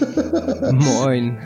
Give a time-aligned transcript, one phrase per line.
[0.72, 1.38] Moin.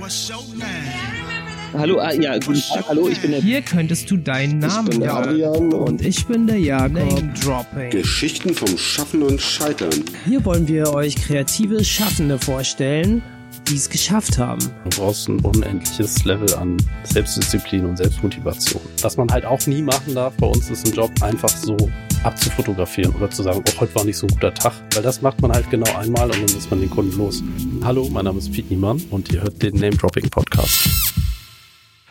[1.72, 3.40] Hallo, ah, ja, guten Tag, hallo, ich bin der...
[3.40, 7.66] Hier könntest du deinen Namen Ich bin der Adrian Und ich bin der Jakob.
[7.90, 10.04] Geschichten vom Schaffen und Scheitern.
[10.24, 13.22] Hier wollen wir euch kreative Schaffende vorstellen,
[13.68, 14.60] die es geschafft haben.
[14.84, 18.82] Du brauchst ein unendliches Level an Selbstdisziplin und Selbstmotivation.
[19.02, 21.76] Was man halt auch nie machen darf, bei uns ist ein Job einfach so
[22.24, 24.72] abzufotografieren oder zu sagen, oh, heute war nicht so ein guter Tag.
[24.94, 27.42] Weil das macht man halt genau einmal und dann ist man den Kunden los.
[27.82, 30.88] Hallo, mein Name ist Pete Niemann und ihr hört den Name Dropping Podcast.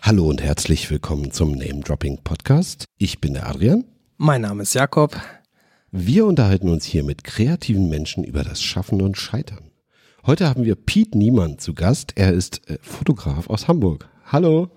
[0.01, 2.85] Hallo und herzlich willkommen zum Name Dropping Podcast.
[2.97, 3.85] Ich bin der Adrian.
[4.17, 5.15] Mein Name ist Jakob.
[5.91, 9.71] Wir unterhalten uns hier mit kreativen Menschen über das Schaffen und Scheitern.
[10.25, 12.13] Heute haben wir Pete Niemann zu Gast.
[12.15, 14.09] Er ist äh, Fotograf aus Hamburg.
[14.25, 14.69] Hallo.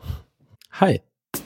[0.73, 1.01] Hi.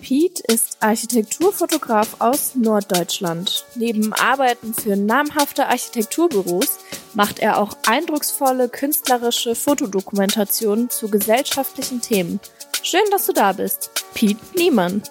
[0.06, 3.64] Pete ist Architekturfotograf aus Norddeutschland.
[3.74, 6.78] Neben Arbeiten für namhafte Architekturbüros
[7.14, 12.38] macht er auch eindrucksvolle künstlerische Fotodokumentationen zu gesellschaftlichen Themen.
[12.82, 13.90] Schön, dass du da bist.
[14.14, 15.02] Pete Niemann.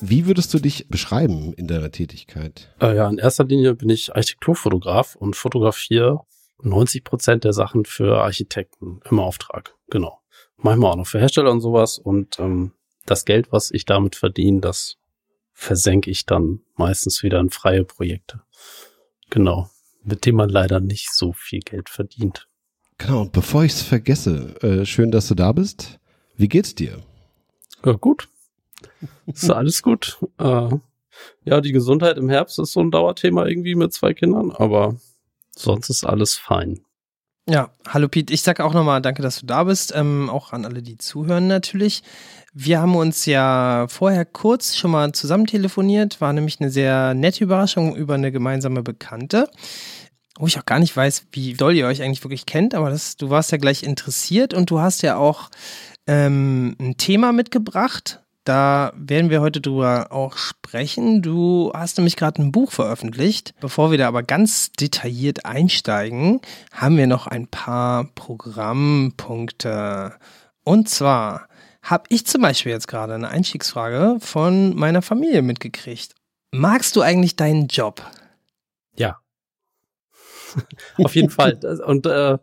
[0.00, 2.72] Wie würdest du dich beschreiben in deiner Tätigkeit?
[2.80, 6.20] Äh, ja, in erster Linie bin ich Architekturfotograf und fotografiere
[6.60, 9.74] 90 Prozent der Sachen für Architekten im Auftrag.
[9.90, 10.20] Genau.
[10.56, 11.98] Manchmal auch noch für Hersteller und sowas.
[11.98, 12.72] Und ähm,
[13.06, 14.96] das Geld, was ich damit verdiene, das
[15.52, 18.42] versenke ich dann meistens wieder in freie Projekte.
[19.30, 19.70] Genau.
[20.04, 22.48] Mit dem man leider nicht so viel Geld verdient.
[22.98, 25.98] Genau, und bevor ich es vergesse, äh, schön, dass du da bist.
[26.36, 27.02] Wie geht's dir?
[27.84, 28.28] Ja, gut.
[29.26, 30.18] Ist alles gut.
[30.38, 30.70] Äh,
[31.44, 34.96] ja, die Gesundheit im Herbst ist so ein Dauerthema irgendwie mit zwei Kindern, aber
[35.54, 36.84] sonst ist alles fein.
[37.48, 38.32] Ja, hallo Pete.
[38.32, 39.92] Ich sage auch nochmal danke, dass du da bist.
[39.96, 42.04] Ähm, auch an alle, die zuhören natürlich.
[42.54, 46.20] Wir haben uns ja vorher kurz schon mal zusammen telefoniert.
[46.20, 49.50] War nämlich eine sehr nette Überraschung über eine gemeinsame Bekannte.
[50.38, 53.16] Wo ich auch gar nicht weiß, wie doll ihr euch eigentlich wirklich kennt, aber das,
[53.16, 55.50] du warst ja gleich interessiert und du hast ja auch
[56.06, 58.21] ähm, ein Thema mitgebracht.
[58.44, 61.22] Da werden wir heute drüber auch sprechen.
[61.22, 63.54] Du hast nämlich gerade ein Buch veröffentlicht.
[63.60, 66.40] Bevor wir da aber ganz detailliert einsteigen,
[66.72, 70.16] haben wir noch ein paar Programmpunkte.
[70.64, 71.46] Und zwar
[71.82, 76.16] habe ich zum Beispiel jetzt gerade eine Einstiegsfrage von meiner Familie mitgekriegt.
[76.50, 78.04] Magst du eigentlich deinen Job?
[78.96, 79.20] Ja.
[80.98, 81.60] Auf jeden Fall.
[81.86, 82.38] Und äh,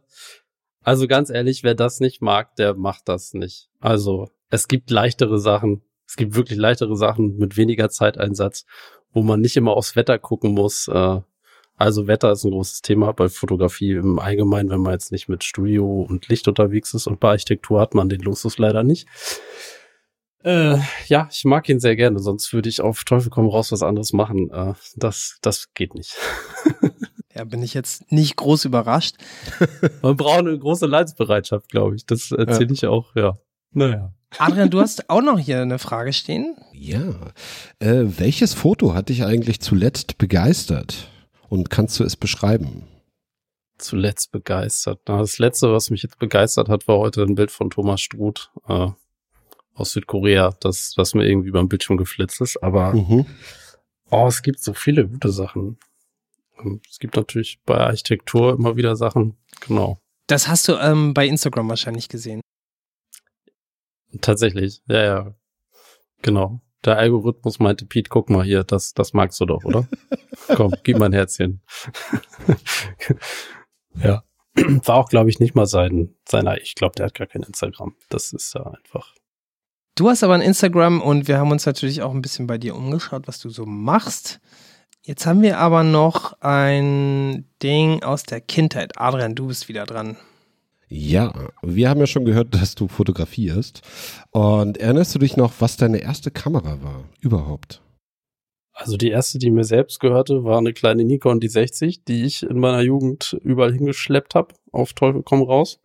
[0.82, 3.70] also ganz ehrlich, wer das nicht mag, der macht das nicht.
[3.80, 5.84] Also es gibt leichtere Sachen.
[6.10, 8.66] Es gibt wirklich leichtere Sachen mit weniger Zeiteinsatz,
[9.14, 10.88] wo man nicht immer aufs Wetter gucken muss.
[10.88, 11.22] Äh,
[11.76, 15.44] also Wetter ist ein großes Thema bei Fotografie im Allgemeinen, wenn man jetzt nicht mit
[15.44, 19.08] Studio und Licht unterwegs ist und bei Architektur hat man den Luxus leider nicht.
[20.44, 23.84] Äh, ja, ich mag ihn sehr gerne, sonst würde ich auf Teufel komm raus was
[23.84, 24.50] anderes machen.
[24.50, 26.18] Äh, das, das geht nicht.
[27.36, 29.16] Ja, bin ich jetzt nicht groß überrascht.
[30.02, 32.06] Man braucht eine große Leidensbereitschaft, glaube ich.
[32.06, 32.74] Das erzähle ja.
[32.74, 33.38] ich auch, ja.
[33.72, 34.14] Naja.
[34.38, 36.56] Adrian, du hast auch noch hier eine Frage stehen.
[36.72, 37.14] Ja.
[37.80, 41.10] Äh, welches Foto hat dich eigentlich zuletzt begeistert?
[41.50, 42.84] Und kannst du es beschreiben?
[43.80, 45.00] Zuletzt begeistert.
[45.08, 48.52] Na, das letzte, was mich jetzt begeistert hat, war heute ein Bild von Thomas Struth
[48.68, 48.90] äh,
[49.74, 52.62] aus Südkorea, das, das mir irgendwie beim Bildschirm geflitzt ist.
[52.62, 53.26] Aber mhm.
[54.12, 55.78] oh, es gibt so viele gute Sachen.
[56.90, 60.00] Es gibt natürlich bei Architektur immer wieder Sachen, genau.
[60.28, 62.42] Das hast du ähm, bei Instagram wahrscheinlich gesehen.
[64.22, 65.36] Tatsächlich, ja, ja.
[66.22, 66.62] Genau.
[66.86, 69.88] Der Algorithmus meinte, Pete, guck mal hier, das, das magst du doch, oder?
[70.56, 71.62] Komm, gib mein Herzchen.
[73.96, 74.24] ja.
[74.56, 77.96] War auch, glaube ich, nicht mal sein, seiner, ich glaube, der hat gar kein Instagram.
[78.10, 79.14] Das ist ja einfach.
[79.96, 82.76] Du hast aber ein Instagram und wir haben uns natürlich auch ein bisschen bei dir
[82.76, 84.40] umgeschaut, was du so machst.
[85.02, 88.98] Jetzt haben wir aber noch ein Ding aus der Kindheit.
[88.98, 90.18] Adrian, du bist wieder dran.
[90.90, 93.82] Ja, wir haben ja schon gehört, dass du fotografierst.
[94.32, 97.82] Und erinnerst du dich noch, was deine erste Kamera war überhaupt?
[98.74, 102.60] Also die erste, die mir selbst gehörte, war eine kleine Nikon D60, die ich in
[102.60, 105.80] meiner Jugend überall hingeschleppt habe, auf Teufel komm raus.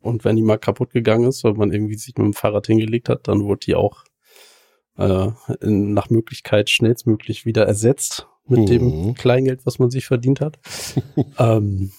[0.00, 3.08] Und wenn die mal kaputt gegangen ist, weil man irgendwie sich mit dem Fahrrad hingelegt
[3.08, 4.04] hat, dann wurde die auch
[4.98, 5.28] äh,
[5.60, 8.66] nach Möglichkeit schnellstmöglich wieder ersetzt mit mhm.
[8.66, 10.58] dem Kleingeld, was man sich verdient hat.
[11.38, 11.92] ähm,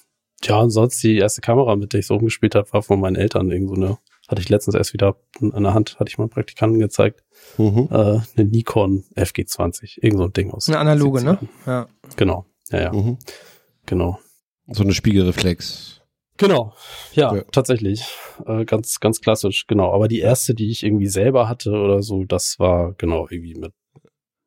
[0.43, 3.15] ja, und sonst die erste Kamera, mit der ich so rumgespielt habe, war von meinen
[3.15, 3.51] Eltern.
[3.51, 3.97] Irgend so eine,
[4.27, 7.23] hatte ich letztens erst wieder an der Hand, hatte ich mal Praktikanten gezeigt.
[7.57, 7.87] Mhm.
[7.91, 10.67] Äh, eine Nikon FG20, irgend so ein Ding aus.
[10.67, 11.39] Eine analoge, ne?
[11.65, 11.87] Ja.
[12.15, 12.93] Genau, ja, ja.
[12.93, 13.17] Mhm.
[13.85, 14.19] Genau.
[14.67, 16.01] So eine Spiegelreflex.
[16.37, 16.73] Genau,
[17.13, 17.43] ja, ja.
[17.51, 18.03] tatsächlich.
[18.45, 19.93] Äh, ganz, ganz klassisch, genau.
[19.93, 23.71] Aber die erste, die ich irgendwie selber hatte oder so, das war genau irgendwie mit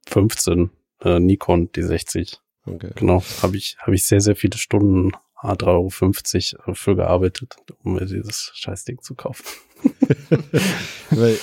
[0.06, 0.70] 15
[1.02, 2.38] äh, Nikon D60.
[2.66, 2.90] Okay.
[2.94, 5.12] Genau, habe ich, habe ich sehr, sehr viele Stunden
[5.42, 9.44] A3,50 Euro für gearbeitet, um mir dieses Scheißding zu kaufen.
[11.10, 11.36] Weil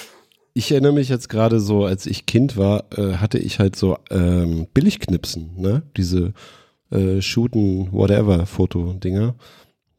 [0.53, 3.97] ich erinnere mich jetzt gerade so, als ich Kind war, äh, hatte ich halt so
[4.09, 5.83] ähm, Billigknipsen, ne?
[5.97, 6.33] Diese
[6.91, 9.35] äh, Shooten, whatever Foto-Dinger,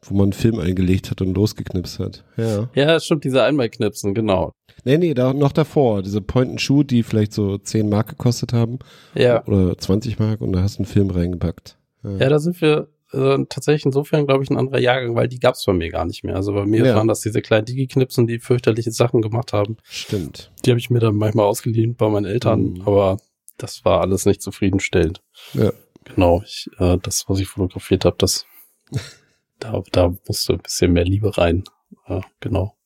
[0.03, 2.25] wo man einen Film eingelegt hat und losgeknipst hat.
[2.37, 2.71] Ja.
[2.75, 4.53] Ja, stimmt, diese Einmalknipsen, genau.
[4.85, 6.03] Nee, nee, da, noch davor.
[6.03, 8.79] Diese Point-and-Shoot, die vielleicht so 10 Mark gekostet haben.
[9.15, 9.45] Ja.
[9.47, 11.77] Oder 20 Mark und da hast du einen Film reingepackt.
[12.03, 15.65] Ja, da sind wir äh, tatsächlich insofern, glaube ich, ein anderer Jahrgang, weil die gab's
[15.65, 16.37] bei mir gar nicht mehr.
[16.37, 16.97] Also bei mir Ja.
[16.97, 19.77] waren das diese kleinen Digi-Knipsen, die fürchterliche Sachen gemacht haben.
[19.85, 20.51] Stimmt.
[20.65, 22.83] Die habe ich mir dann manchmal ausgeliehen bei meinen Eltern, Mhm.
[22.83, 23.19] aber
[23.59, 25.23] das war alles nicht zufriedenstellend.
[25.55, 25.73] Ja.
[26.05, 28.47] Genau, ich, äh, das, was ich fotografiert habe, das
[29.59, 31.65] da, da musste ein bisschen mehr Liebe rein.
[32.07, 32.77] Äh, genau.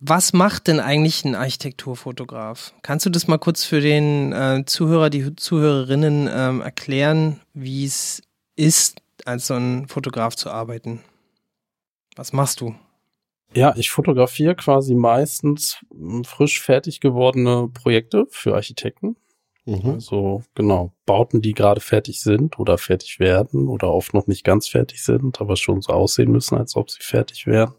[0.00, 2.72] Was macht denn eigentlich ein Architekturfotograf?
[2.82, 8.22] Kannst du das mal kurz für den äh, Zuhörer, die Zuhörerinnen ähm, erklären, wie es
[8.54, 11.02] ist, als so ein Fotograf zu arbeiten?
[12.16, 12.74] Was machst du?
[13.54, 19.16] Ja, ich fotografiere quasi meistens m, frisch fertig gewordene Projekte für Architekten.
[19.64, 19.92] Mhm.
[19.92, 24.68] Also genau, Bauten, die gerade fertig sind oder fertig werden oder oft noch nicht ganz
[24.68, 27.74] fertig sind, aber schon so aussehen müssen, als ob sie fertig wären.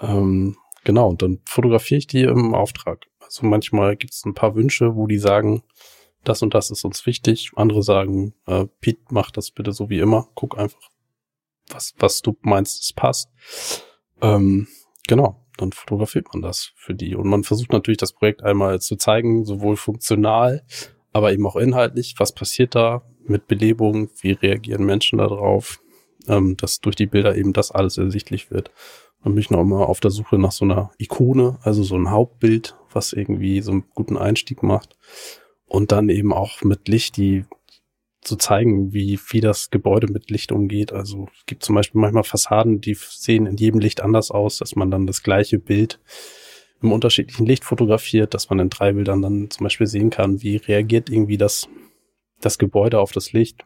[0.00, 3.06] Ähm, genau, und dann fotografiere ich die im Auftrag.
[3.20, 5.62] Also manchmal gibt es ein paar Wünsche, wo die sagen,
[6.24, 7.52] das und das ist uns wichtig.
[7.56, 10.28] Andere sagen, äh, Pete, mach das bitte so wie immer.
[10.34, 10.90] Guck einfach,
[11.68, 13.30] was, was du meinst, es passt.
[14.20, 14.68] Ähm,
[15.06, 17.14] genau, dann fotografiert man das für die.
[17.14, 20.64] Und man versucht natürlich das Projekt einmal zu zeigen, sowohl funktional,
[21.12, 22.14] aber eben auch inhaltlich.
[22.18, 24.10] Was passiert da mit Belebung?
[24.20, 25.80] Wie reagieren Menschen darauf?
[26.28, 28.70] Ähm, dass durch die Bilder eben das alles ersichtlich wird.
[29.22, 32.10] Dann bin ich noch immer auf der Suche nach so einer Ikone, also so ein
[32.10, 34.96] Hauptbild, was irgendwie so einen guten Einstieg macht.
[35.70, 37.44] Und dann eben auch mit Licht, die
[38.22, 40.92] zu zeigen, wie, wie das Gebäude mit Licht umgeht.
[40.92, 44.74] Also es gibt zum Beispiel manchmal Fassaden, die sehen in jedem Licht anders aus, dass
[44.74, 46.00] man dann das gleiche Bild
[46.82, 50.56] im unterschiedlichen Licht fotografiert, dass man in drei Bildern dann zum Beispiel sehen kann, wie
[50.56, 51.68] reagiert irgendwie das,
[52.40, 53.64] das Gebäude auf das Licht.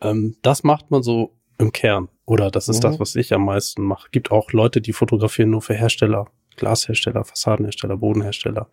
[0.00, 2.08] Ähm, das macht man so im Kern.
[2.26, 2.82] Oder das ist Mhm.
[2.82, 4.08] das, was ich am meisten mache.
[4.12, 8.70] Gibt auch Leute, die fotografieren nur für Hersteller, Glashersteller, Fassadenhersteller, Bodenhersteller.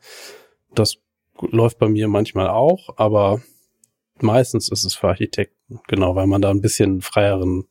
[0.76, 0.98] Das
[1.40, 3.42] läuft bei mir manchmal auch, aber
[4.20, 7.68] meistens ist es für Architekten, genau, weil man da ein bisschen freieren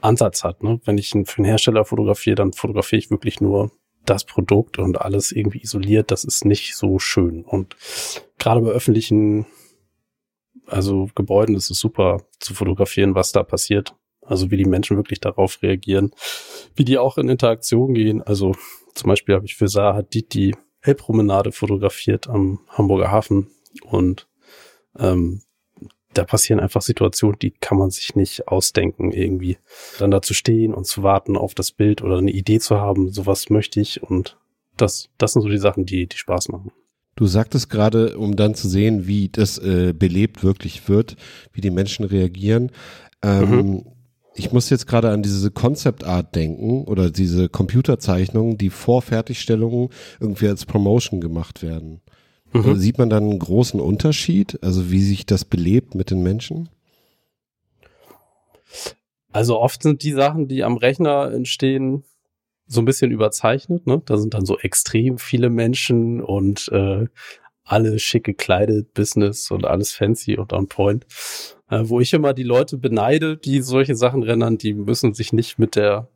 [0.00, 0.62] Ansatz hat.
[0.62, 0.80] Ne?
[0.84, 3.70] Wenn ich für einen Hersteller fotografiere, dann fotografiere ich wirklich nur
[4.04, 6.10] das Produkt und alles irgendwie isoliert.
[6.10, 7.44] Das ist nicht so schön.
[7.44, 7.76] Und
[8.38, 9.46] gerade bei öffentlichen,
[10.66, 13.94] also Gebäuden ist es super zu fotografieren, was da passiert.
[14.24, 16.12] Also wie die Menschen wirklich darauf reagieren,
[16.76, 18.22] wie die auch in Interaktion gehen.
[18.22, 18.54] Also
[18.94, 23.48] zum Beispiel habe ich für Saar Hadid die Elbpromenade fotografiert am Hamburger Hafen
[23.84, 24.28] und
[24.98, 25.42] ähm,
[26.14, 29.56] da passieren einfach Situationen, die kann man sich nicht ausdenken irgendwie.
[29.98, 33.10] Dann da zu stehen und zu warten auf das Bild oder eine Idee zu haben,
[33.10, 34.36] sowas möchte ich und
[34.76, 36.72] das, das sind so die Sachen, die, die Spaß machen.
[37.14, 41.16] Du sagtest gerade, um dann zu sehen, wie das äh, belebt wirklich wird,
[41.52, 42.72] wie die Menschen reagieren.
[43.22, 43.84] Ähm,
[44.34, 49.90] Ich muss jetzt gerade an diese Concept Art denken oder diese Computerzeichnungen, die vor Fertigstellungen
[50.20, 52.00] irgendwie als Promotion gemacht werden.
[52.52, 52.70] Mhm.
[52.70, 56.68] Äh, Sieht man dann einen großen Unterschied, also wie sich das belebt mit den Menschen?
[59.32, 62.04] Also oft sind die Sachen, die am Rechner entstehen,
[62.66, 63.86] so ein bisschen überzeichnet.
[63.86, 64.02] Ne?
[64.04, 67.06] Da sind dann so extrem viele Menschen und äh,
[67.64, 71.06] alle schick gekleidet, Business und alles fancy und on point.
[71.72, 75.58] Äh, wo ich immer die Leute beneide, die solche Sachen rendern, die müssen sich nicht
[75.58, 76.06] mit der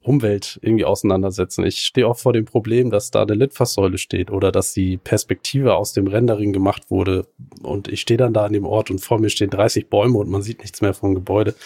[0.00, 1.64] Umwelt irgendwie auseinandersetzen.
[1.64, 5.74] Ich stehe auch vor dem Problem, dass da eine Litfaßsäule steht oder dass die Perspektive
[5.74, 7.26] aus dem Rendering gemacht wurde
[7.62, 10.30] und ich stehe dann da an dem Ort und vor mir stehen 30 Bäume und
[10.30, 11.56] man sieht nichts mehr vom Gebäude.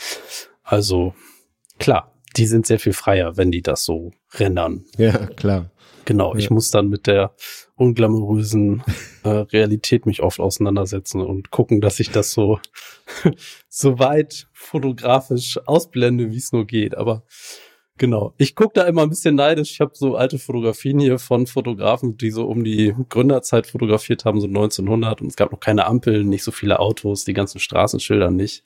[0.63, 1.13] Also
[1.79, 4.87] klar, die sind sehr viel freier, wenn die das so rendern.
[4.97, 5.71] Ja, klar.
[6.09, 6.55] Genau, ich Ja.
[6.55, 7.35] muss dann mit der
[7.77, 8.83] unglamourösen
[9.25, 12.61] äh, Realität mich oft auseinandersetzen und gucken, dass ich das so,
[13.69, 16.97] so weit fotografisch ausblende, wie es nur geht.
[16.97, 17.25] Aber
[17.99, 19.73] genau, ich gucke da immer ein bisschen neidisch.
[19.73, 24.41] Ich habe so alte Fotografien hier von Fotografen, die so um die Gründerzeit fotografiert haben,
[24.41, 25.21] so 1900.
[25.21, 28.65] Und es gab noch keine Ampeln, nicht so viele Autos, die ganzen Straßenschilder nicht.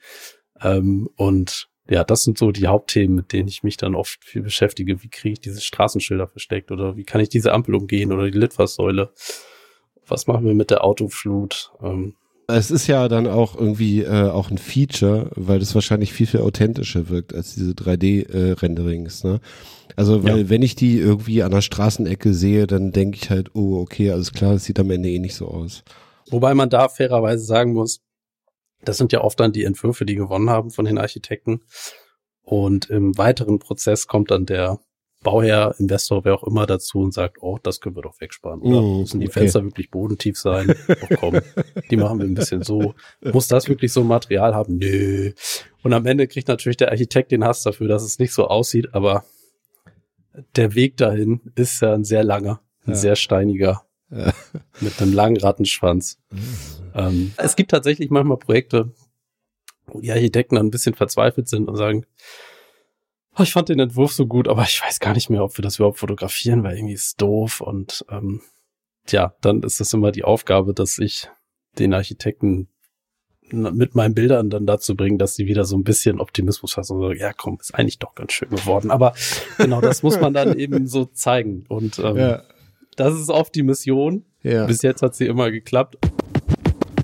[0.60, 4.42] Ähm, und ja, das sind so die Hauptthemen, mit denen ich mich dann oft viel
[4.42, 5.02] beschäftige.
[5.02, 8.38] Wie kriege ich diese Straßenschilder versteckt oder wie kann ich diese Ampel umgehen oder die
[8.38, 9.10] Litfaßsäule?
[10.06, 11.72] Was machen wir mit der Autoflut?
[11.82, 12.14] Ähm,
[12.48, 16.40] Es ist ja dann auch irgendwie äh, auch ein Feature, weil das wahrscheinlich viel, viel
[16.40, 19.24] authentischer wirkt als diese 3D-Renderings.
[19.24, 19.40] ne?
[19.96, 20.48] Also, weil Ja.
[20.50, 24.32] wenn ich die irgendwie an der Straßenecke sehe, dann denke ich halt, oh, okay, alles
[24.32, 25.82] klar, das sieht am Ende eh nicht so aus.
[26.30, 28.00] wobei man da fairerweise sagen muss,
[28.84, 31.60] das sind ja oft dann die Entwürfe, die gewonnen haben von den Architekten.
[32.42, 34.80] Und im weiteren Prozess kommt dann der
[35.22, 38.60] Bauherr, Investor, wer auch immer dazu und sagt, oh, das können wir doch wegsparen.
[38.60, 39.40] Oder Mm, müssen die okay.
[39.40, 40.74] Fenster wirklich bodentief sein?
[40.88, 41.40] Oh, komm,
[41.90, 42.94] die machen wir ein bisschen so.
[43.20, 44.78] Muss das wirklich so ein Material haben?
[44.78, 45.30] Nö.
[45.84, 48.94] Und am Ende kriegt natürlich der Architekt den Hass dafür, dass es nicht so aussieht,
[48.94, 49.24] aber
[50.56, 52.96] der Weg dahin ist ja ein sehr langer, ein Ja.
[52.96, 53.84] sehr steiniger.
[54.80, 56.18] mit einem langen Rattenschwanz.
[56.94, 58.92] Ähm, es gibt tatsächlich manchmal Projekte,
[59.86, 62.04] wo die Architekten dann ein bisschen verzweifelt sind und sagen,
[63.36, 65.62] oh, ich fand den Entwurf so gut, aber ich weiß gar nicht mehr, ob wir
[65.62, 67.60] das überhaupt fotografieren, weil irgendwie ist es doof.
[67.60, 68.42] Und ähm,
[69.08, 71.28] ja, dann ist es immer die Aufgabe, dass ich
[71.78, 72.68] den Architekten
[73.50, 77.02] mit meinen Bildern dann dazu bringen, dass sie wieder so ein bisschen Optimismus fassen und
[77.02, 78.90] sagen, ja komm, ist eigentlich doch ganz schön geworden.
[78.90, 79.14] Aber
[79.58, 81.64] genau, das muss man dann eben so zeigen.
[81.68, 82.42] Und ähm, Ja.
[82.96, 84.24] Das ist oft die Mission.
[84.42, 84.66] Ja.
[84.66, 85.98] Bis jetzt hat sie immer geklappt.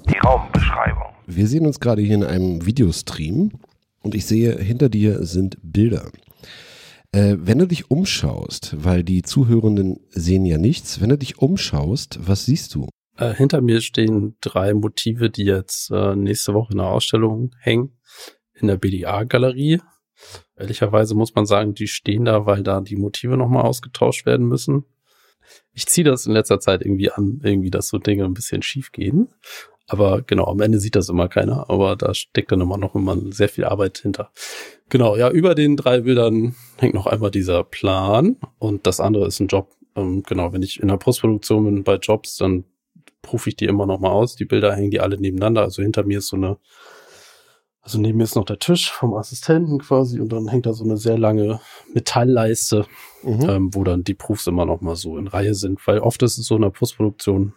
[0.08, 1.14] Die Raumbeschreibung.
[1.26, 3.52] Wir sehen uns gerade hier in einem Videostream
[4.02, 6.10] und ich sehe, hinter dir sind Bilder.
[7.12, 12.18] Äh, wenn du dich umschaust, weil die Zuhörenden sehen ja nichts, wenn du dich umschaust,
[12.20, 12.88] was siehst du?
[13.16, 17.98] Äh, hinter mir stehen drei Motive, die jetzt äh, nächste Woche in der Ausstellung hängen,
[18.54, 19.80] in der BDA-Galerie.
[20.56, 24.84] Ehrlicherweise muss man sagen, die stehen da, weil da die Motive nochmal ausgetauscht werden müssen.
[25.72, 28.92] Ich ziehe das in letzter Zeit irgendwie an, irgendwie, dass so Dinge ein bisschen schief
[28.92, 29.28] gehen.
[29.86, 33.16] Aber genau, am Ende sieht das immer keiner, aber da steckt dann immer noch immer
[33.30, 34.30] sehr viel Arbeit hinter.
[34.90, 39.40] Genau, ja, über den drei Bildern hängt noch einmal dieser Plan und das andere ist
[39.40, 39.74] ein Job.
[39.96, 42.64] Ähm, genau, wenn ich in der Postproduktion bin bei Jobs, dann
[43.32, 44.36] rufe ich die immer noch mal aus.
[44.36, 45.62] Die Bilder hängen die alle nebeneinander.
[45.62, 46.58] Also hinter mir ist so eine,
[47.88, 50.84] also neben mir ist noch der Tisch vom Assistenten quasi und dann hängt da so
[50.84, 51.58] eine sehr lange
[51.94, 52.84] Metallleiste,
[53.22, 53.48] Mhm.
[53.48, 55.80] ähm, wo dann die Proofs immer noch mal so in Reihe sind.
[55.86, 57.54] Weil oft ist es so in der Postproduktion,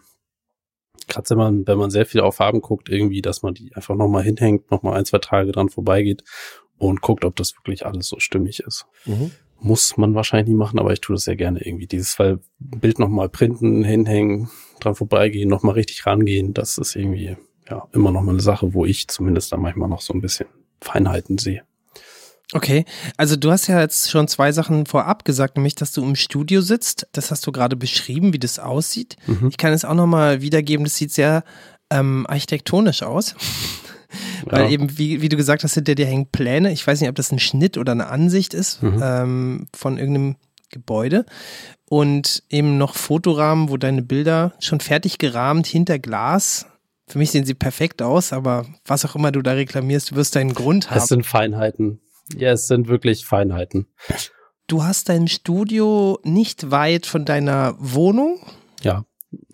[1.06, 3.94] gerade wenn man, wenn man sehr viel auf Farben guckt, irgendwie, dass man die einfach
[3.94, 6.24] noch mal hinhängt, noch mal ein, zwei Tage dran vorbeigeht
[6.78, 9.32] und guckt, ob das wirklich alles so stimmig ist Mhm.
[9.60, 11.86] muss man wahrscheinlich nicht machen, aber ich tue das sehr gerne irgendwie.
[11.86, 14.48] Dieses Fall Bild nochmal printen, hinhängen,
[14.80, 17.36] dran vorbeigehen, nochmal richtig rangehen, das ist irgendwie
[17.68, 20.46] ja immer noch mal eine Sache, wo ich zumindest da manchmal noch so ein bisschen
[20.80, 21.62] Feinheiten sehe.
[22.54, 22.84] Okay,
[23.16, 26.60] also du hast ja jetzt schon zwei Sachen vorab gesagt, nämlich, dass du im Studio
[26.60, 27.06] sitzt.
[27.12, 29.16] Das hast du gerade beschrieben, wie das aussieht.
[29.26, 29.48] Mhm.
[29.48, 31.44] Ich kann es auch nochmal wiedergeben, das sieht sehr
[31.88, 33.34] ähm, architektonisch aus.
[34.44, 34.70] Weil Ja.
[34.70, 36.72] eben, wie, wie du gesagt hast, hinter dir hängen Pläne.
[36.72, 39.00] Ich weiß nicht, ob das ein Schnitt oder eine Ansicht ist Mhm.
[39.02, 40.36] ähm, von irgendeinem
[40.70, 41.24] Gebäude.
[41.88, 46.66] Und eben noch Fotorahmen, wo deine Bilder schon fertig gerahmt hinter Glas.
[47.12, 50.34] Für mich sehen sie perfekt aus, aber was auch immer du da reklamierst, du wirst
[50.34, 50.96] deinen Grund haben.
[50.96, 52.00] Es sind Feinheiten.
[52.34, 53.86] Ja, es sind wirklich Feinheiten.
[54.66, 58.40] Du hast dein Studio nicht weit von deiner Wohnung.
[58.80, 59.04] Ja,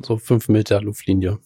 [0.01, 1.41] so fünf Meter Luftlinie.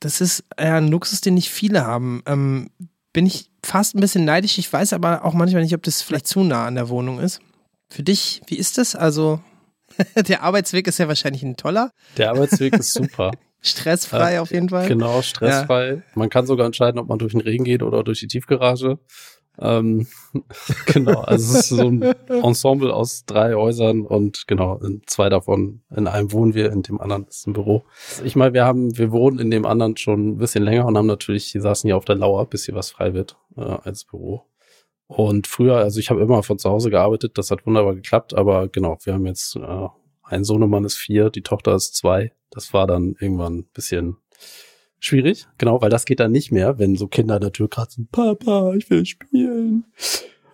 [0.00, 2.24] Das ist ja ein Luxus, den nicht viele haben.
[2.26, 2.70] Ähm,
[3.12, 4.58] bin ich fast ein bisschen neidisch.
[4.58, 7.38] Ich weiß aber auch manchmal nicht, ob das vielleicht zu nah an der Wohnung ist.
[7.88, 8.96] Für dich, wie ist das?
[8.96, 9.40] Also,
[10.26, 11.92] der Arbeitsweg ist ja wahrscheinlich ein toller.
[12.16, 13.30] Der Arbeitsweg ist super.
[13.62, 14.88] Stressfrei Äh, auf jeden Fall.
[14.88, 16.02] Genau, stressfrei.
[16.14, 18.98] Man kann sogar entscheiden, ob man durch den Regen geht oder durch die Tiefgarage.
[19.58, 20.06] Ähm,
[20.86, 25.82] genau, also es ist so ein Ensemble aus drei Häusern und genau, in zwei davon,
[25.94, 27.84] in einem wohnen wir, in dem anderen ist ein Büro.
[28.24, 31.06] Ich meine, wir haben, wir wohnen in dem anderen schon ein bisschen länger und haben
[31.06, 34.46] natürlich, die saßen hier auf der Lauer, bis hier was frei wird, äh, als Büro.
[35.06, 38.68] Und früher, also ich habe immer von zu Hause gearbeitet, das hat wunderbar geklappt, aber
[38.68, 39.88] genau, wir haben jetzt äh,
[40.32, 42.32] ein Sohnemann ist vier, die Tochter ist zwei.
[42.50, 44.16] Das war dann irgendwann ein bisschen
[44.98, 48.08] schwierig, genau, weil das geht dann nicht mehr, wenn so Kinder an der Tür kratzen,
[48.10, 49.84] Papa, ich will spielen.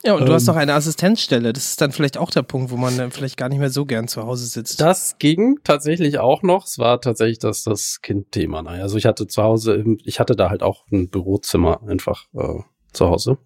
[0.04, 1.52] Ja, und du hast ähm, noch eine Assistenzstelle.
[1.52, 3.84] Das ist dann vielleicht auch der Punkt, wo man dann vielleicht gar nicht mehr so
[3.84, 4.80] gern zu Hause sitzt.
[4.80, 6.66] Das ging tatsächlich auch noch.
[6.66, 8.62] Es war tatsächlich das, das Kindthema.
[8.62, 12.60] Also ich hatte zu Hause, ich hatte da halt auch ein Bürozimmer einfach äh,
[12.92, 13.38] zu Hause.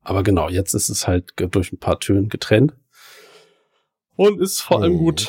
[0.00, 2.74] Aber genau, jetzt ist es halt durch ein paar Türen getrennt.
[4.18, 4.98] Und ist vor allem Mhm.
[4.98, 5.28] gut,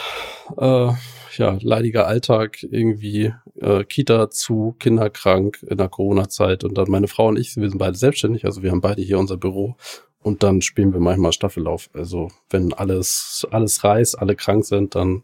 [0.57, 0.91] äh,
[1.37, 3.31] ja, leidiger Alltag, irgendwie
[3.61, 7.69] äh, Kita zu, Kinder krank in der Corona-Zeit und dann meine Frau und ich, wir
[7.69, 9.75] sind beide selbstständig, also wir haben beide hier unser Büro
[10.23, 11.91] und dann spielen wir manchmal Staffellauf.
[11.93, 15.21] Also wenn alles, alles reißt, alle krank sind, dann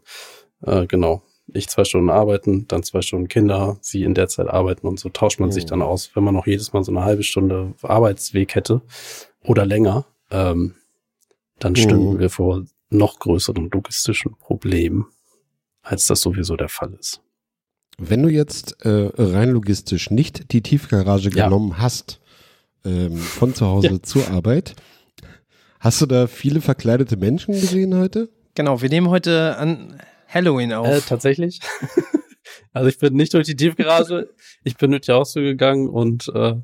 [0.62, 4.86] äh, genau, ich zwei Stunden arbeiten, dann zwei Stunden Kinder, sie in der Zeit arbeiten
[4.86, 5.68] und so tauscht man sich Mhm.
[5.70, 6.12] dann aus.
[6.14, 8.80] Wenn man noch jedes Mal so eine halbe Stunde Arbeitsweg hätte
[9.44, 10.76] oder länger, ähm,
[11.58, 12.18] dann stünden Mhm.
[12.20, 15.06] wir vor noch größeren logistischen Problemen,
[15.82, 17.20] als das sowieso der Fall ist.
[17.98, 21.44] Wenn du jetzt äh, rein logistisch nicht die Tiefgarage Ja.
[21.44, 22.20] genommen hast,
[22.84, 24.02] ähm, von zu Hause Ja.
[24.02, 24.76] zur Arbeit,
[25.80, 28.28] hast du da viele verkleidete Menschen gesehen heute?
[28.54, 30.86] Genau, wir nehmen heute an Halloween auf.
[30.86, 31.60] Äh, tatsächlich.
[32.72, 34.30] also ich bin nicht durch die Tiefgarage,
[34.64, 36.54] ich bin durch die Haustür gegangen und äh,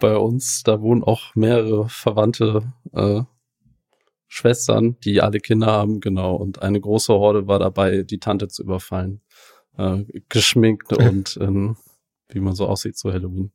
[0.00, 3.20] bei uns, da wohnen auch mehrere Verwandte äh,
[4.32, 6.36] Schwestern, die alle Kinder haben, genau.
[6.36, 9.20] Und eine große Horde war dabei, die Tante zu überfallen.
[9.76, 11.76] Äh, geschminkt und ähm,
[12.28, 13.50] wie man so aussieht zu Halloween.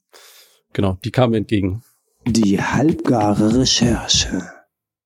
[0.74, 1.82] Genau, die kamen entgegen.
[2.28, 4.44] Die halbgare Recherche.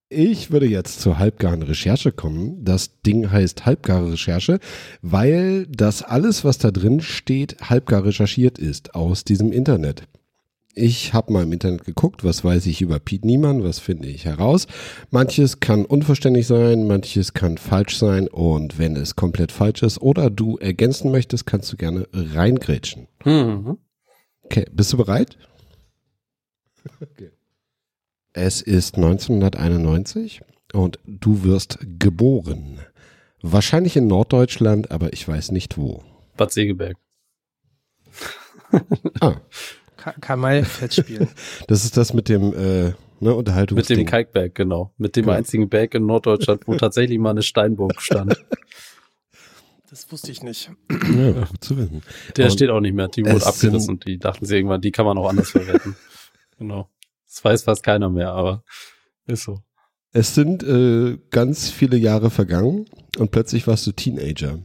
[0.10, 2.66] Ich würde jetzt zur halbgaren Recherche kommen.
[2.66, 4.60] Das Ding heißt halbgare Recherche,
[5.04, 10.08] weil das alles, was da drin steht, halbgar recherchiert ist aus diesem Internet.
[10.76, 14.26] Ich habe mal im Internet geguckt, was weiß ich über Piet Niemann, was finde ich
[14.26, 14.68] heraus.
[15.10, 20.30] Manches kann unverständlich sein, manches kann falsch sein und wenn es komplett falsch ist oder
[20.30, 23.08] du ergänzen möchtest, kannst du gerne reingrätschen.
[23.26, 23.78] Mhm.
[24.44, 25.38] Okay, bist du bereit?
[27.02, 27.32] Okay.
[28.34, 30.42] Es ist 1991
[30.74, 32.80] und du wirst geboren.
[33.42, 36.04] Wahrscheinlich in Norddeutschland, aber ich weiß nicht wo.
[36.38, 36.98] Bad Segeberg.
[39.20, 39.42] Ah,
[40.00, 41.28] Ka- Kann mal fett spielen.
[41.68, 44.94] das ist das mit dem äh, ne, Unterhaltungs Mit dem Kalkberg, genau.
[44.98, 45.36] Mit dem Genau.
[45.38, 48.36] einzigen Berg in Norddeutschland, wo tatsächlich mal eine Steinburg stand.
[49.90, 50.72] Das wusste ich nicht.
[50.92, 52.02] Ja, gut zu wissen.
[52.38, 53.08] Der Und steht auch nicht mehr.
[53.08, 55.96] Die wurde abgerissen und die dachten sie irgendwann, die kann man auch anders verwenden.
[56.58, 56.90] genau.
[57.28, 58.64] Das weiß fast keiner mehr, aber
[59.26, 59.60] ist so.
[60.12, 62.86] Es sind äh, ganz viele Jahre vergangen
[63.18, 64.60] und plötzlich warst du Teenager.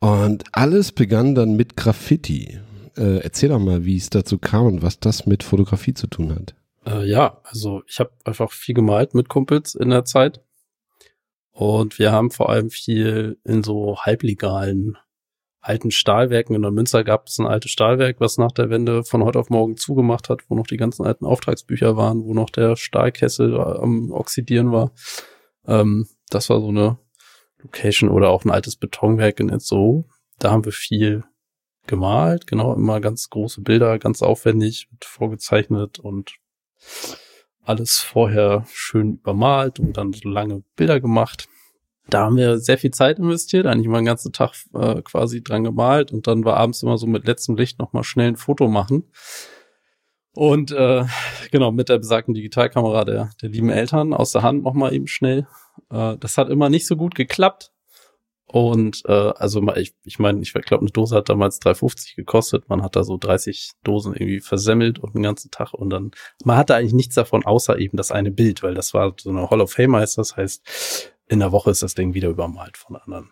[0.00, 2.60] Und alles begann dann mit Graffiti.
[2.98, 6.34] Äh, erzähl doch mal, wie es dazu kam und was das mit Fotografie zu tun
[6.34, 6.54] hat.
[6.84, 10.42] Äh, ja, also ich habe einfach viel gemalt mit Kumpels in der Zeit.
[11.52, 14.96] Und wir haben vor allem viel in so halblegalen
[15.60, 16.54] alten Stahlwerken.
[16.54, 19.50] In der Münster gab es ein altes Stahlwerk, was nach der Wende von heute auf
[19.50, 24.10] morgen zugemacht hat, wo noch die ganzen alten Auftragsbücher waren, wo noch der Stahlkessel am
[24.12, 24.92] Oxidieren war.
[25.66, 26.98] Ähm, das war so eine
[27.58, 30.04] Location oder auch ein altes Betonwerk in Itzehoe.
[30.38, 31.24] Da haben wir viel
[31.88, 36.36] gemalt, genau, immer ganz große Bilder, ganz aufwendig, mit vorgezeichnet und
[37.64, 41.48] alles vorher schön übermalt und dann so lange Bilder gemacht.
[42.08, 45.64] Da haben wir sehr viel Zeit investiert, eigentlich mal den ganzen Tag äh, quasi dran
[45.64, 49.04] gemalt und dann war abends immer so mit letztem Licht nochmal schnell ein Foto machen.
[50.34, 51.04] Und äh,
[51.50, 55.46] genau, mit der besagten Digitalkamera der, der lieben Eltern aus der Hand nochmal eben schnell.
[55.90, 57.72] Äh, das hat immer nicht so gut geklappt.
[58.50, 62.68] Und äh, also ich, ich meine, ich glaube, eine Dose hat damals 3,50 gekostet.
[62.68, 66.12] Man hat da so 30 Dosen irgendwie versemmelt und den ganzen Tag und dann,
[66.44, 69.50] man hatte eigentlich nichts davon, außer eben das eine Bild, weil das war so eine
[69.50, 72.96] Hall of Fame heißt das, heißt, in der Woche ist das Ding wieder übermalt von
[72.96, 73.30] anderen.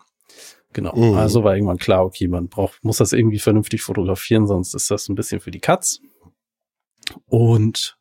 [0.74, 0.94] Genau.
[0.94, 1.14] Mhm.
[1.16, 5.08] Also war irgendwann klar, okay, man braucht, muss das irgendwie vernünftig fotografieren, sonst ist das
[5.08, 6.00] ein bisschen für die Katz.
[7.24, 7.96] Und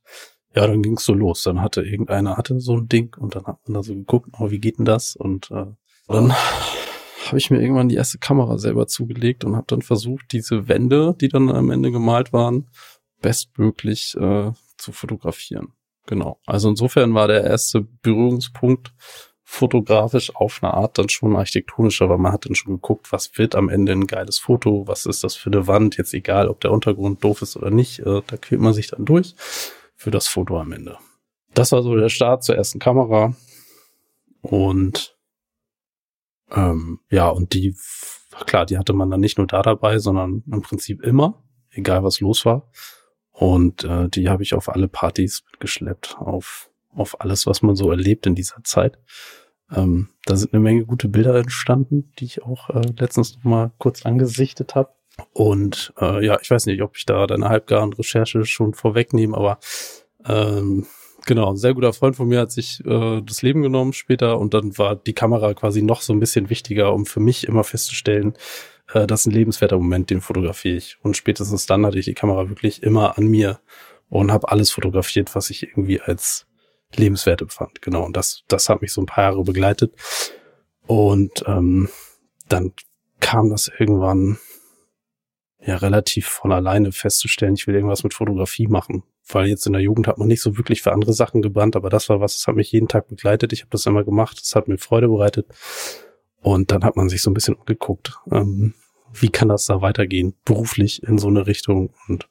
[0.53, 1.43] ja, dann ging's so los.
[1.43, 4.51] Dann hatte irgendeiner hatte so ein Ding und dann hat man da so geguckt, oh,
[4.51, 5.15] wie geht denn das?
[5.15, 5.67] Und äh,
[6.07, 6.33] dann
[7.27, 11.15] habe ich mir irgendwann die erste Kamera selber zugelegt und habe dann versucht, diese Wände,
[11.19, 12.67] die dann am Ende gemalt waren,
[13.21, 15.73] bestmöglich äh, zu fotografieren.
[16.05, 16.39] Genau.
[16.45, 18.93] Also insofern war der erste Berührungspunkt
[19.43, 23.55] fotografisch auf eine Art dann schon architektonischer, weil man hat dann schon geguckt, was wird
[23.55, 26.71] am Ende ein geiles Foto, was ist das für eine Wand, jetzt egal, ob der
[26.71, 29.35] Untergrund doof ist oder nicht, äh, da quält man sich dann durch
[29.95, 30.97] für das Foto am Ende.
[31.53, 33.35] Das war so der Start zur ersten Kamera
[34.41, 35.14] und
[36.55, 37.75] ähm, ja, und die,
[38.45, 42.19] klar, die hatte man dann nicht nur da dabei, sondern im Prinzip immer, egal was
[42.19, 42.69] los war.
[43.31, 47.91] Und äh, die habe ich auf alle Partys mitgeschleppt, auf, auf alles, was man so
[47.91, 48.97] erlebt in dieser Zeit.
[49.71, 53.71] Ähm, da sind eine Menge gute Bilder entstanden, die ich auch äh, letztens noch mal
[53.77, 54.89] kurz angesichtet habe.
[55.33, 59.59] Und äh, ja, ich weiß nicht, ob ich da deine halbgaren Recherche schon vorwegnehme, aber
[60.25, 60.85] ähm,
[61.25, 64.53] genau, ein sehr guter Freund von mir hat sich äh, das Leben genommen später und
[64.53, 68.33] dann war die Kamera quasi noch so ein bisschen wichtiger, um für mich immer festzustellen,
[68.93, 70.97] äh, das ist ein lebenswerter Moment, den fotografiere ich.
[71.01, 73.59] Und spätestens dann hatte ich die Kamera wirklich immer an mir
[74.09, 76.47] und habe alles fotografiert, was ich irgendwie als
[76.95, 77.81] lebenswert empfand.
[77.81, 79.93] Genau, und das, das hat mich so ein paar Jahre begleitet.
[80.87, 81.89] Und ähm,
[82.47, 82.73] dann
[83.19, 84.37] kam das irgendwann
[85.59, 89.03] ja relativ von alleine festzustellen, ich will irgendwas mit Fotografie machen.
[89.27, 91.89] Weil jetzt in der Jugend hat man nicht so wirklich für andere Sachen gebrannt, aber
[91.89, 93.53] das war was, das hat mich jeden Tag begleitet.
[93.53, 95.47] Ich habe das immer gemacht, das hat mir Freude bereitet.
[96.41, 98.75] Und dann hat man sich so ein bisschen umgeguckt, ähm,
[99.11, 101.91] wie kann das da weitergehen, beruflich in so eine Richtung.
[102.07, 102.29] Und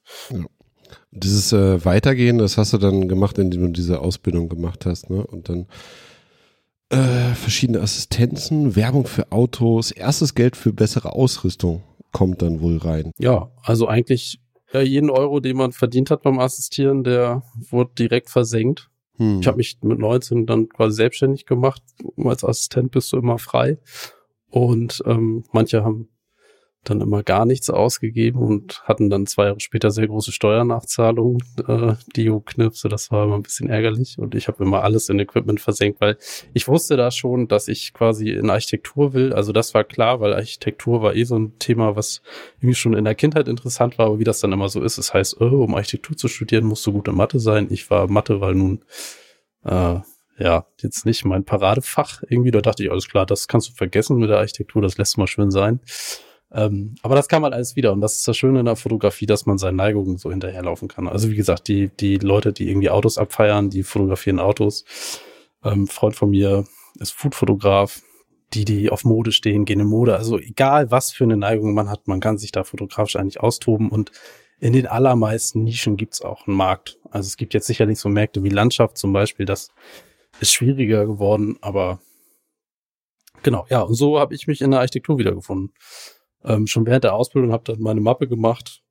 [1.10, 5.26] Dieses äh, Weitergehen, das hast du dann gemacht, indem du diese Ausbildung gemacht hast, ne?
[5.26, 5.66] Und dann
[6.90, 13.10] äh, verschiedene Assistenzen, Werbung für Autos, erstes Geld für bessere Ausrüstung kommt dann wohl rein.
[13.18, 14.38] ja, also eigentlich
[14.74, 18.90] ja, jeden Euro, den man verdient hat beim Assistieren, der wurde direkt versenkt.
[19.18, 19.38] Hm.
[19.40, 21.80] Ich habe mich mit 19 dann quasi selbstständig gemacht.
[22.16, 23.78] Als Assistent bist du immer frei.
[24.50, 26.08] Und ähm, manche haben
[26.90, 31.94] dann immer gar nichts ausgegeben und hatten dann zwei Jahre später sehr große Steuernachzahlungen, äh,
[32.16, 35.60] die Knipse, das war immer ein bisschen ärgerlich und ich habe immer alles in Equipment
[35.60, 36.16] versenkt, weil
[36.52, 40.34] ich wusste da schon, dass ich quasi in Architektur will, also das war klar, weil
[40.34, 42.22] Architektur war eh so ein Thema, was
[42.60, 45.14] irgendwie schon in der Kindheit interessant war, aber wie das dann immer so ist, das
[45.14, 48.40] heißt, oh, um Architektur zu studieren, musst du gut in Mathe sein, ich war Mathe,
[48.40, 48.84] weil nun
[49.64, 50.00] äh,
[50.38, 52.50] ja, jetzt nicht mein Paradefach irgendwie.
[52.50, 55.26] Da dachte ich, alles klar, das kannst du vergessen mit der Architektur, das lässt mal
[55.26, 55.80] schön sein.
[56.54, 57.92] Ähm, aber das kam halt alles wieder.
[57.92, 61.08] Und das ist das Schöne in der Fotografie, dass man seinen Neigungen so hinterherlaufen kann.
[61.08, 64.84] Also wie gesagt, die, die Leute, die irgendwie Autos abfeiern, die fotografieren Autos.
[65.64, 66.64] Ähm, Freund von mir
[67.00, 68.02] ist Foodfotograf.
[68.52, 70.16] Die, die auf Mode stehen, gehen in Mode.
[70.16, 73.88] Also egal, was für eine Neigung man hat, man kann sich da fotografisch eigentlich austoben.
[73.88, 74.12] Und
[74.60, 77.00] in den allermeisten Nischen gibt's auch einen Markt.
[77.10, 79.70] Also es gibt jetzt sicherlich so Märkte wie Landschaft zum Beispiel, das
[80.38, 82.00] ist schwieriger geworden, aber
[83.42, 85.72] genau, ja, und so habe ich mich in der Architektur wiedergefunden
[86.44, 88.82] ähm, schon während der Ausbildung habe dann meine Mappe gemacht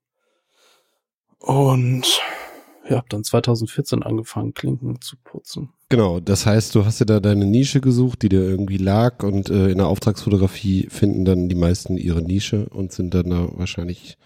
[1.40, 2.06] und
[2.90, 5.70] ja, habe dann 2014 angefangen, Klinken zu putzen.
[5.90, 9.50] Genau, das heißt, du hast dir da deine Nische gesucht, die dir irgendwie lag und
[9.50, 14.18] äh, in der Auftragsfotografie finden dann die meisten ihre Nische und sind dann da wahrscheinlich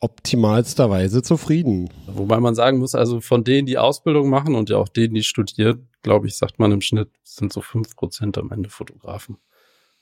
[0.00, 1.88] optimalsterweise zufrieden.
[2.06, 5.22] Wobei man sagen muss, also von denen, die Ausbildung machen und ja auch denen, die
[5.22, 9.36] studieren, glaube ich, sagt man im Schnitt, sind so fünf Prozent am Ende Fotografen.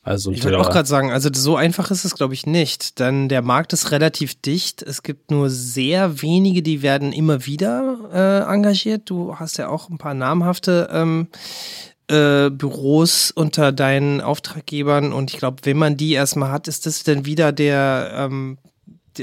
[0.03, 2.99] Also ich würde auch gerade sagen, also so einfach ist es, glaube ich, nicht.
[2.99, 4.83] Denn der Markt ist relativ dicht.
[4.83, 9.11] Es gibt nur sehr wenige, die werden immer wieder äh, engagiert.
[9.11, 11.29] Du hast ja auch ein paar namhafte ähm,
[12.11, 17.05] äh, Büros unter deinen Auftraggebern und ich glaube, wenn man die erstmal hat, ist das
[17.05, 18.59] dann wieder der ähm,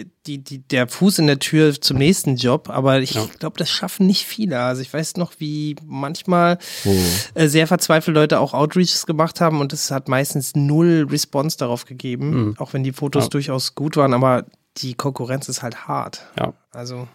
[0.06, 3.26] die, die, der Fuß in der Tür zum nächsten Job, aber ich ja.
[3.40, 4.60] glaube, das schaffen nicht viele.
[4.60, 6.96] Also ich weiß noch, wie manchmal oh.
[7.34, 11.86] äh, sehr verzweifelte Leute auch Outreaches gemacht haben und es hat meistens null Response darauf
[11.86, 12.56] gegeben, mhm.
[12.58, 13.30] auch wenn die Fotos ja.
[13.30, 14.46] durchaus gut waren, aber
[14.78, 16.24] die Konkurrenz ist halt hart.
[16.38, 16.54] Ja.
[16.72, 17.08] Also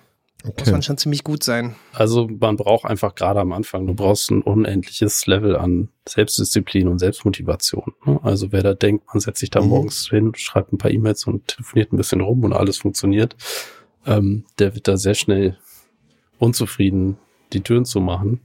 [0.45, 0.55] Okay.
[0.59, 1.77] Muss man schon ziemlich gut sein.
[1.93, 6.99] Also man braucht einfach gerade am Anfang, du brauchst ein unendliches Level an Selbstdisziplin und
[6.99, 7.93] Selbstmotivation.
[8.05, 8.19] Ne?
[8.23, 9.69] Also wer da denkt, man setzt sich da mhm.
[9.69, 13.37] morgens hin, schreibt ein paar E-Mails und telefoniert ein bisschen rum und alles funktioniert,
[14.05, 15.59] ähm, der wird da sehr schnell
[16.39, 17.19] unzufrieden,
[17.53, 18.41] die Türen zu machen.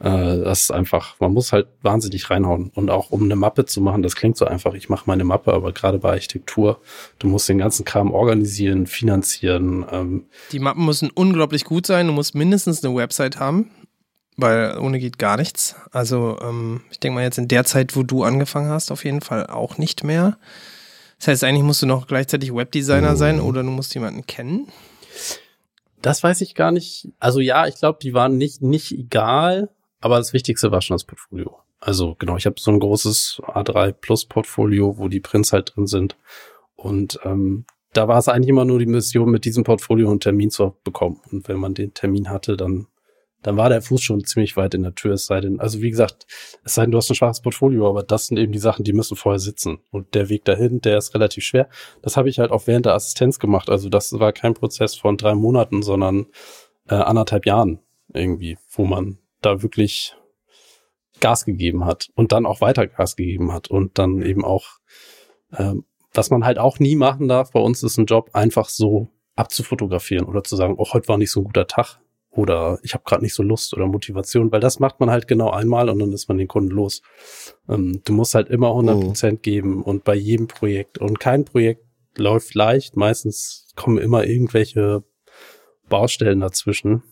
[0.00, 2.70] Äh, das ist einfach, man muss halt wahnsinnig reinhauen.
[2.74, 5.52] Und auch um eine Mappe zu machen, das klingt so einfach, ich mache meine Mappe,
[5.52, 6.80] aber gerade bei Architektur,
[7.18, 9.86] du musst den ganzen Kram organisieren, finanzieren.
[9.90, 10.26] Ähm.
[10.52, 13.70] Die Mappen müssen unglaublich gut sein, du musst mindestens eine Website haben,
[14.36, 15.76] weil ohne geht gar nichts.
[15.92, 19.20] Also ähm, ich denke mal jetzt in der Zeit, wo du angefangen hast, auf jeden
[19.20, 20.38] Fall auch nicht mehr.
[21.18, 24.66] Das heißt, eigentlich musst du noch gleichzeitig Webdesigner sein oder du musst jemanden kennen.
[26.02, 27.08] Das weiß ich gar nicht.
[27.18, 29.70] Also ja, ich glaube, die waren nicht, nicht egal.
[30.04, 31.56] Aber das Wichtigste war schon das Portfolio.
[31.80, 35.86] Also genau, ich habe so ein großes A3 Plus Portfolio, wo die Prints halt drin
[35.86, 36.18] sind.
[36.76, 37.64] Und ähm,
[37.94, 41.22] da war es eigentlich immer nur die Mission, mit diesem Portfolio einen Termin zu bekommen.
[41.32, 42.86] Und wenn man den Termin hatte, dann,
[43.40, 45.14] dann war der Fuß schon ziemlich weit in der Tür.
[45.14, 46.26] Es sei denn, also wie gesagt,
[46.64, 48.92] es sei denn, du hast ein schwaches Portfolio, aber das sind eben die Sachen, die
[48.92, 49.78] müssen vorher sitzen.
[49.90, 51.70] Und der Weg dahin, der ist relativ schwer.
[52.02, 53.70] Das habe ich halt auch während der Assistenz gemacht.
[53.70, 56.26] Also das war kein Prozess von drei Monaten, sondern
[56.90, 57.78] äh, anderthalb Jahren
[58.12, 60.14] irgendwie, wo man da wirklich
[61.20, 64.78] Gas gegeben hat und dann auch weiter Gas gegeben hat und dann eben auch,
[65.56, 69.08] ähm, was man halt auch nie machen darf, bei uns ist ein Job einfach so
[69.36, 71.98] abzufotografieren oder zu sagen, oh, heute war nicht so ein guter Tag
[72.30, 75.50] oder ich habe gerade nicht so Lust oder Motivation, weil das macht man halt genau
[75.50, 77.02] einmal und dann ist man den Kunden los.
[77.68, 79.42] Ähm, du musst halt immer 100 Prozent oh.
[79.42, 81.84] geben und bei jedem Projekt und kein Projekt
[82.16, 82.96] läuft leicht.
[82.96, 85.04] Meistens kommen immer irgendwelche
[85.88, 87.02] Baustellen dazwischen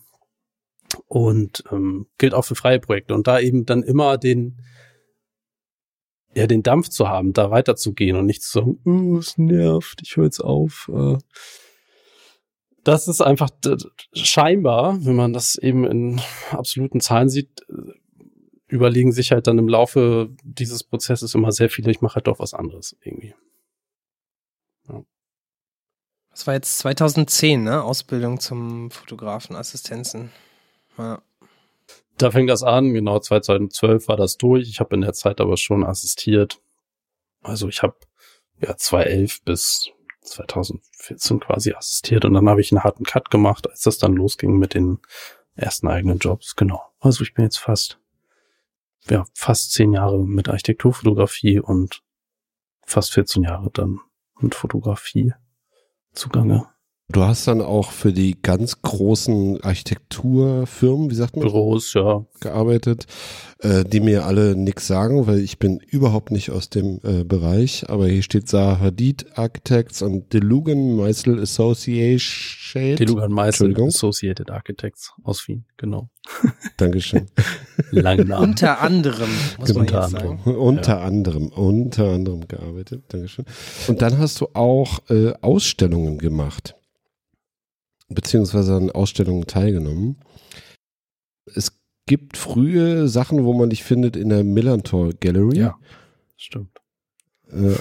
[1.07, 3.13] und ähm, gilt auch für freie Projekte.
[3.13, 4.61] Und da eben dann immer den,
[6.33, 10.15] ja, den Dampf zu haben, da weiterzugehen und nicht zu sagen, oh, es nervt, ich
[10.15, 10.89] höre jetzt auf.
[10.93, 11.17] Äh,
[12.83, 13.49] das ist einfach
[14.13, 17.93] scheinbar, wenn man das eben in absoluten Zahlen sieht, äh,
[18.67, 22.39] überlegen sich halt dann im Laufe dieses Prozesses immer sehr viele, ich mache halt doch
[22.39, 23.35] was anderes irgendwie.
[24.89, 25.03] Ja.
[26.31, 27.83] Das war jetzt 2010, ne?
[27.83, 30.31] Ausbildung zum Fotografenassistenzen.
[30.97, 31.21] Ja.
[32.17, 34.69] Da fing das an, genau 2012 war das durch.
[34.69, 36.61] Ich habe in der Zeit aber schon assistiert.
[37.41, 37.95] Also ich habe
[38.59, 39.89] ja 2011 bis
[40.21, 44.57] 2014 quasi assistiert und dann habe ich einen harten Cut gemacht, als das dann losging
[44.57, 44.99] mit den
[45.55, 46.55] ersten eigenen Jobs.
[46.55, 46.81] Genau.
[46.99, 47.99] Also ich bin jetzt fast,
[49.09, 52.03] ja, fast zehn Jahre mit Architekturfotografie und
[52.85, 53.99] fast 14 Jahre dann
[54.39, 55.33] mit Fotografie
[56.13, 56.72] zugange.
[57.13, 62.25] Du hast dann auch für die ganz großen Architekturfirmen, wie sagt man, Büros, ja.
[62.39, 63.05] gearbeitet,
[63.59, 67.87] äh, die mir alle nix sagen, weil ich bin überhaupt nicht aus dem äh, Bereich.
[67.87, 72.95] Aber hier steht Zaha Hadid Architects und Delugan Meisel Association.
[72.95, 73.89] Delugan Entschuldigung.
[73.89, 76.09] Associated Architects aus Wien, genau.
[76.77, 77.27] Dankeschön.
[77.91, 78.49] Langen Namen.
[78.49, 80.37] Unter anderem, muss man Unter jetzt anderem.
[80.39, 80.55] sagen.
[80.57, 83.03] unter anderem, unter anderem gearbeitet.
[83.09, 83.45] Dankeschön.
[83.87, 86.73] Und dann hast du auch äh, Ausstellungen gemacht.
[88.13, 90.17] Beziehungsweise an Ausstellungen teilgenommen.
[91.45, 95.59] Es gibt frühe Sachen, wo man dich findet in der Millantor Gallery.
[95.59, 95.77] Ja.
[96.37, 96.79] Stimmt.
[97.51, 97.75] Äh,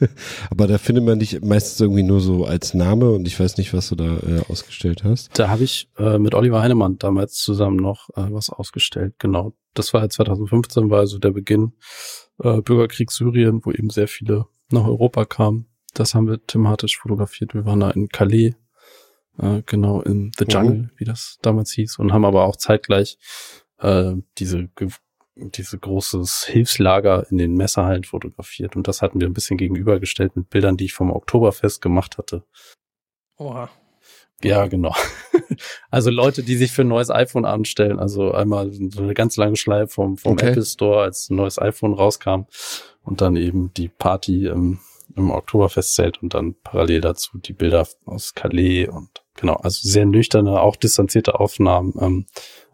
[0.50, 3.72] aber da findet man dich meistens irgendwie nur so als Name und ich weiß nicht,
[3.72, 5.38] was du da äh, ausgestellt hast.
[5.38, 9.14] Da habe ich äh, mit Oliver Heinemann damals zusammen noch äh, was ausgestellt.
[9.18, 9.54] Genau.
[9.74, 11.72] Das war halt 2015, war also der Beginn
[12.42, 15.66] äh, Bürgerkrieg Syrien, wo eben sehr viele nach Europa kamen.
[15.94, 17.54] Das haben wir thematisch fotografiert.
[17.54, 18.54] Wir waren da in Calais,
[19.38, 23.18] äh, genau in The Jungle, wie das damals hieß, und haben aber auch zeitgleich
[23.78, 24.68] äh, diese
[25.40, 28.76] diese großes Hilfslager in den Messerhallen fotografiert.
[28.76, 32.44] Und das hatten wir ein bisschen gegenübergestellt mit Bildern, die ich vom Oktoberfest gemacht hatte.
[33.36, 33.70] Oha.
[34.42, 34.94] Ja, genau.
[35.90, 39.56] Also Leute, die sich für ein neues iPhone anstellen, also einmal so eine ganz lange
[39.56, 40.50] Schleife vom, vom Okay.
[40.50, 42.42] Apple Store, als ein neues iPhone rauskam
[43.02, 44.78] und dann eben die Party im,
[45.16, 50.60] im Oktoberfestzelt und dann parallel dazu die Bilder aus Calais und genau, also sehr nüchterne,
[50.60, 52.26] auch distanzierte Aufnahmen, ähm,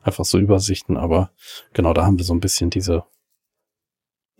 [0.03, 1.31] einfach so Übersichten, aber
[1.73, 3.05] genau, da haben wir so ein bisschen diese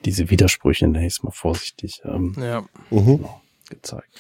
[0.05, 2.65] diese Widersprüche, nenne ich es mal vorsichtig, ähm, Ja.
[2.91, 3.25] Mhm.
[3.71, 4.11] gezeigt.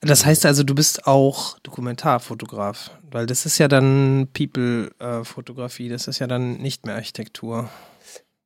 [0.00, 6.18] Das heißt also, du bist auch Dokumentarfotograf, weil das ist ja dann People-Fotografie, das ist
[6.18, 7.70] ja dann nicht mehr Architektur.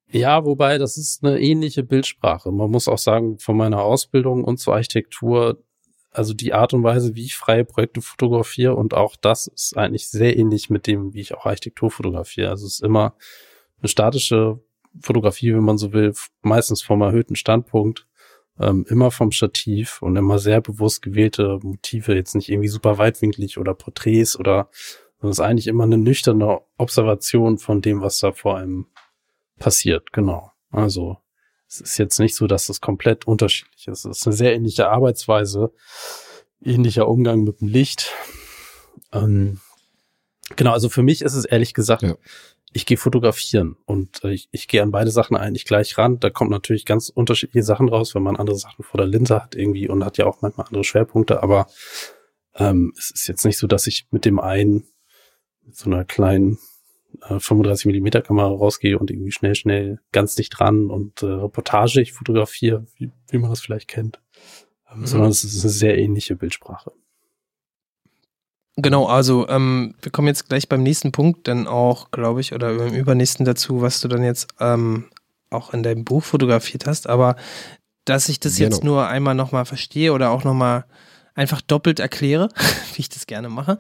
[0.09, 2.53] Ja, wobei das ist eine ähnliche Bildsprache.
[2.53, 5.59] Man muss auch sagen, von meiner Ausbildung und zur Architektur,
[6.17, 10.09] also die Art und Weise, wie ich freie Projekte fotografiere und auch das ist eigentlich
[10.09, 12.49] sehr ähnlich mit dem, wie ich auch Architektur fotografiere.
[12.49, 13.15] Also es ist immer
[13.81, 14.61] eine statische
[15.01, 18.07] Fotografie, wenn man so will, meistens vom erhöhten Standpunkt,
[18.59, 23.59] ähm, immer vom Stativ und immer sehr bewusst gewählte Motive, jetzt nicht irgendwie super weitwinklig
[23.59, 24.71] oder Porträts oder,
[25.21, 28.87] sondern es ist eigentlich immer eine nüchterne Observation von dem, was da vor einem
[29.59, 30.53] passiert, genau.
[30.71, 31.19] Also
[31.81, 34.05] es ist jetzt nicht so, dass es komplett unterschiedlich ist.
[34.05, 35.73] Es ist eine sehr ähnliche Arbeitsweise,
[36.63, 38.13] ähnlicher Umgang mit dem Licht.
[39.13, 39.61] Ähm,
[40.57, 42.17] genau, also für mich ist es ehrlich gesagt, Ja.
[42.73, 46.19] ich gehe fotografieren und äh, ich, ich gehe an beide Sachen eigentlich gleich ran.
[46.21, 49.55] Da kommt natürlich ganz unterschiedliche Sachen raus, wenn man andere Sachen vor der Linse hat
[49.55, 51.67] irgendwie und hat ja auch manchmal andere Schwerpunkte, aber
[52.55, 54.87] ähm, es ist jetzt nicht so, dass ich mit dem einen
[55.63, 56.59] mit so einer kleinen
[57.29, 62.01] äh, 35 Millimeter Kamera rausgehe und irgendwie schnell, schnell ganz dicht dran und äh, Reportage
[62.01, 64.21] ich fotografiere, wie, wie man das vielleicht kennt.
[64.91, 65.07] Ähm, Mhm.
[65.07, 66.93] Sondern es ist eine sehr ähnliche Bildsprache.
[68.79, 72.75] Genau, also ähm, wir kommen jetzt gleich beim nächsten Punkt dann auch, glaube ich, oder
[72.77, 75.07] beim übernächsten dazu, was du dann jetzt ähm,
[75.49, 77.09] auch in deinem Buch fotografiert hast.
[77.09, 77.37] Aber
[78.05, 78.93] dass ich das jetzt Genau.
[78.95, 80.85] nur einmal nochmal verstehe oder auch nochmal
[81.35, 82.51] einfach doppelt erkläre,
[82.95, 83.79] wie ich das gerne mache.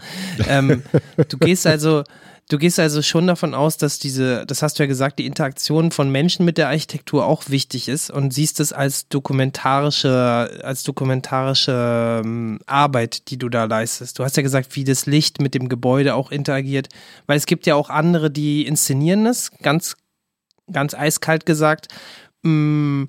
[0.49, 0.83] Ähm,
[1.29, 2.03] du gehst also,
[2.49, 5.91] du gehst also schon davon aus, dass diese, das hast du ja gesagt, die Interaktion
[5.91, 12.23] von Menschen mit der Architektur auch wichtig ist und siehst es als dokumentarische, als dokumentarische
[12.25, 14.19] ähm, Arbeit, die du da leistest.
[14.19, 16.89] Du hast ja gesagt, wie das Licht mit dem Gebäude auch interagiert,
[17.27, 19.97] weil es gibt ja auch andere, die inszenieren das, ganz,
[20.71, 21.89] ganz eiskalt gesagt.
[22.43, 23.07] Mh,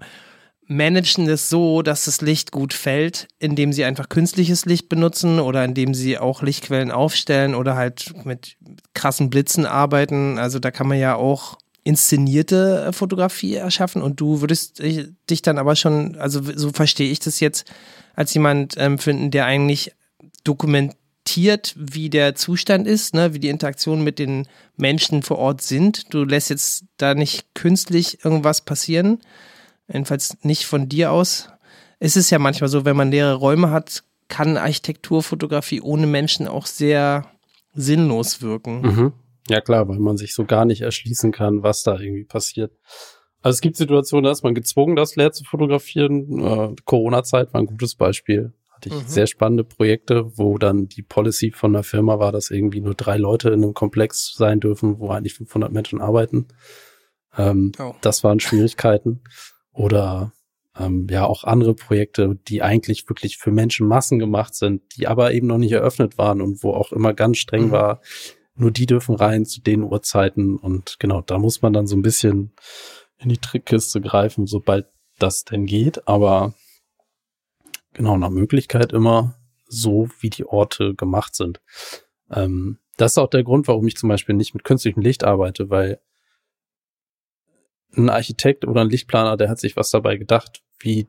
[0.67, 5.63] managen es so, dass das Licht gut fällt, indem sie einfach künstliches Licht benutzen oder
[5.63, 8.58] indem sie auch Lichtquellen aufstellen oder halt mit
[8.93, 10.38] krassen Blitzen arbeiten.
[10.38, 15.41] Also da kann man ja auch inszenierte äh, Fotografie erschaffen und du würdest dich- dich
[15.41, 17.71] dann aber schon, also so verstehe ich das jetzt,
[18.13, 19.93] als jemand ähm, finden, der eigentlich
[20.43, 26.13] dokumentiert, wie der Zustand ist, ne, wie die Interaktionen mit den Menschen vor Ort sind.
[26.13, 29.19] Du lässt jetzt da nicht künstlich irgendwas passieren,
[29.88, 31.50] jedenfalls nicht von dir aus.
[32.00, 36.65] Es ist ja manchmal so, wenn man leere Räume hat, kann Architekturfotografie ohne Menschen auch
[36.65, 37.26] sehr
[37.73, 38.82] sinnlos wirken.
[38.82, 39.13] Mhm.
[39.50, 42.73] Ja klar, weil man sich so gar nicht erschließen kann, was da irgendwie passiert.
[43.41, 46.39] Also es gibt Situationen, da ist man gezwungen, das leer zu fotografieren.
[46.43, 48.52] Äh, Corona-Zeit war ein gutes Beispiel.
[48.73, 49.08] Hatte ich Mhm.
[49.08, 53.17] sehr spannende Projekte, wo dann die Policy von der Firma war, dass irgendwie nur drei
[53.17, 56.47] Leute in einem Komplex sein dürfen, wo eigentlich 500 Menschen arbeiten.
[57.38, 57.93] Ähm, Oh.
[58.02, 59.21] Das waren Schwierigkeiten.
[59.77, 60.33] Oder
[60.77, 65.47] ähm, ja auch andere Projekte, die eigentlich wirklich für Menschenmassen gemacht sind, die aber eben
[65.47, 67.71] noch nicht eröffnet waren und wo auch immer ganz streng Mhm.
[67.71, 68.01] war,
[68.55, 72.01] nur die dürfen rein zu den Uhrzeiten und genau, da muss man dann so ein
[72.01, 72.53] bisschen
[73.19, 74.87] in die Trickkiste greifen, sobald
[75.19, 76.55] das denn geht, aber
[77.93, 79.35] genau, nach Möglichkeit immer
[79.67, 81.61] so, wie die Orte gemacht sind.
[82.31, 85.69] Ähm, das ist auch der Grund, warum ich zum Beispiel nicht mit künstlichem Licht arbeite,
[85.69, 85.99] weil
[87.97, 91.07] ein Architekt oder ein Lichtplaner, der hat sich was dabei gedacht, wie,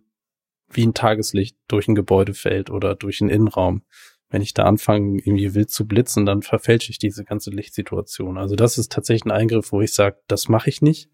[0.70, 3.83] wie ein Tageslicht durch ein Gebäude fällt oder durch einen Innenraum.
[4.31, 8.37] Wenn ich da anfange, irgendwie wild zu blitzen, dann verfälsche ich diese ganze Lichtsituation.
[8.37, 11.09] Also das ist tatsächlich ein Eingriff, wo ich sage, das mache ich nicht.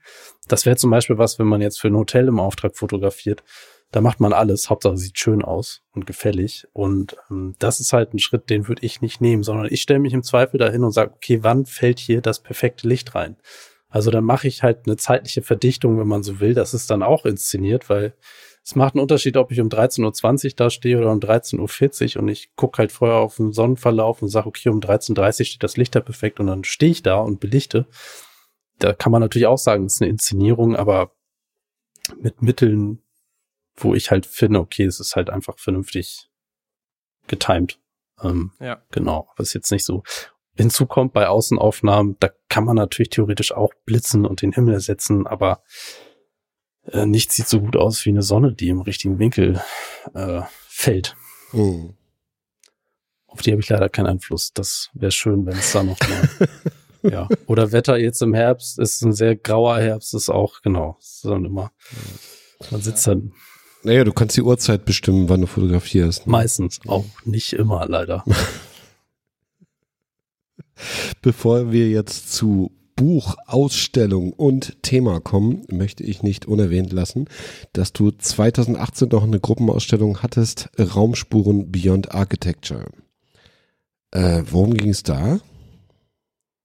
[0.49, 3.45] Das wäre zum Beispiel was, wenn man jetzt für ein Hotel im Auftrag fotografiert.
[3.93, 6.67] Da macht man alles, Hauptsache sieht schön aus und gefällig.
[6.73, 10.01] Und ähm, das ist halt ein Schritt, den würde ich nicht nehmen, sondern ich stelle
[10.01, 13.37] mich im Zweifel dahin und sage, okay, wann fällt hier das perfekte Licht rein?
[13.95, 16.53] Also dann mache ich halt eine zeitliche Verdichtung, wenn man so will.
[16.53, 18.13] Das ist dann auch inszeniert, weil
[18.65, 22.23] es macht einen Unterschied, ob ich um 13.20 Uhr da stehe oder um 13.40 Uhr
[22.23, 25.63] und ich gucke halt vorher auf den Sonnenverlauf und sage, okay, um 13.30 Uhr steht
[25.63, 27.87] das Licht da perfekt und dann stehe ich da und belichte.
[28.81, 31.13] Da kann man natürlich auch sagen, das ist eine Inszenierung, aber
[32.21, 33.01] mit Mitteln,
[33.77, 36.29] wo ich halt finde, okay, es ist halt einfach vernünftig
[37.29, 37.79] getimed.
[38.21, 38.83] Ähm, ja.
[38.91, 40.03] Genau, aber ist jetzt nicht so.
[40.57, 45.27] Hinzu kommt bei Außenaufnahmen, da kann man natürlich theoretisch auch blitzen und den Himmel ersetzen,
[45.27, 45.63] aber
[46.87, 49.61] äh, nichts sieht so gut aus wie eine Sonne, die im richtigen Winkel
[50.15, 51.17] äh, fällt.
[51.53, 51.91] Oh.
[53.27, 54.53] Auf die habe ich leider keinen Einfluss.
[54.53, 56.49] Das wäre schön, wenn es da noch mal,
[57.03, 57.29] ja.
[57.47, 61.45] Oder Wetter jetzt im Herbst ist ein sehr grauer Herbst, ist auch, genau, ist dann
[61.45, 61.73] immer,
[62.71, 63.33] man sitzt dann.
[63.83, 66.27] Naja, du kannst die Uhrzeit bestimmen, wann du fotografierst.
[66.27, 66.31] Ne?
[66.31, 68.25] Meistens, auch nicht immer, leider.
[71.23, 77.27] Bevor wir jetzt zu Buch, Ausstellung und Thema kommen, möchte ich nicht unerwähnt lassen,
[77.73, 82.87] dass du 2018 noch eine Gruppenausstellung hattest, Raumspuren Beyond Architecture.
[84.13, 85.41] Äh, worum ging es da?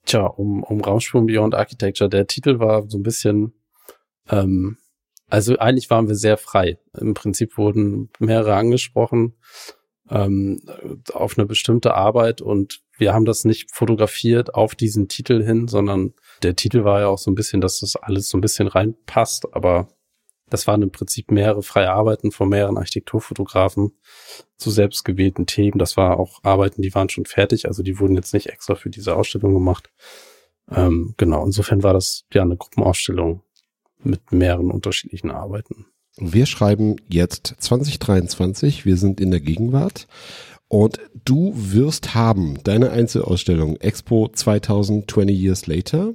[0.06, 2.10] Tja, um, um Raumspuren Beyond Architecture.
[2.10, 3.54] Der Titel war so ein bisschen,
[4.30, 4.78] ähm,
[5.28, 6.78] also eigentlich waren wir sehr frei.
[6.96, 9.34] Im Prinzip wurden mehrere angesprochen
[10.10, 10.62] ähm,
[11.14, 16.14] auf eine bestimmte Arbeit und wir haben das nicht fotografiert auf diesen Titel hin, sondern
[16.44, 19.54] der Titel war ja auch so ein bisschen, dass das alles so ein bisschen reinpasst,
[19.54, 19.90] aber
[20.50, 23.92] das waren im Prinzip mehrere freie Arbeiten von mehreren Architekturfotografen
[24.58, 25.78] zu selbstgewählten Themen.
[25.78, 28.90] Das war auch Arbeiten, die waren schon fertig, also die wurden jetzt nicht extra für
[28.90, 29.90] diese Ausstellung gemacht.
[30.72, 33.44] Ähm, genau, insofern war das ja eine Gruppenausstellung
[34.00, 35.86] mit mehreren unterschiedlichen Arbeiten.
[36.18, 40.08] Wir schreiben jetzt 2023, wir sind in der Gegenwart
[40.70, 46.14] und du wirst haben deine Einzelausstellung Expo 2000 20 Years Later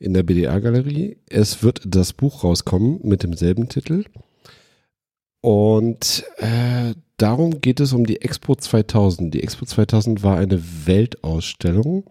[0.00, 1.16] in der BDR-Galerie.
[1.30, 4.04] Es wird das Buch rauskommen mit demselben Titel.
[5.40, 9.32] Und äh, darum geht es um die Expo 2000.
[9.32, 12.04] Die Expo 2000 war eine Weltausstellung.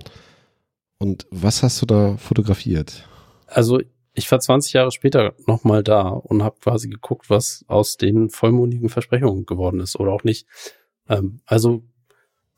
[1.00, 3.10] Und was hast du da fotografiert?
[3.48, 3.82] Also
[4.14, 8.88] ich war 20 Jahre später nochmal da und habe quasi geguckt, was aus den vollmundigen
[8.88, 10.48] Versprechungen geworden ist oder auch nicht.
[11.10, 11.84] Ähm, also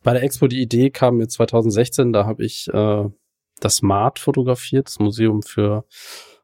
[0.03, 3.09] bei der Expo die Idee kam mir 2016, da habe ich äh,
[3.59, 5.85] das SMART fotografiert, das Museum für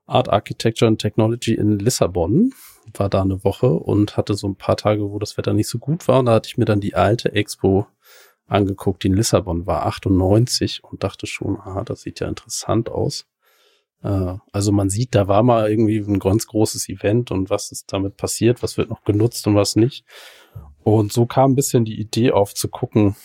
[0.05, 2.53] Art, Architecture and Technology in Lissabon.
[2.93, 5.77] War da eine Woche und hatte so ein paar Tage, wo das Wetter nicht so
[5.77, 6.19] gut war.
[6.19, 7.87] Und da hatte ich mir dann die alte Expo
[8.47, 13.25] angeguckt, die in Lissabon war, 98 und dachte schon, ah, das sieht ja interessant aus.
[14.03, 17.93] Äh, also man sieht, da war mal irgendwie ein ganz großes Event und was ist
[17.93, 20.03] damit passiert, was wird noch genutzt und was nicht.
[20.83, 23.15] Und so kam ein bisschen die Idee auf zu gucken,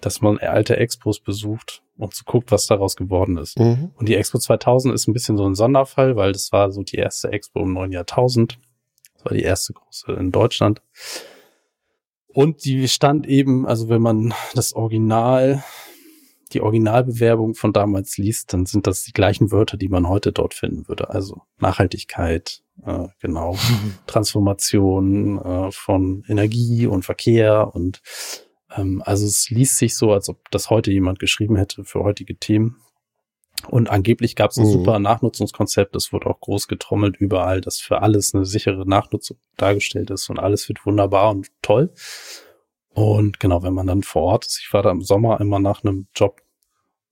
[0.00, 3.58] dass man alte Expos besucht und zu guckt, was daraus geworden ist.
[3.58, 3.92] Mhm.
[3.94, 6.96] Und die Expo 2000 ist ein bisschen so ein Sonderfall, weil das war so die
[6.96, 8.58] erste Expo im neuen Jahrtausend.
[9.14, 10.82] Das war die erste große in Deutschland.
[12.26, 15.62] Und die stand eben, also wenn man das Original
[16.52, 20.54] die Originalbewerbung von damals liest, dann sind das die gleichen Wörter, die man heute dort
[20.54, 21.10] finden würde.
[21.10, 23.56] Also Nachhaltigkeit, äh, genau,
[24.06, 28.02] Transformation äh, von Energie und Verkehr und
[28.76, 32.36] ähm, also es liest sich so, als ob das heute jemand geschrieben hätte für heutige
[32.36, 32.76] Themen.
[33.68, 34.72] Und angeblich gab es ein mhm.
[34.72, 35.94] super Nachnutzungskonzept.
[35.94, 40.38] Es wurde auch groß getrommelt überall, dass für alles eine sichere Nachnutzung dargestellt ist und
[40.38, 41.92] alles wird wunderbar und toll.
[42.94, 45.82] Und genau, wenn man dann vor Ort ist, ich war da im Sommer immer nach
[45.82, 46.42] einem Job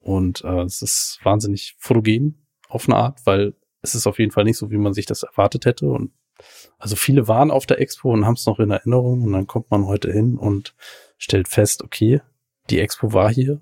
[0.00, 4.44] und äh, es ist wahnsinnig fotogen auf eine Art, weil es ist auf jeden Fall
[4.44, 5.86] nicht so, wie man sich das erwartet hätte.
[5.86, 6.12] Und
[6.78, 9.70] also viele waren auf der Expo und haben es noch in Erinnerung und dann kommt
[9.70, 10.74] man heute hin und
[11.18, 12.20] stellt fest, okay,
[12.68, 13.60] die Expo war hier,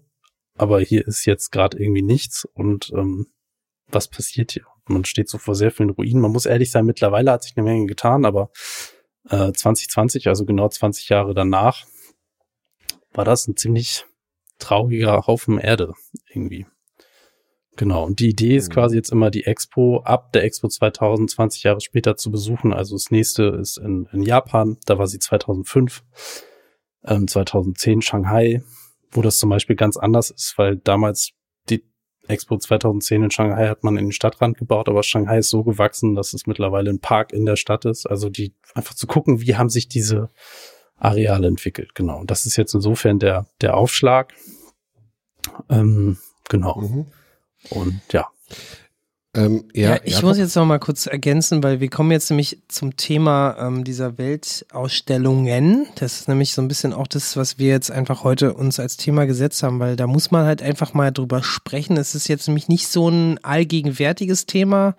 [0.56, 3.28] aber hier ist jetzt gerade irgendwie nichts und ähm,
[3.88, 4.66] was passiert hier?
[4.86, 6.20] Man steht so vor sehr vielen Ruinen.
[6.20, 8.50] Man muss ehrlich sein, mittlerweile hat sich eine Menge getan, aber
[9.30, 11.86] äh, 2020, also genau 20 Jahre danach,
[13.18, 14.06] war das ein ziemlich
[14.58, 15.92] trauriger Haufen Erde
[16.32, 16.66] irgendwie.
[17.76, 18.04] Genau.
[18.04, 18.74] Und die Idee ist mhm.
[18.74, 22.72] quasi jetzt immer die Expo ab der Expo 2020 Jahre später zu besuchen.
[22.72, 24.78] Also das nächste ist in, in Japan.
[24.86, 26.04] Da war sie 2005.
[27.06, 28.62] Ähm, 2010 Shanghai,
[29.10, 31.32] wo das zum Beispiel ganz anders ist, weil damals
[31.70, 31.84] die
[32.28, 36.14] Expo 2010 in Shanghai hat man in den Stadtrand gebaut, aber Shanghai ist so gewachsen,
[36.14, 38.06] dass es mittlerweile ein Park in der Stadt ist.
[38.06, 40.28] Also die einfach zu gucken, wie haben sich diese
[40.98, 41.94] Areale entwickelt.
[41.94, 42.18] Genau.
[42.18, 44.32] Und das ist jetzt insofern der, der Aufschlag.
[45.68, 46.18] Ähm,
[46.48, 46.76] genau.
[46.80, 47.06] Mhm.
[47.70, 48.28] Und ja.
[49.34, 50.28] Ähm, ja, Ja, ich Jakob?
[50.30, 54.16] muss jetzt noch mal kurz ergänzen, weil wir kommen jetzt nämlich zum Thema ähm, dieser
[54.18, 55.86] Weltausstellungen.
[55.96, 58.96] Das ist nämlich so ein bisschen auch das, was wir jetzt einfach heute uns als
[58.96, 61.96] Thema gesetzt haben, weil da muss man halt einfach mal drüber sprechen.
[61.96, 64.96] Es ist jetzt nämlich nicht so ein allgegenwärtiges Thema.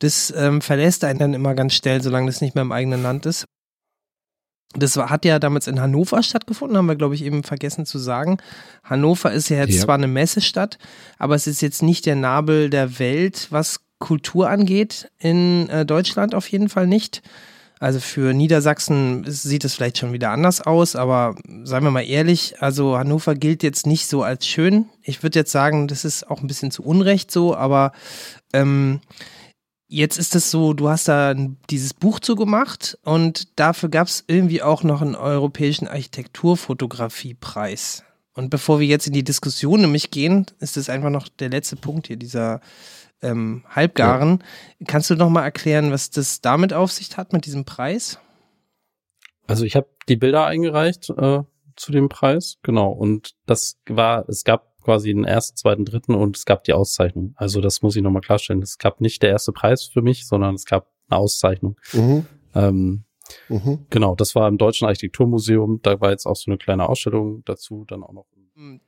[0.00, 3.24] Das ähm, verlässt einen dann immer ganz schnell, solange das nicht mehr im eigenen Land
[3.24, 3.46] ist.
[4.74, 7.98] Das war, hat ja damals in Hannover stattgefunden, haben wir, glaube ich, eben vergessen zu
[7.98, 8.38] sagen.
[8.84, 9.82] Hannover ist ja jetzt Ja.
[9.82, 10.78] zwar eine Messestadt,
[11.18, 16.34] aber es ist jetzt nicht der Nabel der Welt, was Kultur angeht, in äh, Deutschland
[16.34, 17.22] auf jeden Fall nicht.
[17.78, 22.54] Also für Niedersachsen sieht es vielleicht schon wieder anders aus, aber seien wir mal ehrlich,
[22.62, 24.86] also Hannover gilt jetzt nicht so als schön.
[25.02, 27.90] Ich würde jetzt sagen, das ist auch ein bisschen zu Unrecht so, aber
[28.52, 29.00] ähm,
[29.92, 31.34] jetzt ist es so, du hast da
[31.70, 38.02] dieses Buch zugemacht und dafür gab es irgendwie auch noch einen europäischen Architekturfotografiepreis.
[38.34, 41.76] Und bevor wir jetzt in die Diskussion nämlich gehen, ist das einfach noch der letzte
[41.76, 42.62] Punkt hier, dieser
[43.20, 44.42] ähm, Halbgaren.
[44.86, 48.18] Kannst du noch mal erklären, was das damit auf sich hat, mit diesem Preis?
[49.46, 51.40] Also ich habe die Bilder eingereicht äh,
[51.76, 52.90] zu dem Preis, genau.
[52.90, 57.34] Und das war, es gab quasi den ersten, zweiten, dritten und es gab die Auszeichnung.
[57.36, 58.62] Also das muss ich nochmal klarstellen.
[58.62, 61.76] Es gab nicht der erste Preis für mich, sondern es gab eine Auszeichnung.
[61.92, 62.26] Mhm.
[62.54, 63.04] Ähm,
[63.48, 63.86] Mhm.
[63.88, 65.80] genau, das war im Deutschen Architekturmuseum.
[65.82, 68.26] Da war jetzt auch so eine kleine Ausstellung dazu, dann auch noch.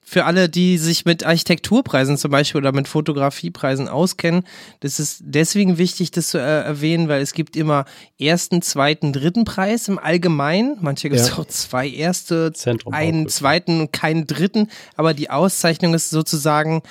[0.02, 4.44] Für alle, die sich mit Architekturpreisen zum Beispiel oder mit Fotografiepreisen auskennen,
[4.80, 7.84] das ist deswegen wichtig, das zu äh, erwähnen, weil es gibt immer
[8.18, 10.78] ersten, zweiten, dritten Preis im Allgemeinen.
[10.80, 11.38] Manche gibt es Ja.
[11.38, 14.68] auch zwei erste, Zentrum einen zweiten und keinen dritten.
[14.96, 16.82] Aber die Auszeichnung ist sozusagen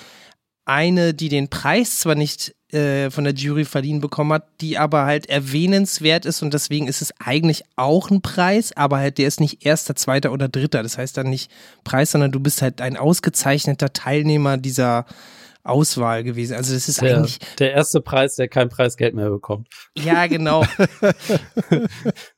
[0.65, 5.05] eine, die den Preis zwar nicht äh, von der Jury verliehen bekommen hat, die aber
[5.05, 9.39] halt erwähnenswert ist und deswegen ist es eigentlich auch ein Preis, aber halt der ist
[9.39, 10.81] nicht erster, zweiter oder dritter.
[10.83, 11.51] Das heißt dann nicht
[11.83, 15.05] Preis, sondern du bist halt ein ausgezeichneter Teilnehmer dieser
[15.65, 16.55] Auswahl gewesen.
[16.55, 19.67] Also das ist Der, eigentlich, der erste Preis, der kein Preisgeld mehr bekommt.
[19.97, 20.65] ja genau.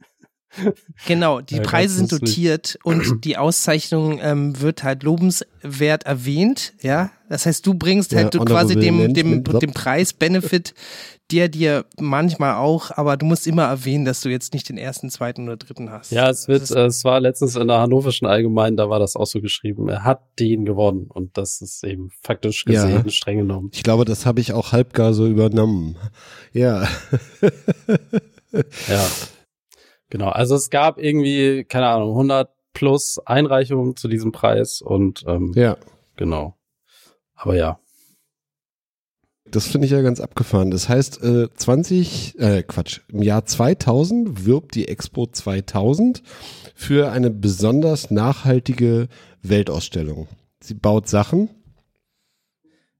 [1.08, 7.12] Genau, die Ja, Preise sind dotiert und die Auszeichnung ähm, wird halt lobenswert erwähnt, ja.
[7.30, 10.76] Das heißt, du bringst Ja, halt du quasi dem, dem, dem Preis-Benefit,
[11.32, 15.10] der dir manchmal auch, aber du musst immer erwähnen, dass du jetzt nicht den ersten,
[15.10, 16.12] zweiten oder dritten hast.
[16.12, 19.26] Ja, es wird, äh, es war letztens in der Hannoverschen Allgemeinen, da war das auch
[19.26, 19.90] so geschrieben.
[19.90, 22.86] Er hat den gewonnen und das ist eben faktisch Ja.
[22.86, 23.72] gesehen streng genommen.
[23.74, 25.98] Ich glaube, das habe ich auch halbgar so übernommen.
[26.54, 26.88] Ja.
[28.88, 29.06] Ja.
[30.16, 30.30] Genau.
[30.30, 35.76] Also es gab irgendwie, keine Ahnung, 100 plus Einreichungen zu diesem Preis und ähm, Ja.
[36.16, 36.56] genau.
[37.34, 37.82] Aber ja.
[39.44, 40.72] Das finde ich ja ganz abgefahren.
[40.72, 46.24] Das heißt, äh, 20, äh, Quatsch, im Jahr 2000 wirbt die Expo 2000
[46.74, 49.10] für eine besonders nachhaltige
[49.42, 50.30] Weltausstellung.
[50.62, 51.50] Sie baut Sachen.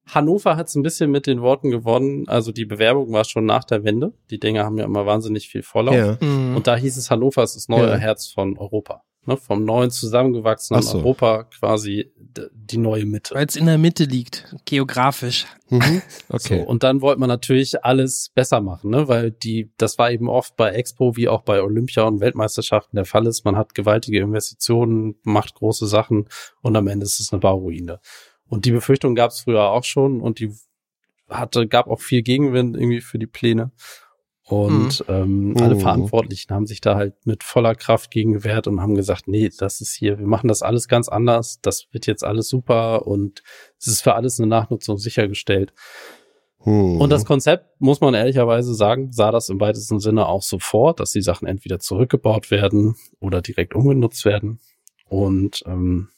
[0.08, 2.28] Hannover hat es ein bisschen mit den Worten gewonnen.
[2.28, 4.14] Also die Bewerbung war schon nach der Wende.
[4.30, 5.96] Die Dinger haben ja immer wahnsinnig viel Vorlauf.
[5.96, 6.18] Ja.
[6.22, 6.56] Mhm.
[6.56, 7.96] Und da hieß es, Hannover ist das neue Ja.
[7.98, 9.04] Herz von Europa.
[9.28, 9.38] Ne?
[9.38, 11.00] Vom neuen zusammengewachsenen Ach so.
[11.00, 12.12] Europa quasi
[12.54, 13.34] die neue Mitte.
[13.34, 15.48] Weil es in der Mitte liegt, geografisch.
[15.70, 16.02] Mhm.
[16.30, 16.60] Okay.
[16.60, 19.08] So, und dann wollte man natürlich alles besser machen, ne?
[19.08, 23.06] weil die, das war eben oft bei Expo wie auch bei Olympia und Weltmeisterschaften der
[23.06, 23.46] Fall ist.
[23.46, 26.28] Man hat gewaltige Investitionen, macht große Sachen
[26.62, 28.00] und am Ende ist es eine Bauruine.
[28.48, 30.54] Und die Befürchtung gab es früher auch schon und die
[31.30, 33.72] hatte, gab auch viel Gegenwind irgendwie für die Pläne.
[34.48, 35.80] Und ähm, alle Mhm.
[35.80, 39.82] Verantwortlichen haben sich da halt mit voller Kraft gegen gewehrt und haben gesagt, nee, das
[39.82, 43.42] ist hier, wir machen das alles ganz anders, das wird jetzt alles super und
[43.80, 45.74] es ist für alles eine Nachnutzung sichergestellt.
[46.60, 47.02] Hm.
[47.02, 50.94] Und das Konzept, muss man ehrlicherweise sagen, sah das im weitesten Sinne auch so vor,
[50.94, 54.60] dass die Sachen entweder zurückgebaut werden oder direkt umgenutzt werden.
[55.08, 56.10] Und ähm,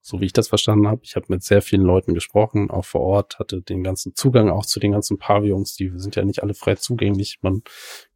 [0.00, 3.00] so wie ich das verstanden habe, ich habe mit sehr vielen Leuten gesprochen, auch vor
[3.00, 6.54] Ort, hatte den ganzen Zugang auch zu den ganzen Pavillons, die sind ja nicht alle
[6.54, 7.38] frei zugänglich.
[7.42, 7.62] Man,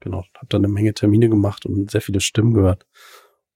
[0.01, 2.87] genau, hat da eine Menge Termine gemacht und sehr viele Stimmen gehört.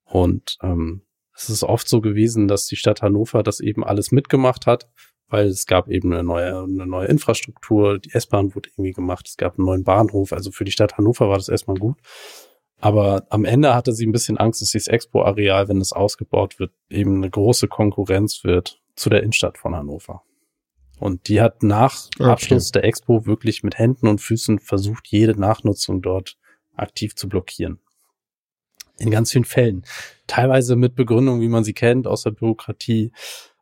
[0.05, 1.03] Und ähm,
[1.35, 4.89] es ist oft so gewesen, dass die Stadt Hannover das eben alles mitgemacht hat,
[5.29, 9.37] weil es gab eben eine neue, eine neue Infrastruktur, die S-Bahn wurde irgendwie gemacht, es
[9.37, 11.99] gab einen neuen Bahnhof, also für die Stadt Hannover war das erstmal gut.
[12.81, 16.72] Aber am Ende hatte sie ein bisschen Angst, dass dieses Expo-Areal, wenn es ausgebaut wird,
[16.91, 20.22] eben eine große Konkurrenz wird zu der Innenstadt von Hannover.
[20.99, 22.31] Und die hat nach Okay.
[22.31, 26.37] Abschluss der Expo wirklich mit Händen und Füßen versucht, jede Nachnutzung dort
[26.74, 27.79] aktiv zu blockieren.
[28.99, 29.85] In ganz vielen Fällen.
[30.27, 33.12] Teilweise mit Begründung, wie man sie kennt, aus der Bürokratie.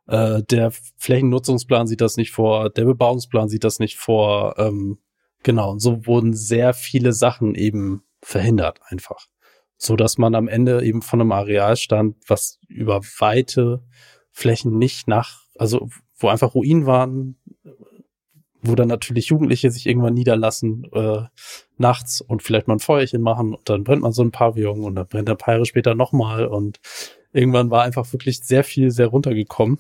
[0.07, 4.55] Äh, der Flächennutzungsplan sieht das nicht vor, der Bebauungsplan sieht das nicht vor.
[4.59, 4.99] Ähm,
[5.43, 9.27] genau, und so wurden sehr viele Sachen eben verhindert einfach.
[9.77, 13.83] So dass man am Ende eben von einem Areal stand, was über weite
[14.31, 17.37] Flächen nicht nach, also wo einfach Ruinen waren,
[18.63, 21.23] wo dann natürlich Jugendliche sich irgendwann niederlassen äh,
[21.77, 24.95] nachts und vielleicht mal ein Feuerchen machen und dann brennt man so ein Pavillon und
[24.95, 26.81] dann brennt der paar Jahre später nochmal und
[27.33, 29.79] irgendwann war einfach wirklich sehr viel sehr runtergekommen.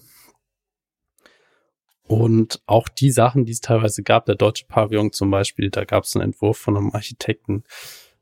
[2.07, 6.05] Und auch die Sachen, die es teilweise gab, der deutsche Pavillon zum Beispiel, da gab
[6.05, 7.65] es einen Entwurf von einem Architekten.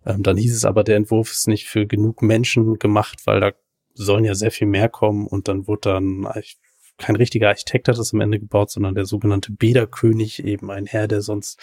[0.07, 3.53] Ähm, dann hieß es aber, der Entwurf ist nicht für genug Menschen gemacht, weil da
[3.95, 6.27] sollen ja sehr viel mehr kommen und dann wurde dann,
[6.99, 11.09] kein richtiger Architekt hat das am Ende gebaut, sondern der sogenannte Bäderkönig, eben ein Herr,
[11.09, 11.59] der sonst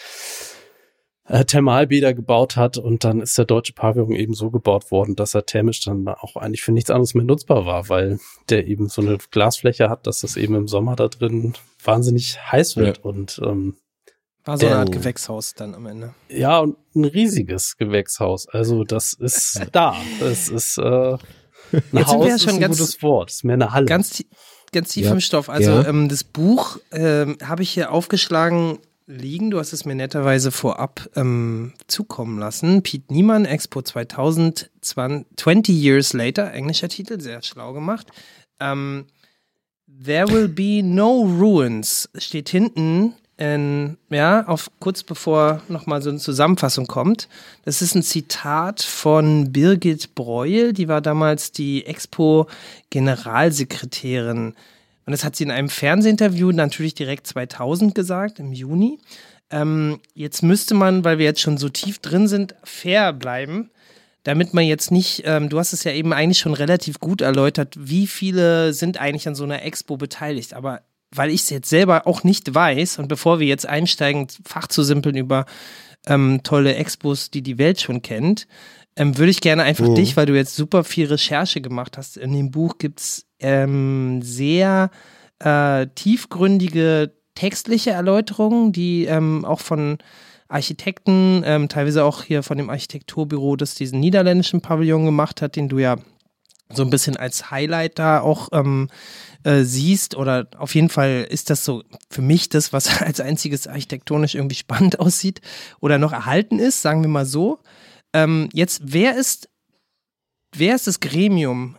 [1.26, 5.34] äh, Thermalbäder gebaut hat und dann ist der deutsche Pavillon eben so gebaut worden, dass
[5.34, 8.18] er thermisch dann auch eigentlich für nichts anderes mehr nutzbar war, weil
[8.48, 12.76] der eben so eine Glasfläche hat, dass das eben im Sommer da drin wahnsinnig heiß
[12.76, 13.04] wird Ja.
[13.04, 13.76] und ähm,
[14.50, 14.94] War so eine Art Ähm.
[15.00, 16.14] Gewächshaus dann am Ende.
[16.28, 18.48] ja, und ein riesiges Gewächshaus.
[18.48, 19.94] Also das ist da.
[20.18, 21.18] Das ist äh, ein
[21.72, 23.28] Jetzt sind Haus wir ja ist schon ein ganz- gutes Wort.
[23.30, 23.86] Das ist mehr eine Halle.
[23.86, 24.24] Ganz,
[24.72, 25.12] ganz tief Ja.
[25.12, 25.48] im Stoff.
[25.48, 25.86] Also Ja.
[25.86, 29.50] ähm, das Buch ähm, habe ich hier aufgeschlagen liegen.
[29.50, 32.82] Du hast es mir netterweise vorab ähm, zukommen lassen.
[32.82, 38.08] Pete Niemann, Expo 2000, 20 Years Later, englischer Titel, sehr schlau gemacht.
[38.58, 39.06] Ähm,
[40.04, 46.18] There will be no ruins steht hinten, in, ja, auf kurz bevor nochmal so eine
[46.18, 47.26] Zusammenfassung kommt.
[47.64, 54.54] Das ist ein Zitat von Birgit Breuel, die war damals die Expo-Generalsekretärin.
[55.06, 58.98] Und das hat sie in einem Fernsehinterview natürlich direkt 2000 gesagt, im Juni.
[59.50, 63.70] Ähm, jetzt müsste man, weil wir jetzt schon so tief drin sind, fair bleiben
[64.22, 67.74] damit man jetzt nicht, ähm, du hast es ja eben eigentlich schon relativ gut erläutert,
[67.78, 70.52] wie viele sind eigentlich an so einer Expo beteiligt.
[70.52, 70.82] Aber
[71.14, 74.82] weil ich es jetzt selber auch nicht weiß und bevor wir jetzt einsteigen, Fach zu
[74.82, 75.46] simpeln über
[76.06, 78.46] ähm, tolle Expos, die die Welt schon kennt,
[78.96, 79.94] ähm, würde ich gerne einfach Mhm.
[79.96, 82.16] dich, weil du jetzt super viel Recherche gemacht hast.
[82.16, 84.90] In dem Buch gibt's ähm, sehr
[85.40, 89.98] äh, tiefgründige textliche Erläuterungen, die ähm, auch von
[90.48, 95.68] Architekten, ähm, teilweise auch hier von dem Architekturbüro, das diesen niederländischen Pavillon gemacht hat, den
[95.68, 95.96] du ja
[96.72, 98.88] so ein bisschen als Highlight da auch ähm,
[99.44, 103.66] äh, siehst oder auf jeden Fall ist das so für mich das, was als einziges
[103.66, 105.40] architektonisch irgendwie spannend aussieht
[105.80, 107.60] oder noch erhalten ist, sagen wir mal so.
[108.12, 109.48] Ähm, jetzt, wer ist,
[110.54, 111.76] wer ist das Gremium,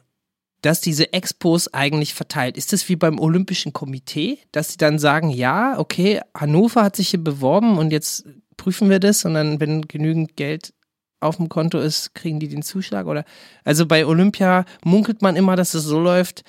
[0.62, 2.58] das diese Expos eigentlich verteilt?
[2.58, 7.10] Ist das wie beim Olympischen Komitee, dass sie dann sagen, ja, okay, Hannover hat sich
[7.10, 8.26] hier beworben und jetzt
[8.58, 10.74] prüfen wir das und dann, wenn genügend Geld
[11.20, 13.24] auf dem Konto ist, kriegen die den Zuschlag oder
[13.64, 16.44] also bei Olympia munkelt man immer, dass es so läuft.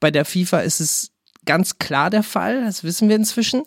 [0.00, 1.10] Bei der FIFA ist es
[1.44, 3.62] ganz klar der Fall, das wissen wir inzwischen.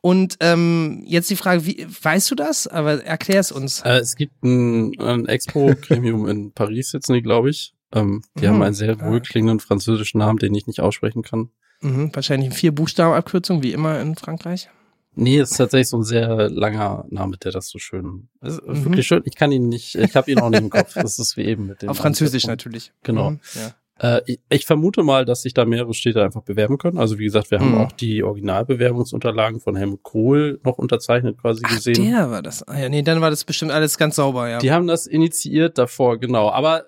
[0.00, 2.66] Und ähm, jetzt die Frage, wie, weißt du das?
[2.66, 3.82] Aber erklär es uns.
[3.82, 7.74] Äh, es gibt ein, ein Expo-Gremium in Paris sitzen die, glaube ich.
[7.92, 8.48] Ähm, die Mhm.
[8.48, 11.50] haben einen sehr wohlklingenden französischen Namen, den ich nicht aussprechen kann.
[11.82, 14.68] Mhm, wahrscheinlich eine vier Buchstabenabkürzung, wie immer in Frankreich.
[15.14, 18.28] Nee, es ist tatsächlich so ein sehr langer Name, der das so schön.
[18.40, 18.84] Ist Mhm.
[18.86, 19.22] wirklich schön.
[19.26, 20.94] Ich kann ihn nicht, ich habe ihn auch nicht im Kopf.
[20.94, 21.90] Das ist wie eben mit dem.
[21.90, 22.92] Auf Französisch natürlich.
[23.02, 23.32] Genau.
[23.32, 23.74] Mhm, ja.
[24.02, 26.98] Äh, ich, ich vermute mal, dass sich da mehrere Städte einfach bewerben können.
[26.98, 27.80] Also wie gesagt, wir haben Mhm.
[27.82, 32.10] auch die Originalbewerbungsunterlagen von Helmut Kohl noch unterzeichnet quasi Ach, gesehen.
[32.10, 32.66] der war das.
[32.66, 34.58] Ah, ja, nee, dann war das bestimmt alles ganz sauber, ja.
[34.58, 36.50] Die haben das initiiert davor, genau.
[36.50, 36.84] Aber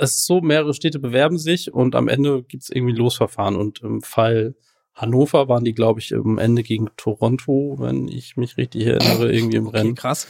[0.00, 3.56] es ist so, mehrere Städte bewerben sich und am Ende gibt's irgendwie ein Losverfahren.
[3.56, 4.54] Und im Fall
[4.94, 9.58] Hannover waren die, glaube ich, am Ende gegen Toronto, wenn ich mich richtig erinnere, irgendwie
[9.58, 9.94] im okay, Rennen.
[9.94, 10.26] krass.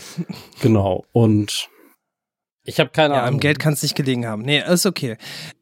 [0.61, 1.05] Genau.
[1.13, 1.69] Und
[2.67, 3.35] ich habe keine Ja, Ahnung.
[3.37, 4.43] am Geld kann es nicht gelegen haben.
[4.43, 5.17] Nee, ist okay.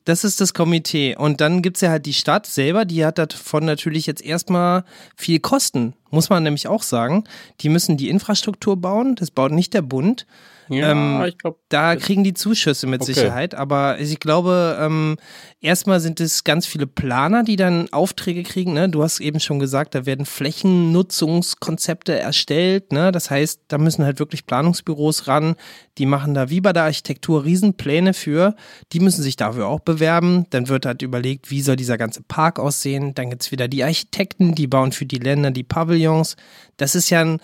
[0.05, 1.16] Das ist das Komitee.
[1.16, 4.84] Und dann gibt's ja halt die Stadt selber, die hat davon natürlich jetzt erstmal
[5.16, 7.24] viel Kosten, muss man nämlich auch sagen.
[7.61, 10.26] Die müssen die Infrastruktur bauen, das baut nicht der Bund.
[10.68, 13.12] Ja, ähm, ich glaube, Da kriegen die Zuschüsse mit Okay.
[13.12, 15.16] Sicherheit, aber ich glaube, ähm,
[15.60, 18.72] erstmal sind es ganz viele Planer, die dann Aufträge kriegen.
[18.72, 18.88] Ne?
[18.88, 22.92] Du hast eben schon gesagt, da werden Flächennutzungskonzepte erstellt.
[22.92, 23.12] Ne?
[23.12, 25.56] Das heißt, da müssen halt wirklich Planungsbüros ran.
[25.98, 28.54] Die machen da wie bei der Architektur Riesenpläne für.
[28.92, 30.46] Die müssen sich dafür auch bewerben.
[30.50, 33.14] Dann wird halt überlegt, wie soll dieser ganze Park aussehen.
[33.14, 36.36] Dann gibt's wieder die Architekten, die bauen für die Länder die Pavillons.
[36.76, 37.40] Das ist ja ein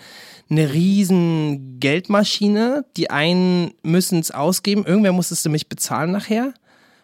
[0.51, 2.85] eine riesen Geldmaschine.
[2.97, 4.85] Die einen müssen es ausgeben.
[4.85, 6.53] Irgendwer muss es nämlich bezahlen nachher.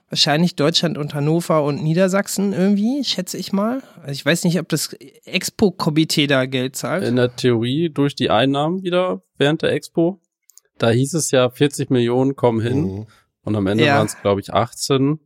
[0.10, 3.82] Wahrscheinlich Deutschland und Hannover und Niedersachsen irgendwie, schätze ich mal.
[4.02, 4.94] Also ich weiß nicht, ob das
[5.26, 7.04] Expo-Komitee da Geld zahlt.
[7.04, 10.20] in der Theorie durch die Einnahmen wieder während der Expo.
[10.78, 12.82] Da hieß es ja, 40 Millionen kommen hin.
[12.82, 13.08] Mhm.
[13.44, 13.98] Und am Ende Ja.
[13.98, 15.20] waren es, glaube ich, 18.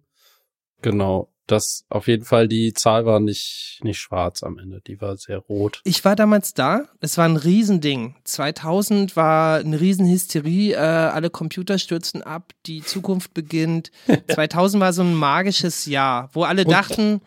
[0.82, 1.31] Genau.
[1.48, 4.82] Das auf jeden Fall, die Zahl war nicht, nicht schwarz am Ende.
[4.86, 5.82] Die war sehr rot.
[5.84, 6.86] Ich war damals da.
[7.02, 8.16] Es war ein Riesending.
[8.24, 10.74] 2000 war eine Riesenhysterie.
[10.74, 12.54] Äh, alle Computer stürzen ab.
[12.66, 13.92] Die Zukunft beginnt.
[14.30, 17.22] 2000 war so ein magisches Jahr, wo alle dachten,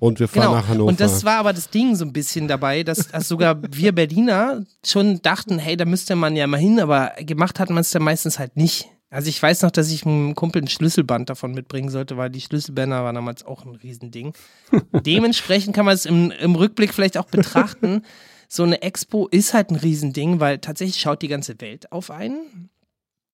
[0.00, 0.54] Und wir fahren genau.
[0.54, 0.88] nach Hannover.
[0.88, 4.64] Und das war aber das Ding so ein bisschen dabei, dass, dass sogar wir Berliner
[4.84, 8.02] schon dachten, hey, da müsste man ja mal hin, aber gemacht hat man es dann
[8.02, 8.88] meistens halt nicht.
[9.12, 12.40] Also ich weiß noch, dass ich einem Kumpel ein Schlüsselband davon mitbringen sollte, weil die
[12.40, 14.32] Schlüsselbänder waren damals auch ein Riesending.
[15.04, 18.02] Dementsprechend kann man es im, im Rückblick vielleicht auch betrachten.
[18.54, 22.68] So eine Expo ist halt ein Riesending, weil tatsächlich schaut die ganze Welt auf einen.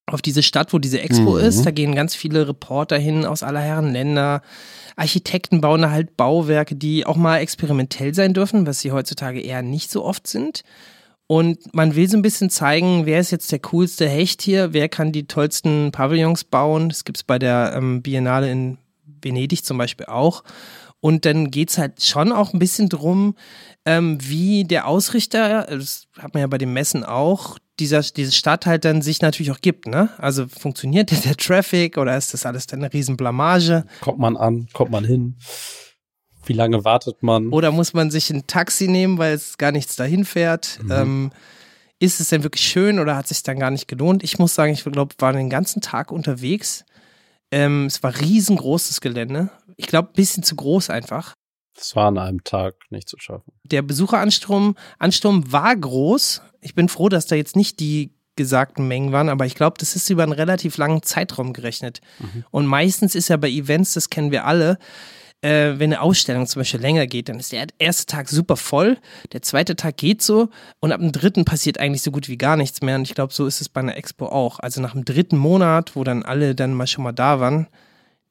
[0.06, 1.40] Auf diese Stadt, wo diese Expo Mhm.
[1.40, 1.66] ist.
[1.66, 4.42] Da gehen ganz viele Reporter hin aus aller Herren Länder.
[4.94, 9.62] Architekten bauen da halt Bauwerke, die auch mal experimentell sein dürfen, was sie heutzutage eher
[9.62, 10.62] nicht so oft sind.
[11.28, 14.88] Und man will so ein bisschen zeigen, wer ist jetzt der coolste Hecht hier, wer
[14.88, 16.88] kann die tollsten Pavillons bauen.
[16.88, 18.78] Das gibt's bei der ähm, Biennale in
[19.22, 20.42] Venedig zum Beispiel auch.
[21.00, 23.34] Und dann geht's halt schon auch ein bisschen drum,
[23.84, 28.66] ähm, wie der Ausrichter, das hat man ja bei den Messen auch, dieser, diese Stadt
[28.66, 30.08] halt dann sich natürlich auch gibt, ne?
[30.18, 33.84] Also funktioniert der, der Traffic oder ist das alles dann eine Riesenblamage?
[34.00, 35.36] Kommt man an, kommt man hin?
[36.48, 37.48] Wie lange wartet man?
[37.48, 40.78] Oder muss man sich ein Taxi nehmen, weil es gar nichts dahin fährt?
[40.82, 40.90] Mhm.
[40.90, 41.30] Ähm,
[42.00, 44.22] ist es denn wirklich schön oder hat es sich dann gar nicht gelohnt?
[44.22, 46.84] Ich muss sagen, ich glaube, war den ganzen Tag unterwegs.
[47.50, 49.50] Ähm, es war riesengroß, das Gelände.
[49.76, 51.34] Ich glaube, ein bisschen zu groß einfach.
[51.74, 53.52] Das war an einem Tag nicht zu schaffen.
[53.64, 56.42] Der Besucheransturm Ansturm war groß.
[56.60, 59.96] Ich bin froh, dass da jetzt nicht die gesagten Mengen waren, aber ich glaube, das
[59.96, 62.00] ist über einen relativ langen Zeitraum gerechnet.
[62.50, 64.78] Und meistens ist ja bei Events, das kennen wir alle,
[65.42, 68.98] äh, wenn eine Ausstellung zum Beispiel länger geht, dann ist der erste Tag super voll,
[69.32, 70.48] der zweite Tag geht so
[70.80, 72.96] und ab dem dritten passiert eigentlich so gut wie gar nichts mehr.
[72.96, 74.58] Und ich glaube, so ist es bei einer Expo auch.
[74.58, 77.68] Also nach dem dritten Monat, wo dann alle dann mal schon mal da waren,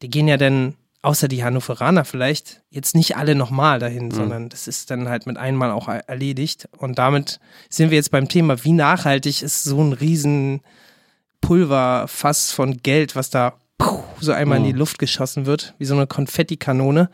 [0.01, 4.67] die gehen ja dann, außer die Hannoveraner vielleicht, jetzt nicht alle nochmal dahin, sondern das
[4.67, 6.67] ist dann halt mit einmal auch er- erledigt.
[6.77, 7.39] Und damit
[7.69, 10.61] sind wir jetzt beim Thema, wie nachhaltig ist so ein riesen
[11.39, 15.95] Pulverfass von Geld, was da puh, so einmal in die Luft geschossen wird, wie so
[15.95, 17.09] eine Konfettikanone.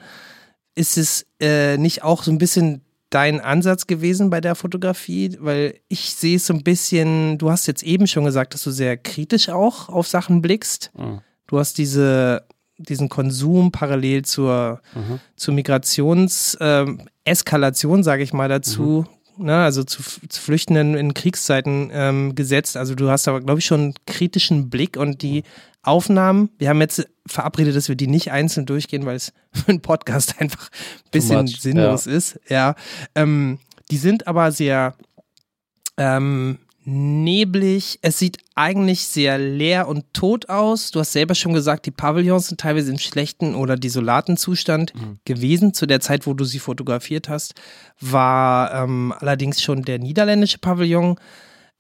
[0.76, 5.38] Ist es äh, nicht auch so ein bisschen dein Ansatz gewesen bei der Fotografie?
[5.40, 8.72] Weil ich sehe es so ein bisschen, du hast jetzt eben schon gesagt, dass du
[8.72, 10.92] sehr kritisch auch auf Sachen blickst.
[10.98, 11.22] Mhm.
[11.48, 12.46] Du hast diese,
[12.78, 15.20] diesen Konsum parallel zur, Mhm.
[15.36, 19.06] zur Migrations-Eskalation, sage ich mal dazu,
[19.38, 22.78] ne, also zu, zu Flüchtenden in Kriegszeiten ähm, gesetzt.
[22.78, 25.44] Also du hast aber, glaube ich, schon einen kritischen Blick und die
[25.84, 29.82] Aufnahmen, wir haben jetzt verabredet, dass wir die nicht einzeln durchgehen, weil es für einen
[29.82, 32.40] Podcast einfach ein bisschen sinnlos ist.
[32.50, 32.76] Ja,
[33.16, 33.60] ähm,
[33.92, 34.96] die sind aber sehr
[35.98, 38.00] ähm, neblig.
[38.02, 40.92] Es sieht eigentlich sehr leer und tot aus.
[40.92, 44.94] Du hast selber schon gesagt, die Pavillons sind teilweise im schlechten oder desolaten Zustand
[45.26, 45.74] gewesen.
[45.74, 47.56] Zu der Zeit, wo du sie fotografiert hast,
[48.00, 51.18] war ähm, allerdings schon der niederländische Pavillon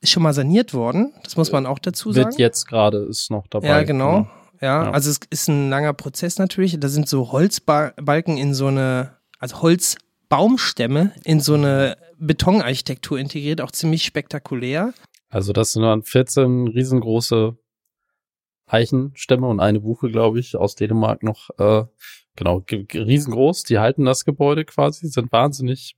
[0.03, 1.13] ist schon mal saniert worden.
[1.23, 2.27] Das muss man auch dazu sagen.
[2.29, 3.67] Wird jetzt gerade, ist noch dabei.
[3.67, 4.27] Ja, genau.
[4.61, 4.91] Ja, Ja.
[4.91, 6.79] also es ist ein langer Prozess natürlich.
[6.79, 13.71] Da sind so Holzbalken in so eine, also Holzbaumstämme in so eine Betonarchitektur integriert, auch
[13.71, 14.93] ziemlich spektakulär.
[15.29, 17.57] Also das sind dann 14 riesengroße
[18.67, 21.49] Eichenstämme und eine Buche, glaube ich, aus Dänemark noch.
[21.57, 21.83] Äh,
[22.35, 23.63] genau, ge- ge- riesengroß.
[23.63, 25.95] Die halten das Gebäude quasi, sind wahnsinnig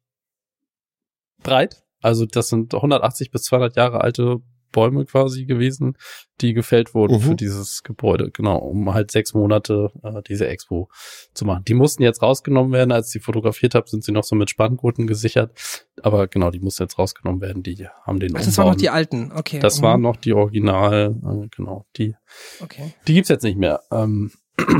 [1.43, 1.83] breit.
[2.05, 4.37] Also das sind 180 bis 200 Jahre alte
[4.71, 5.97] Bäume quasi gewesen,
[6.41, 7.21] die gefällt wurden Mhm.
[7.21, 10.89] für dieses Gebäude, genau, um halt sechs Monate äh, diese Expo
[11.33, 11.63] zu machen.
[11.65, 14.49] Die mussten jetzt rausgenommen werden, als ich sie fotografiert habe, sind sie noch so mit
[14.49, 15.53] Spanngurten gesichert,
[16.01, 18.79] aber genau, die mussten jetzt rausgenommen werden, die haben den Ach, das waren noch Umbauen-
[18.81, 19.59] die alten, okay.
[19.59, 19.83] das mhm.
[19.83, 22.15] waren noch die Original, äh, genau, die,
[22.61, 22.93] Okay.
[23.07, 23.79] die gibt's jetzt nicht mehr.
[23.93, 24.31] Ähm,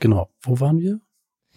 [0.00, 1.00] genau, wo waren wir?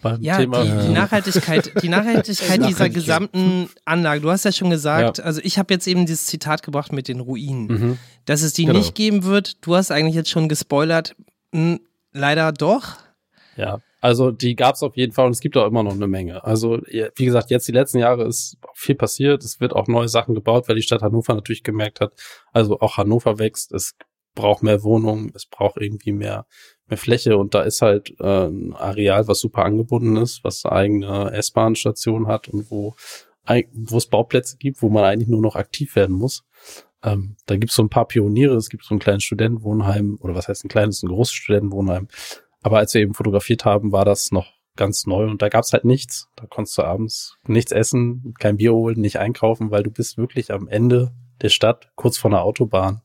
[0.02, 0.62] Beim Ja, Thema.
[0.64, 4.20] die, die Nachhaltigkeit, die Nachhaltigkeit dieser gesamten Anlage.
[4.22, 7.20] Du hast ja schon gesagt, also ich habe jetzt eben dieses Zitat gebracht mit den
[7.20, 7.66] Ruinen.
[7.66, 7.98] Mhm.
[8.24, 8.78] Dass es die Genau.
[8.78, 11.14] nicht geben wird, du hast eigentlich jetzt schon gespoilert.
[11.54, 11.80] Hm,
[12.12, 12.96] leider doch.
[13.56, 16.42] Ja, also die gab's auf jeden Fall und es gibt auch immer noch eine Menge.
[16.44, 19.44] Also ja, wie gesagt, jetzt die letzten Jahre ist viel passiert.
[19.44, 22.12] Es wird auch neue Sachen gebaut, weil die Stadt Hannover natürlich gemerkt hat,
[22.52, 23.94] also auch Hannover wächst, es
[24.34, 26.46] braucht mehr Wohnungen, es braucht irgendwie mehr
[26.90, 30.76] mehr Fläche und da ist halt äh, ein Areal, was super angebunden ist, was eine
[30.76, 32.94] eigene S-Bahn-Station hat und wo
[33.72, 36.44] wo es Bauplätze gibt, wo man eigentlich nur noch aktiv werden muss.
[37.02, 40.48] Ähm, da gibt's so ein paar Pioniere, es gibt so ein kleines Studentenwohnheim, oder was
[40.48, 42.08] heißt ein kleines, ein großes Studentenwohnheim.
[42.62, 45.84] Aber als wir eben fotografiert haben, war das noch ganz neu und da gab's halt
[45.84, 46.28] nichts.
[46.36, 50.52] Da konntest du abends nichts essen, kein Bier holen, nicht einkaufen, weil du bist wirklich
[50.52, 51.12] am Ende
[51.42, 53.00] der Stadt, kurz vor einer Autobahn.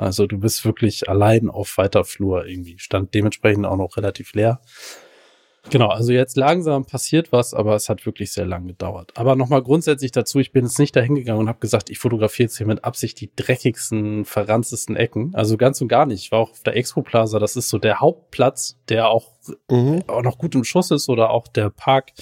[0.00, 2.78] Also du bist wirklich allein auf weiter Flur irgendwie.
[2.78, 4.60] Stand dementsprechend auch noch relativ leer.
[5.68, 9.12] Genau, also jetzt langsam passiert was, aber es hat wirklich sehr lange gedauert.
[9.16, 12.46] Aber nochmal grundsätzlich dazu, ich bin jetzt nicht dahin gegangen und habe gesagt, ich fotografiere
[12.46, 15.34] jetzt hier mit Absicht die dreckigsten, verranztesten Ecken.
[15.34, 16.22] Also ganz und gar nicht.
[16.24, 19.32] Ich war auch auf der Expo Plaza, das ist so der Hauptplatz, der auch,
[19.70, 20.02] Mhm.
[20.06, 22.12] auch noch gut im Schuss ist oder auch der Park,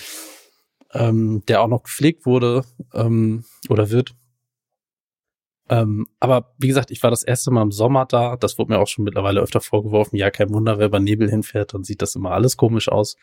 [0.92, 4.16] ähm, der auch noch gepflegt wurde ähm, oder wird.
[5.68, 8.36] Ähm, aber wie gesagt, ich war das erste Mal im Sommer da.
[8.36, 10.16] Das wurde mir auch schon mittlerweile öfter vorgeworfen.
[10.16, 13.16] Ja, kein Wunder, wer bei Nebel hinfährt, dann sieht das immer alles komisch aus.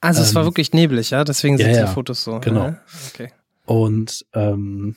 [0.00, 1.24] Also es war Ähm, wirklich neblig, ja?
[1.24, 2.40] Deswegen ja, sind ja, die Fotos so.
[2.40, 2.64] genau.
[2.64, 2.80] Ja?
[3.12, 3.32] Okay.
[3.64, 4.96] Und ähm,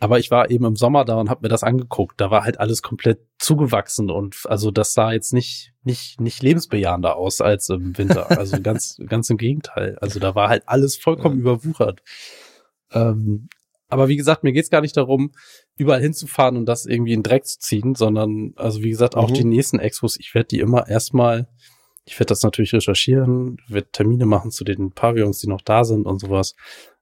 [0.00, 2.20] aber ich war eben im Sommer da und habe mir das angeguckt.
[2.20, 7.14] Da war halt alles komplett zugewachsen und also das sah jetzt nicht nicht nicht lebensbejahender
[7.14, 8.30] aus als im Winter.
[8.30, 9.98] Also ganz ganz im Gegenteil.
[10.00, 12.02] Also da war halt alles vollkommen überwuchert.
[12.90, 13.48] Ähm,
[13.92, 15.32] aber wie gesagt, mir geht's gar nicht darum,
[15.76, 19.30] überall hinzufahren und das irgendwie in den Dreck zu ziehen, sondern also wie gesagt auch
[19.30, 19.34] Mhm.
[19.34, 20.18] die nächsten Expos.
[20.18, 21.48] Ich werde die immer erstmal
[22.04, 26.04] ich werde das natürlich recherchieren, werde Termine machen zu den Pavillons, die noch da sind
[26.04, 26.56] und sowas.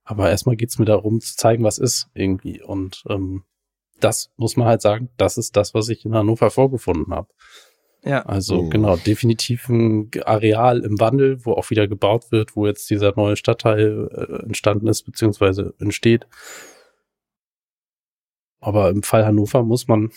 [0.04, 2.60] Aber erstmal geht's mir darum, zu zeigen, was ist irgendwie.
[2.62, 3.44] Und ähm,
[3.98, 7.28] das muss man halt sagen, das ist das, was ich in Hannover vorgefunden habe.
[8.04, 8.26] Ja.
[8.26, 8.68] Also Oh.
[8.68, 13.36] genau, definitiv ein Areal im Wandel, wo auch wieder gebaut wird, wo jetzt dieser neue
[13.36, 16.26] Stadtteil äh, entstanden ist, beziehungsweise entsteht.
[18.60, 20.10] Aber im Fall Hannover muss man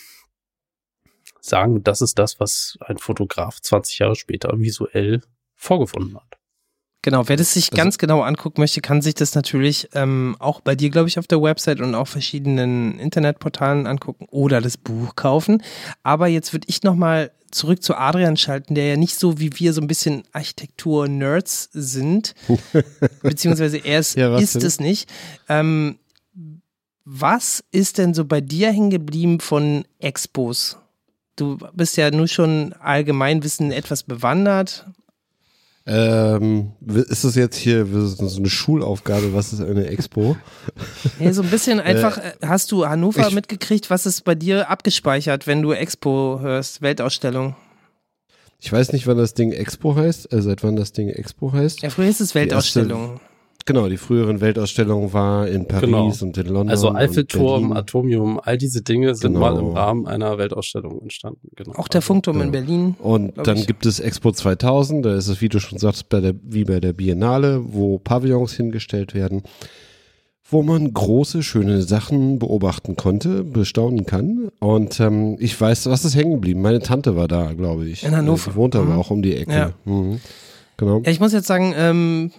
[1.40, 5.22] sagen, das ist das, was ein Fotograf 20 Jahre später visuell
[5.56, 6.38] vorgefunden hat.
[7.02, 10.62] Genau, wer das sich Also- ganz genau angucken möchte, kann sich das natürlich ähm, auch
[10.62, 15.16] bei dir, glaube ich, auf der Website und auf verschiedenen Internetportalen angucken oder das Buch
[15.18, 15.62] kaufen.
[16.04, 19.74] Aber jetzt würde ich nochmal zurück zu Adrian schalten, der ja nicht so wie wir
[19.74, 22.36] so ein bisschen Architektur-Nerds sind,
[23.22, 24.66] beziehungsweise er ist, Ja, ist denn?
[24.66, 25.10] es nicht.
[25.50, 26.00] Ähm,
[27.06, 30.78] was ist denn so bei dir hängen geblieben von Expos?
[31.36, 34.86] Du bist ja nur schon Allgemeinwissen etwas bewandert.
[35.86, 39.34] Ähm, ist das jetzt hier so eine Schulaufgabe?
[39.34, 40.38] Was ist eine Expo?
[41.20, 44.70] Nee, so ein bisschen einfach, äh, hast du Hannover ich- mitgekriegt, was ist bei dir
[44.70, 47.56] abgespeichert, wenn du Expo hörst, Weltausstellung?
[48.60, 51.82] Ich weiß nicht, wann das Ding Expo heißt, äh, seit wann das Ding Expo heißt.
[51.82, 53.20] Ja, früher hieß es Weltausstellung.
[53.66, 56.08] Genau, die früheren Weltausstellungen war in Paris Genau.
[56.22, 56.70] und in London.
[56.70, 57.72] Also Eiffelturm.
[57.72, 59.40] Atomium, all diese Dinge sind Genau.
[59.54, 61.48] mal im Rahmen einer Weltausstellung entstanden.
[61.56, 61.72] Genau.
[61.76, 62.44] Auch der Also, Funkturm ja.
[62.44, 62.96] in Berlin.
[63.00, 63.68] Und dann ich.
[63.68, 66.82] gibt es Expo 2000, da ist es, wie du schon sagst, bei der, wie bei
[66.82, 69.44] der Biennale, wo Pavillons hingestellt werden,
[70.50, 74.50] wo man große, schöne Sachen beobachten konnte, bestaunen kann.
[74.60, 76.62] Und ähm, ich weiß, was ist hängen geblieben?
[76.62, 78.04] Meine Tante war da, glaube ich.
[78.04, 78.52] In Hannover.
[78.52, 79.00] Die wohnt aber Mhm.
[79.00, 79.52] auch um die Ecke.
[79.54, 79.72] Ja.
[79.86, 80.20] Mhm.
[80.76, 81.02] Genau.
[81.06, 82.32] Ja, ich muss jetzt sagen, ähm,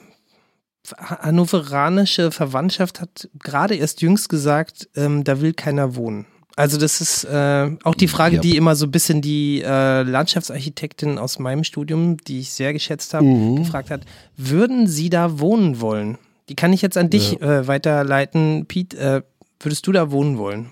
[0.96, 6.26] hannoveranische Verwandtschaft hat gerade erst jüngst gesagt, ähm, da will keiner wohnen.
[6.56, 8.40] Also das ist äh, auch die Frage, Ja.
[8.40, 13.12] die immer so ein bisschen die äh, Landschaftsarchitektin aus meinem Studium, die ich sehr geschätzt
[13.14, 13.56] habe, Mhm.
[13.56, 14.02] gefragt hat,
[14.36, 16.18] würden Sie da wohnen wollen?
[16.48, 18.66] Die kann ich jetzt an dich äh, weiterleiten.
[18.66, 19.22] Pete, äh,
[19.60, 20.70] würdest du da wohnen wollen?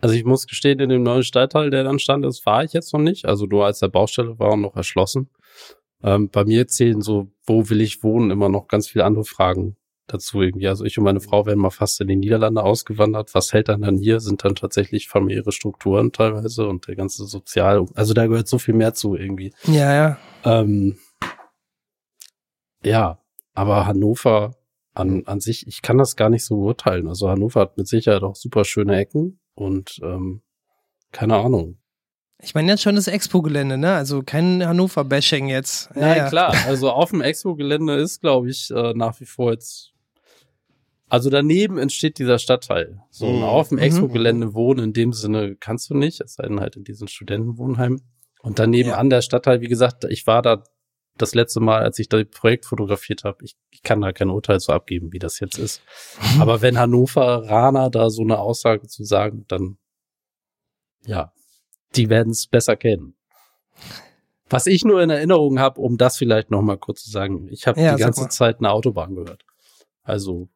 [0.00, 2.92] Also ich muss gestehen, in dem neuen Stadtteil, der dann stand ist, war ich jetzt
[2.92, 3.24] noch nicht.
[3.24, 5.28] Also nur als der Baustelle war und noch erschlossen.
[6.02, 9.76] Ähm, bei mir zählen so, wo will ich wohnen, immer noch ganz viele andere Fragen
[10.06, 10.68] dazu irgendwie.
[10.68, 13.34] Also ich und meine Frau werden mal fast in die Niederlande ausgewandert.
[13.34, 14.20] Was hält dann dann hier?
[14.20, 17.84] Sind dann tatsächlich familiäre Strukturen teilweise und der ganze Sozial.
[17.94, 19.52] Also da gehört so viel mehr zu irgendwie.
[19.64, 20.18] Ja, ja.
[20.44, 20.98] Ähm,
[22.82, 23.18] ja,
[23.54, 24.56] aber Hannover
[24.94, 27.08] an, an sich, ich kann das gar nicht so beurteilen.
[27.08, 30.42] Also Hannover hat mit Sicherheit auch super schöne Ecken und ähm,
[31.12, 31.77] keine Ahnung.
[32.40, 33.94] Ich meine jetzt schon das Expo-Gelände, ne?
[33.94, 35.90] Also kein Hannover-Bashing jetzt.
[35.94, 36.28] Ja, Nein, ja.
[36.28, 36.54] klar.
[36.66, 39.92] Also auf dem Expo-Gelände ist, glaube ich, äh, nach wie vor jetzt.
[41.08, 43.02] Also daneben entsteht dieser Stadtteil.
[43.10, 43.42] So Mhm.
[43.42, 43.82] auf dem Mhm.
[43.84, 48.02] Expo-Gelände wohnen in dem Sinne kannst du nicht, es sei denn halt in diesen Studentenwohnheimen.
[48.42, 48.96] Und daneben Ja.
[48.98, 50.62] an der Stadtteil, wie gesagt, ich war da
[51.16, 53.44] das letzte Mal, als ich das Projekt fotografiert habe.
[53.44, 55.82] Ich, ich kann da kein Urteil zu abgeben, wie das jetzt ist.
[56.40, 59.78] Aber wenn Hannover Rana da so eine Aussage zu sagen, dann
[61.04, 61.32] ja,
[61.96, 63.14] die werden es besser kennen.
[64.50, 67.66] Was ich nur in Erinnerung habe, um das vielleicht noch mal kurz zu sagen, ich
[67.66, 68.28] habe Ja, die ganze.
[68.28, 69.44] Zeit eine Autobahn gehört.
[70.02, 70.48] Also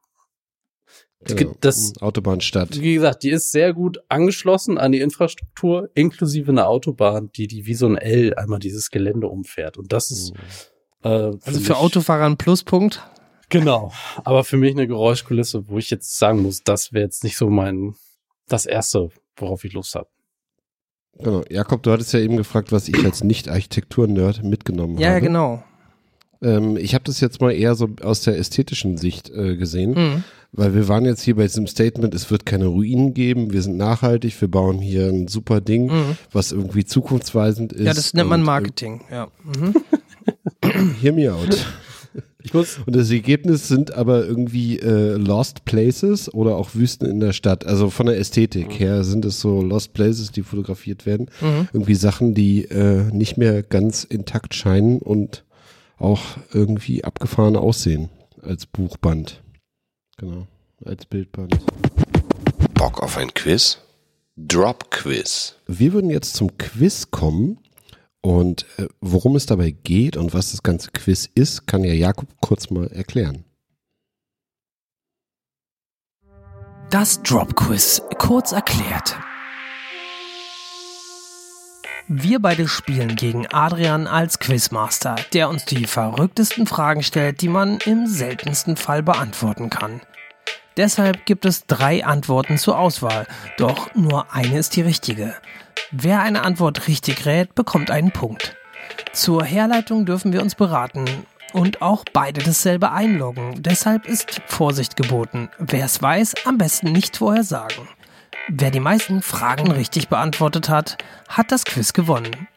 [1.24, 1.54] Genau.
[1.60, 2.80] das, Autobahnstadt.
[2.80, 7.64] wie gesagt, die ist sehr gut angeschlossen an die Infrastruktur, inklusive einer Autobahn, die die
[7.66, 9.78] wie so ein L einmal dieses Gelände umfährt.
[9.78, 10.32] Und das ist
[11.04, 13.02] äh, Also für mich- Autofahrer ein Pluspunkt.
[13.50, 13.92] Genau.
[14.24, 17.48] Aber für mich eine Geräuschkulisse, wo ich jetzt sagen muss, das wäre jetzt nicht so
[17.50, 17.94] mein
[18.48, 20.08] das erste, worauf ich Lust habe.
[21.18, 21.42] Genau.
[21.50, 25.14] Jakob, du hattest ja eben gefragt, was ich als Nicht-Architektur-Nerd mitgenommen Ja, habe.
[25.20, 25.62] ja, genau.
[26.42, 30.24] Ähm, ich habe das jetzt mal eher so aus der ästhetischen Sicht äh, gesehen, Mhm.
[30.50, 33.76] weil wir waren jetzt hier bei diesem Statement, es wird keine Ruinen geben, wir sind
[33.76, 36.16] nachhaltig, wir bauen hier ein super Ding, Mhm.
[36.32, 37.84] was irgendwie zukunftsweisend ist.
[37.86, 39.28] Ja, das nennt man und, Marketing, ja.
[39.44, 39.74] Mhm.
[40.62, 40.68] Äh,
[41.00, 41.64] hear me out.
[42.44, 47.20] Ich muss, Und das Ergebnis sind aber irgendwie äh, Lost Places oder auch Wüsten in
[47.20, 47.64] der Stadt.
[47.66, 51.28] Also von der Ästhetik her sind es so Lost Places, die fotografiert werden.
[51.40, 51.68] Mhm.
[51.72, 55.44] Irgendwie Sachen, die äh, nicht mehr ganz intakt scheinen und
[55.98, 56.22] auch
[56.52, 58.08] irgendwie abgefahren aussehen
[58.42, 59.40] als Buchband.
[60.18, 60.46] Genau,
[60.84, 61.56] als Bildband.
[62.74, 63.78] Bock auf ein Quiz?
[64.36, 65.56] Drop Quiz.
[65.66, 67.58] Wir würden jetzt zum Quiz kommen
[68.22, 72.28] und äh, worum es dabei geht und was das ganze Quiz ist, kann ja Jakob
[72.40, 73.44] kurz mal erklären.
[76.90, 79.16] Das Drop Quiz, kurz erklärt.
[82.08, 87.78] Wir beide spielen gegen Adrian als Quizmaster, der uns die verrücktesten Fragen stellt, die man
[87.86, 90.02] im seltensten Fall beantworten kann.
[90.76, 95.34] Deshalb gibt es drei Antworten zur Auswahl, doch nur eine ist die richtige.
[95.94, 98.56] Wer eine Antwort richtig rät, bekommt einen Punkt.
[99.12, 101.04] Zur Herleitung dürfen wir uns beraten
[101.52, 103.62] und auch beide dasselbe einloggen.
[103.62, 105.50] Deshalb ist Vorsicht geboten.
[105.58, 107.86] Wer es weiß, am besten nicht vorher sagen.
[108.48, 110.96] Wer die meisten Fragen richtig beantwortet hat,
[111.28, 112.48] hat das Quiz gewonnen.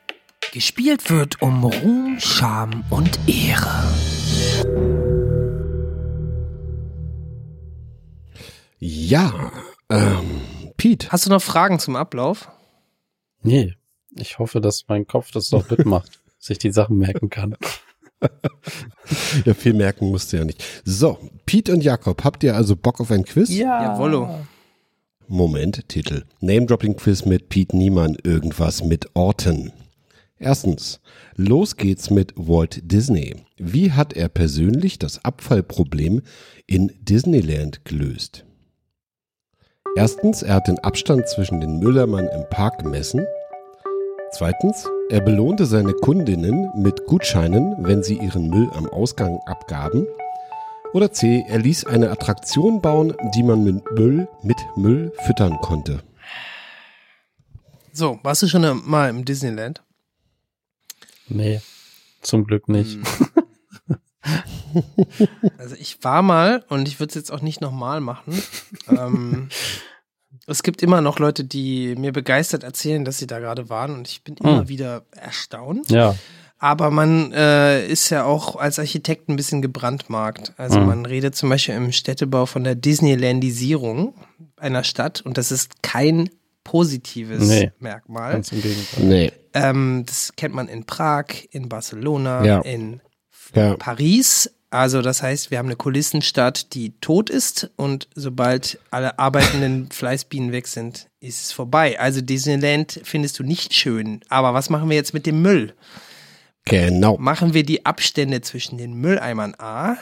[0.54, 3.84] Gespielt wird um Ruhm, Scham und Ehre.
[8.80, 9.34] Ja,
[9.90, 10.42] ähm,
[10.78, 11.10] Pete.
[11.10, 12.48] Hast du noch Fragen zum Ablauf?
[13.46, 13.74] Nee,
[14.16, 17.56] ich hoffe, dass mein Kopf das doch mitmacht, sich die Sachen merken kann.
[19.46, 20.64] Ja, viel merken musst du ja nicht.
[20.84, 23.50] So, Pete und Jakob, habt ihr also Bock auf ein Quiz?
[23.50, 24.46] Jawollo.
[25.28, 26.24] Moment, Titel.
[26.40, 29.74] Name-Dropping-Quiz mit Pete Niemann, irgendwas mit Orten.
[30.38, 31.00] Erstens,
[31.36, 33.36] los geht's mit Walt Disney.
[33.58, 36.22] Wie hat er persönlich das Abfallproblem
[36.68, 38.45] in Disneyland gelöst?
[39.98, 43.26] Erstens, er hat den Abstand zwischen den Müllermann im Park gemessen.
[44.34, 50.06] Zweitens, er belohnte seine Kundinnen mit Gutscheinen, wenn sie ihren Müll am Ausgang abgaben.
[50.92, 56.04] Oder C, er ließ eine Attraktion bauen, die man mit Müll, mit Müll füttern konnte.
[57.94, 59.82] So, warst du schon mal im Disneyland?
[61.30, 61.62] Nee,
[62.22, 63.00] zum Glück nicht.
[65.58, 68.42] Also ich war mal und ich würde es jetzt auch nicht nochmal machen.
[68.90, 69.50] ähm,
[70.48, 74.08] es gibt immer noch Leute, die mir begeistert erzählen, dass sie da gerade waren und
[74.08, 74.68] ich bin immer Hm.
[74.68, 75.90] wieder erstaunt.
[75.90, 76.16] Ja,
[76.58, 80.54] Aber man äh, ist ja auch als Architekt ein bisschen gebrandmarkt.
[80.58, 80.86] Also Mhm.
[80.88, 84.14] man redet zum Beispiel im Städtebau von der Disneylandisierung
[84.58, 86.30] einer Stadt und das ist kein
[86.64, 87.72] positives Nee.
[87.80, 88.34] Merkmal.
[88.34, 89.04] ganz im Gegenteil.
[89.04, 89.32] Nee.
[89.54, 92.60] Ähm, das kennt man in Prag, in Barcelona, Ja.
[92.62, 93.02] in
[93.54, 93.76] Ja.
[93.78, 94.52] Paris.
[94.72, 100.52] Also das heißt, wir haben eine Kulissenstadt, die tot ist und sobald alle arbeitenden Fleißbienen
[100.52, 102.00] weg sind, ist es vorbei.
[102.00, 104.22] Also Disneyland findest du nicht schön.
[104.28, 105.74] Aber was machen wir jetzt mit dem Müll?
[106.66, 107.18] Genau.
[107.18, 109.98] Machen wir die Abstände zwischen den Mülleimern A?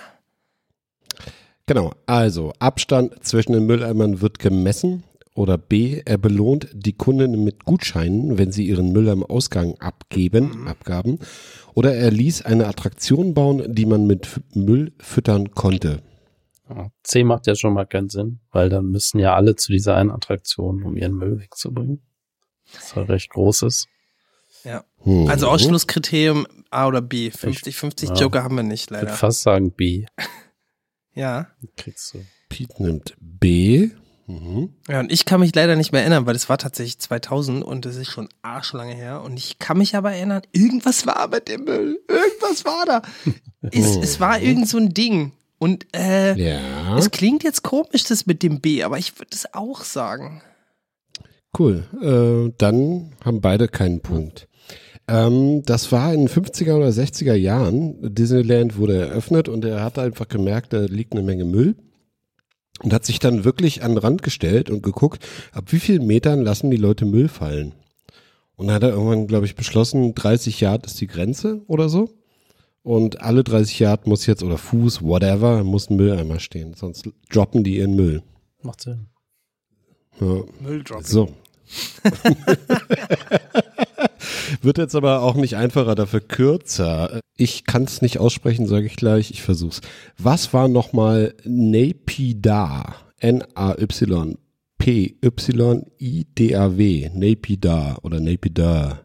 [1.66, 1.94] Genau.
[2.06, 5.04] Also, Abstand zwischen den Mülleimern wird gemessen.
[5.36, 10.68] Oder B, er belohnt die Kundinnen mit Gutscheinen, wenn sie ihren Müll am Ausgang abgeben,
[10.68, 11.18] abgaben.
[11.74, 16.04] Oder er ließ eine Attraktion bauen, die man mit Müll füttern konnte.
[16.70, 19.96] Ja, C macht ja schon mal keinen Sinn, weil dann müssen ja alle zu dieser
[19.96, 22.02] einen Attraktion, um ihren Müll wegzubringen.
[22.74, 23.88] Das war recht großes.
[25.00, 25.28] Hm.
[25.28, 27.30] Also Ausschlusskriterium A oder B.
[27.30, 28.14] 50-50 Ja.
[28.14, 29.18] Joker haben wir nicht Ich würde leider.
[29.18, 30.06] fast sagen B.
[31.16, 31.48] Ja.
[31.78, 32.26] Kriegst du.
[32.50, 33.92] Pete nimmt B.
[34.28, 34.70] Mhm.
[34.88, 37.86] Ja, und ich kann mich leider nicht mehr erinnern, weil das war tatsächlich 2000 und
[37.86, 39.22] das ist schon arschlange her.
[39.22, 42.00] Und ich kann mich aber erinnern, irgendwas war mit dem Müll.
[42.08, 43.02] Irgendwas war da.
[43.72, 45.32] Es, es war irgend so ein Ding.
[45.58, 46.98] Und äh, Ja.
[46.98, 50.42] es klingt jetzt komisch, das mit dem B, aber ich würde es auch sagen.
[51.58, 51.86] Cool.
[52.02, 54.48] Äh, dann haben beide keinen Punkt.
[55.08, 58.14] Ähm, das war in den 50er oder 60er Jahren.
[58.14, 61.76] Disneyland wurde eröffnet und er hat einfach gemerkt, da liegt eine Menge Müll.
[62.82, 66.42] Und hat sich dann wirklich an den Rand gestellt und geguckt, ab wie vielen Metern
[66.42, 67.74] lassen die Leute Müll fallen.
[68.56, 72.10] Und dann hat er irgendwann, glaube ich, beschlossen, 30 Yard ist die Grenze oder so.
[72.84, 76.74] Und alle 30 Yard muss jetzt, oder Fuß, whatever, muss ein Mülleimer stehen.
[76.74, 78.24] Sonst droppen die ihren Müll.
[78.62, 79.08] Macht Sinn.
[80.20, 80.44] Ja.
[80.60, 81.04] Mülldrop.
[81.04, 81.30] So.
[84.62, 87.20] Wird jetzt aber auch nicht einfacher, dafür kürzer.
[87.36, 89.32] Ich kann es nicht aussprechen, sage ich gleich.
[89.32, 89.82] Ich versuch's.
[90.18, 92.94] Was war nochmal Naypyidaw?
[93.20, 94.40] N-A-Y-P-Y-I-D-A-W.
[97.14, 99.00] Naypyidaw oder Naypyidaw.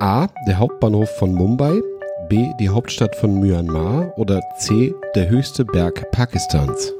[0.00, 0.28] A.
[0.46, 1.80] Der Hauptbahnhof von Mumbai.
[2.28, 6.92] B, die Hauptstadt von Myanmar oder C, der höchste Berg Pakistans?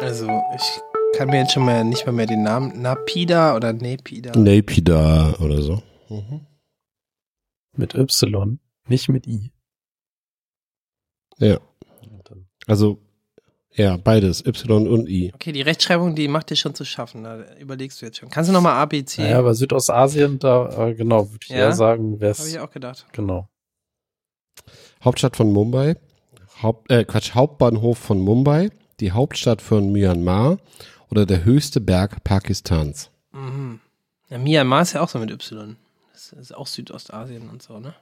[0.00, 4.36] Also, ich kann mir jetzt schon mal nicht mal mehr den Namen Napida oder Nepida.
[4.36, 5.82] Naypyidaw oder so.
[7.76, 8.58] Mit Y,
[8.88, 9.52] nicht mit I.
[11.38, 11.58] Ja.
[12.66, 13.00] Also,
[13.74, 15.32] ja, beides, Y und I.
[15.34, 17.24] Okay, die Rechtschreibung, die macht dir schon zu schaffen.
[17.24, 18.28] Da überlegst du jetzt schon.
[18.28, 19.22] Kannst du nochmal A, B, C?
[19.22, 21.56] Naja, aber Südostasien, da, äh, genau, würde ich Ja?
[21.56, 23.06] eher sagen, wäre Habe ich auch gedacht.
[23.12, 23.48] Genau.
[25.02, 25.96] Hauptstadt von Mumbai,
[26.62, 30.58] Haupt, äh, Quatsch, Hauptbahnhof von Mumbai, die Hauptstadt von Myanmar
[31.10, 33.10] oder der höchste Berg Pakistans?
[33.32, 33.80] Mhm.
[34.28, 35.76] Ja, Myanmar ist ja auch so mit Y.
[36.12, 37.94] Das ist auch Südostasien und so, ne?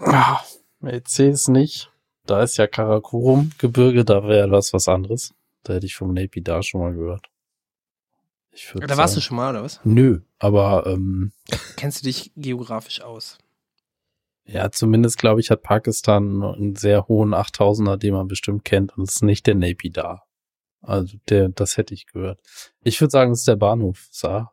[0.00, 0.40] Ah,
[0.80, 1.90] nee, C ist nicht.
[2.26, 5.34] Da ist ja Karakorum-Gebirge, da wäre das was anderes.
[5.64, 7.26] Da hätte ich vom Napi da schon mal gehört.
[8.52, 9.80] Ich Da warst du schon mal, oder was?
[9.84, 11.32] Nö, aber ähm,
[11.76, 13.38] Kennst du dich geografisch aus?
[14.44, 19.04] ja, zumindest glaube ich, hat Pakistan einen sehr hohen 8000er, den man bestimmt kennt, und
[19.08, 20.22] es ist nicht der Napi da.
[20.80, 22.40] Also der, das hätte ich gehört.
[22.82, 24.52] Ich würde sagen, es ist der Bahnhof, Sa.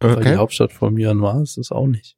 [0.00, 0.36] Weil die Okay.
[0.36, 2.16] Hauptstadt von Myanmar ist es auch nicht.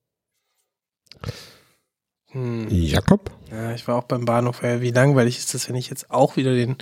[2.31, 2.66] Hm.
[2.70, 3.31] Jakob?
[3.51, 4.62] Ja, ich war auch beim Bahnhof.
[4.62, 6.77] Ja, wie langweilig ist das, wenn ich jetzt auch wieder den.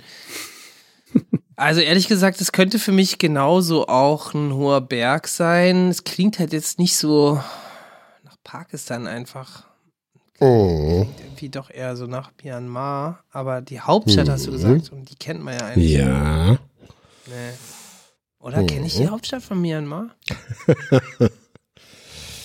[1.55, 5.89] Also ehrlich gesagt, es könnte für mich genauso auch ein hoher Berg sein.
[5.89, 7.35] Es klingt halt jetzt nicht so
[8.23, 9.67] nach Pakistan einfach.
[10.43, 11.03] Oh.
[11.05, 13.23] Klingt irgendwie doch eher so nach Myanmar.
[13.31, 14.55] Aber die Hauptstadt hast du Mhm.
[14.55, 15.91] gesagt und die kennt man ja eigentlich.
[15.91, 16.51] Ja.
[17.27, 17.53] Nee.
[18.39, 19.11] Oder kenne ich die Mhm.
[19.11, 20.07] Hauptstadt von Myanmar?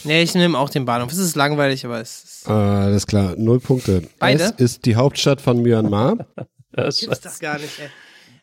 [0.05, 1.11] nee, ich nehme auch den Bahnhof.
[1.13, 2.49] Es ist langweilig, aber es ist.
[2.49, 4.03] Alles klar, null Punkte.
[4.19, 4.45] Beide?
[4.45, 6.17] Es ist die Hauptstadt von Myanmar.
[6.71, 7.89] Das Gibt's doch gar nicht, ey.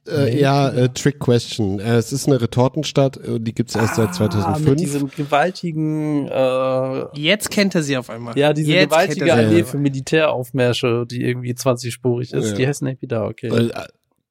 [0.08, 1.80] Äh, ja, äh, Trick Question.
[1.80, 4.76] Äh, es ist eine Retortenstadt, äh, die gibt's erst seit Ah, mit 2005.
[4.78, 8.38] diesem gewaltigen, äh, Jetzt kennt er sie auf einmal.
[8.38, 12.56] ja, diese Jetzt gewaltige Allee für Militäraufmärsche, die irgendwie 20-spurig ist, Ja.
[12.56, 13.50] die heißt Napi da, okay.
[13.50, 13.86] Weil, äh,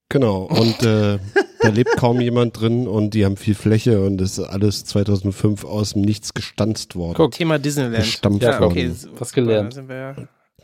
[0.08, 1.18] genau, und äh,
[1.60, 5.64] da lebt kaum jemand drin und die haben viel Fläche und das ist alles 2005
[5.64, 7.14] aus dem Nichts gestanzt worden.
[7.16, 7.32] Guck.
[7.32, 7.96] Thema Disneyland.
[7.96, 8.90] Gestampft ja, okay.
[8.90, 8.96] worden.
[9.18, 9.74] Was gelernt.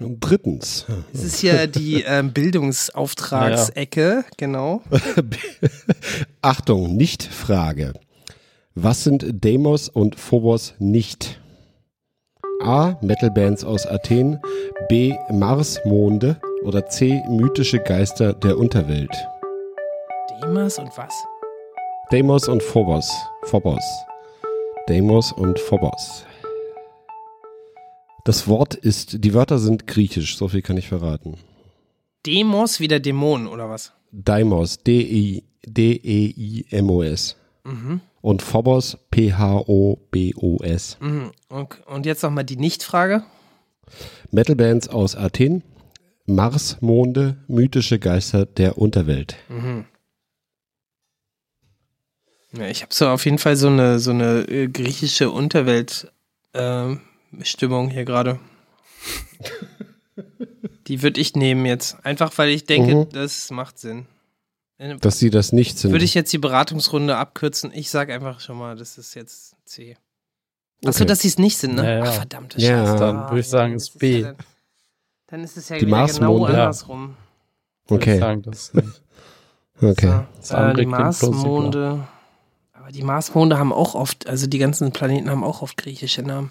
[0.00, 4.82] Ja- Und drittens, Es ist hier die ähm, Bildungsauftragsecke, genau.
[6.42, 7.92] Achtung, Nicht-Frage.
[8.74, 11.40] Was sind Deimos und Phobos nicht?
[12.62, 12.96] A.
[13.02, 14.38] Metalbands aus Athen,
[14.88, 15.14] B.
[15.30, 17.22] Marsmonde oder C.
[17.28, 19.10] Mythische Geister der Unterwelt.
[20.42, 21.12] Demas und was?
[22.10, 23.10] Deimos und Phobos.
[23.44, 23.82] Phobos.
[24.88, 26.24] Deimos und Phobos.
[28.30, 31.36] Das Wort ist, die Wörter sind griechisch, so viel kann ich verraten.
[32.24, 33.92] Demos wie der Dämon, oder was?
[34.12, 37.34] Deimos, D-E- D-E-I-M-O-S.
[37.64, 38.00] Mhm.
[38.20, 40.98] Und Phobos, P-H-O-B-O-S.
[41.00, 41.32] mhm.
[41.48, 43.24] Und, und jetzt nochmal die Nichtfrage.
[44.30, 45.64] Metalbands aus Athen,
[46.24, 49.34] Marsmonde, mythische Geister der Unterwelt.
[49.48, 49.86] Mhm.
[52.52, 55.32] Ja, ich habe so auf jeden Fall so eine, so eine äh, griechische
[57.32, 58.38] Unterwelt-Stimmung hier gerade.
[60.86, 61.96] Die würde ich nehmen jetzt.
[62.04, 63.08] Einfach weil ich denke, Mhm.
[63.10, 64.06] das macht Sinn.
[64.78, 65.92] Äh, Dass sie das nicht sind.
[65.92, 67.70] Würde ich jetzt die Beratungsrunde abkürzen?
[67.74, 69.96] Ich sage einfach schon mal, das ist jetzt C.
[70.84, 71.06] Achso, Okay.
[71.08, 71.84] dass sie es nicht sind, ne?
[71.84, 72.10] Ja, ja.
[72.10, 72.84] Ach, verdammte Ja.
[72.86, 72.98] Scheiße.
[72.98, 74.20] Dann Ah, würde ich sagen, das ist B.
[74.20, 74.36] Ja dann,
[75.28, 76.52] dann ist es ja Die wieder genau Marsmonde.
[76.54, 76.58] Ja.
[76.64, 77.16] andersrum.
[77.86, 79.02] Würde ich okay, sagen, das nicht.
[79.82, 80.20] okay.
[80.40, 80.86] So, äh, die.
[80.86, 82.08] Marsmonde.
[82.72, 86.50] Aber die Marsmonde haben auch oft, also die ganzen Planeten haben auch oft griechische Namen.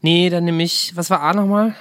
[0.00, 1.74] Nee, dann nehme ich, was war A nochmal?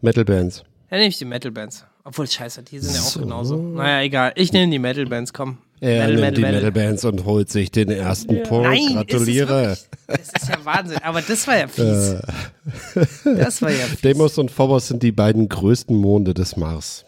[0.00, 0.64] Metalbands.
[0.88, 1.84] Dann nehme ich die Metal-Bands.
[2.02, 3.20] Obwohl, scheiße, die sind ja auch So.
[3.20, 3.56] genauso.
[3.56, 4.32] Naja, egal.
[4.34, 5.58] Ich nehme die Metal-Bands, komm.
[5.82, 6.54] Er Metal, nimmt Metal, die Metal.
[6.62, 8.68] Metalbands und holt sich den ersten Punkt.
[8.68, 9.72] Nein, Gratuliere.
[9.72, 10.98] Ist es wirklich, das ist ja Wahnsinn.
[11.02, 11.84] Aber das war ja fies.
[11.84, 14.00] Äh, Das war ja fies.
[14.00, 17.04] Deimos und Phobos sind die beiden größten Monde des Mars.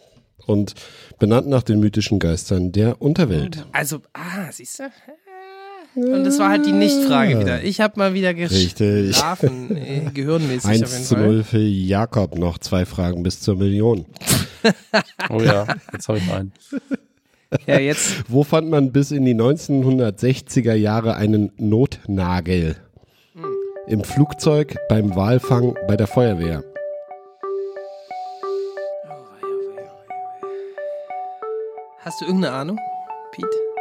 [0.46, 0.74] Und
[1.18, 3.64] benannt nach den mythischen Geistern der Unterwelt.
[3.72, 4.84] Also, ah, siehst du?
[5.95, 7.62] Und das war halt die Nichtfrage wieder.
[7.62, 9.09] Ich habe mal wieder Richtig.
[9.09, 11.26] geschlafen, äh, gehirnmäßig auf jeden 1 zu Fall.
[11.26, 12.38] 0 für Jakob.
[12.38, 14.07] Noch zwei Fragen bis zur Million.
[15.28, 16.53] Oh ja, jetzt habe ich einen.
[17.66, 18.24] Ja, jetzt.
[18.28, 22.76] Wo fand man bis in die 1960er Jahre einen Notnagel?
[23.86, 26.64] Im Flugzeug, beim Walfang, bei der Feuerwehr.
[31.99, 32.78] Hast du irgendeine Ahnung,
[33.32, 33.71] Pete?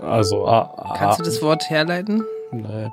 [0.00, 2.24] Also, ah, ah, Kannst du das Wort herleiten?
[2.52, 2.90] Nee.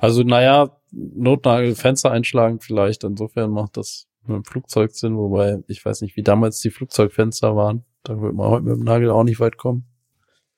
[0.00, 3.04] Also, naja, Notnagel, Fenster einschlagen vielleicht.
[3.04, 7.56] Insofern macht das mit dem Flugzeug Sinn, wobei ich weiß nicht, wie damals die Flugzeugfenster
[7.56, 7.84] waren.
[8.02, 9.84] Da wird man heute mit dem Nagel auch nicht weit kommen.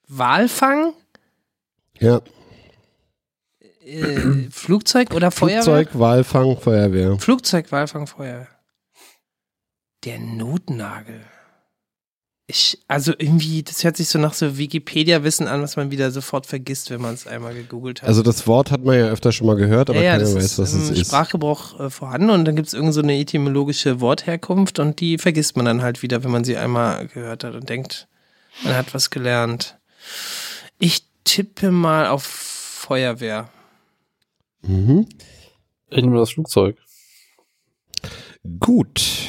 [0.09, 0.93] Walfang?
[1.99, 2.21] Ja,
[3.85, 5.63] Äh, Flugzeug oder Feuerwehr?
[5.63, 7.19] Flugzeug, Walfang, Feuerwehr.
[7.19, 8.49] Flugzeug, Walfang, Feuerwehr.
[10.05, 11.21] Der Notnagel.
[12.49, 16.47] Ich, also irgendwie, das hört sich so nach so Wikipedia-Wissen an, was man wieder sofort
[16.47, 18.09] vergisst, wenn man es einmal gegoogelt hat.
[18.09, 20.35] Also das Wort hat man ja öfter schon mal gehört, aber ja, ja, keiner das
[20.35, 21.07] weiß, ist was es ist.
[21.07, 25.57] Sprachgebrauch äh, vorhanden und dann gibt es irgend so eine etymologische Wortherkunft und die vergisst
[25.57, 28.09] man dann halt wieder, wenn man sie einmal gehört hat und denkt,
[28.65, 29.79] man hat was gelernt.
[30.79, 33.49] Ich tippe mal auf Feuerwehr.
[34.63, 35.07] Mhm.
[35.91, 36.77] Ich nehme das Flugzeug.
[38.59, 39.22] Gut.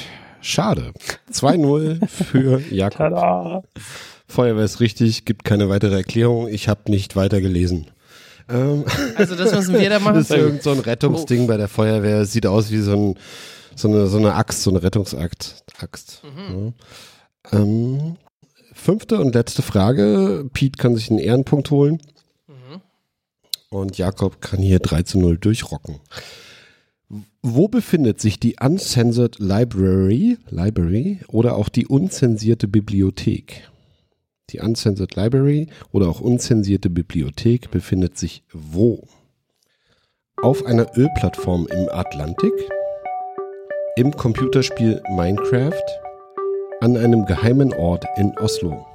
[0.43, 0.93] Schade.
[1.31, 2.97] 2-0 für Jakob.
[2.97, 3.63] Tada!
[4.27, 6.47] Feuerwehr ist richtig, gibt keine weitere Erklärung.
[6.47, 7.87] Ich habe nicht weiter gelesen.
[8.49, 8.83] Ähm,
[9.15, 10.15] Also das müssen wir da machen.
[10.15, 12.21] das ist irgend so ein Rettungsding bei der Feuerwehr.
[12.21, 13.19] Es sieht aus wie so, ein,
[13.75, 15.63] so, eine, so eine Axt, so eine Rettungsakt.
[15.79, 16.21] Axt.
[16.23, 17.57] Ja.
[17.59, 18.17] Ähm,
[18.73, 20.49] fünfte und letzte Frage.
[20.53, 22.01] Pete kann sich einen Ehrenpunkt holen.
[23.69, 25.99] Und Jakob kann hier 3 zu 0 durchrocken.
[27.45, 33.69] Wo befindet sich die Uncensored Library, Library oder auch die unzensierte Bibliothek?
[34.51, 39.09] Die Uncensored Library oder auch unzensierte Bibliothek befindet sich wo?
[40.41, 42.53] Auf einer Ölplattform im Atlantik,
[43.97, 45.83] im Computerspiel Minecraft,
[46.79, 48.85] an einem geheimen Ort in Oslo.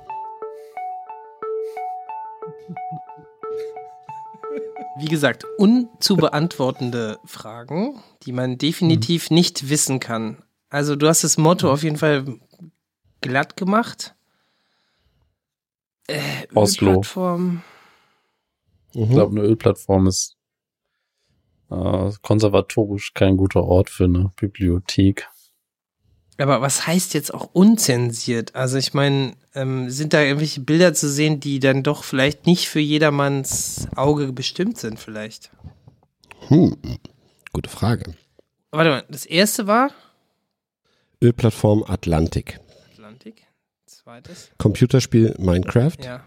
[4.99, 10.42] Wie gesagt, unzubeantwortende Fragen, die man definitiv nicht wissen kann.
[10.70, 12.24] Also du hast das Motto auf jeden Fall
[13.20, 14.14] glatt gemacht.
[16.09, 16.20] Äh,
[16.55, 16.90] Oslo.
[16.90, 17.62] Ölplattform.
[18.92, 19.12] Ich Mhm.
[19.12, 20.36] glaube, eine Ölplattform ist
[21.70, 25.28] äh, konservatorisch kein guter Ort für eine Bibliothek.
[26.39, 28.55] Aber was heißt jetzt auch unzensiert?
[28.55, 32.68] Also ich meine, ähm, sind da irgendwelche Bilder zu sehen, die dann doch vielleicht nicht
[32.68, 35.51] für jedermanns Auge bestimmt sind vielleicht?
[36.47, 36.76] Hm.
[37.53, 38.14] Gute Frage.
[38.70, 39.91] Warte mal, das erste war
[41.20, 42.61] Ölplattform Atlantik.
[42.93, 43.43] Atlantik.
[43.86, 44.51] Zweites.
[44.59, 45.97] Computerspiel Minecraft.
[46.05, 46.22] Ja.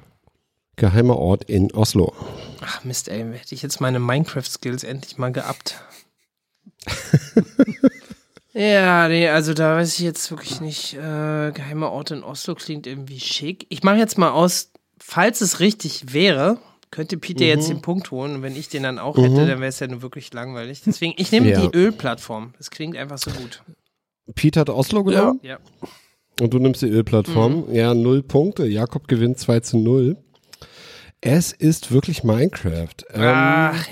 [0.76, 2.14] Geheimer Ort in Oslo.
[2.60, 5.82] Ach Mist, ey, hätte ich jetzt meine Minecraft-Skills endlich mal geabt.
[8.54, 10.94] ja, nee, also da weiß ich jetzt wirklich nicht.
[10.94, 13.66] Äh, geheimer Ort in Oslo klingt irgendwie schick.
[13.70, 16.58] Ich mache jetzt mal aus, falls es richtig wäre,
[16.92, 18.36] könnte Peter jetzt den Punkt holen.
[18.36, 20.82] Und wenn ich den dann auch hätte, dann wäre es ja nur wirklich langweilig.
[20.86, 21.62] Deswegen, ich nehme Ja.
[21.66, 22.54] die Ölplattform.
[22.58, 23.64] Das klingt einfach so gut.
[24.36, 25.58] Pete hat Oslo genommen Ja.
[26.42, 27.68] und du nimmst die Ölplattform.
[27.70, 27.74] Mhm.
[27.76, 28.66] Ja, null Punkte.
[28.68, 30.18] Jakob gewinnt 2 zu 0.
[31.22, 32.88] Es ist wirklich Minecraft.
[33.14, 33.88] Ähm, Ach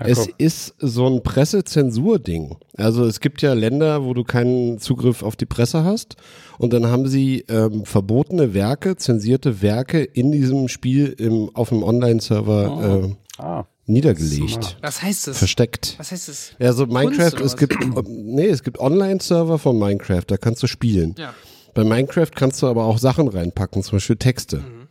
[0.00, 0.06] ja.
[0.06, 2.56] es ist so ein Pressezensur-Ding.
[2.76, 6.16] Also es gibt ja Länder, wo du keinen Zugriff auf die Presse hast.
[6.58, 11.82] Und dann haben sie ähm, verbotene Werke, zensierte Werke in diesem Spiel im, auf dem
[11.82, 14.76] Online-Server äh, Ah, niedergelegt.
[14.82, 15.38] Was heißt das?
[15.38, 15.94] Versteckt.
[15.98, 16.52] Was heißt das?
[16.58, 17.76] Ja, so Minecraft, es gibt,
[18.08, 21.14] nee, es gibt Online-Server von Minecraft, da kannst du spielen.
[21.16, 21.34] Ja.
[21.72, 24.56] Bei Minecraft kannst du aber auch Sachen reinpacken, zum Beispiel Texte.
[24.56, 24.88] Mhm.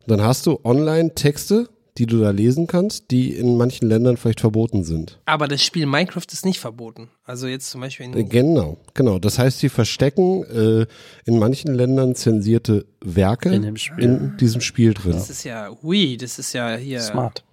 [0.00, 1.68] Und dann hast du Online-Texte,
[1.98, 5.20] die du da lesen kannst, die in manchen Ländern vielleicht verboten sind.
[5.26, 7.10] Aber das Spiel Minecraft ist nicht verboten.
[7.24, 9.18] Also jetzt zum Beispiel in Äh, Genau, genau.
[9.18, 10.86] Das heißt, sie verstecken äh,
[11.26, 14.04] in manchen Ländern zensierte Werke In dem Spiel.
[14.04, 15.12] in diesem Spiel drin.
[15.12, 17.44] Das ist ja, hui, das ist ja hier Smart.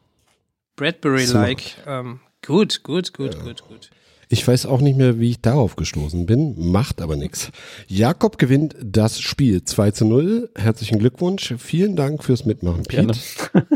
[0.78, 1.76] Bradbury-like.
[1.86, 3.90] Ähm, gut, gut, gut, gut, gut.
[4.32, 7.50] Ich weiß auch nicht mehr, wie ich darauf gestoßen bin, macht aber nichts.
[7.88, 10.52] Jakob gewinnt das Spiel 2 zu 0.
[10.56, 11.56] Herzlichen Glückwunsch.
[11.58, 13.08] Vielen Dank fürs Mitmachen, Pete.
[13.52, 13.68] Gerne.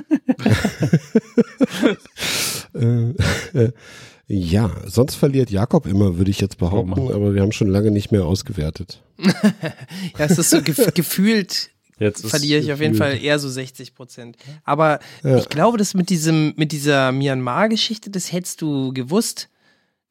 [2.76, 3.12] Äh,
[3.54, 3.72] äh,
[4.28, 7.92] ja, sonst verliert Jakob immer, würde ich jetzt behaupten, Oh aber wir haben schon lange
[7.92, 9.04] nicht mehr ausgewertet.
[10.18, 13.94] Ja, es ist so gef gefühlt Jetzt verliere ich auf jeden Fall eher so 60
[13.94, 14.38] Prozent.
[14.64, 15.38] Aber Ja.
[15.38, 19.50] ich glaube, das mit diesem, mit dieser Myanmar-Geschichte, das hättest du gewusst.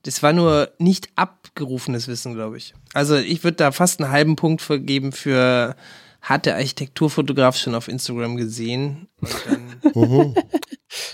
[0.02, 2.74] Das war nur nicht abgerufenes Wissen, glaube ich.
[2.92, 5.76] Also ich würde da fast einen halben Punkt vergeben für
[6.20, 10.34] hat der Architekturfotograf schon auf Instagram gesehen und dann.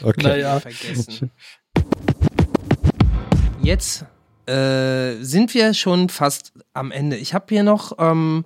[0.02, 0.22] Okay.
[0.22, 1.30] Naja, vergessen.
[3.62, 4.04] Jetzt
[4.46, 7.16] äh, sind wir schon fast am Ende.
[7.16, 8.44] Ich habe hier noch ähm,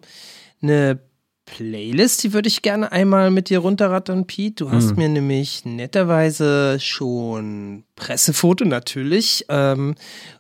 [0.61, 1.01] eine
[1.45, 4.65] Playlist, die würde ich gerne einmal mit dir runterrattern, Pete.
[4.65, 4.97] Du hast Hm.
[4.97, 9.95] mir nämlich netterweise schon Pressefoto natürlich ähm,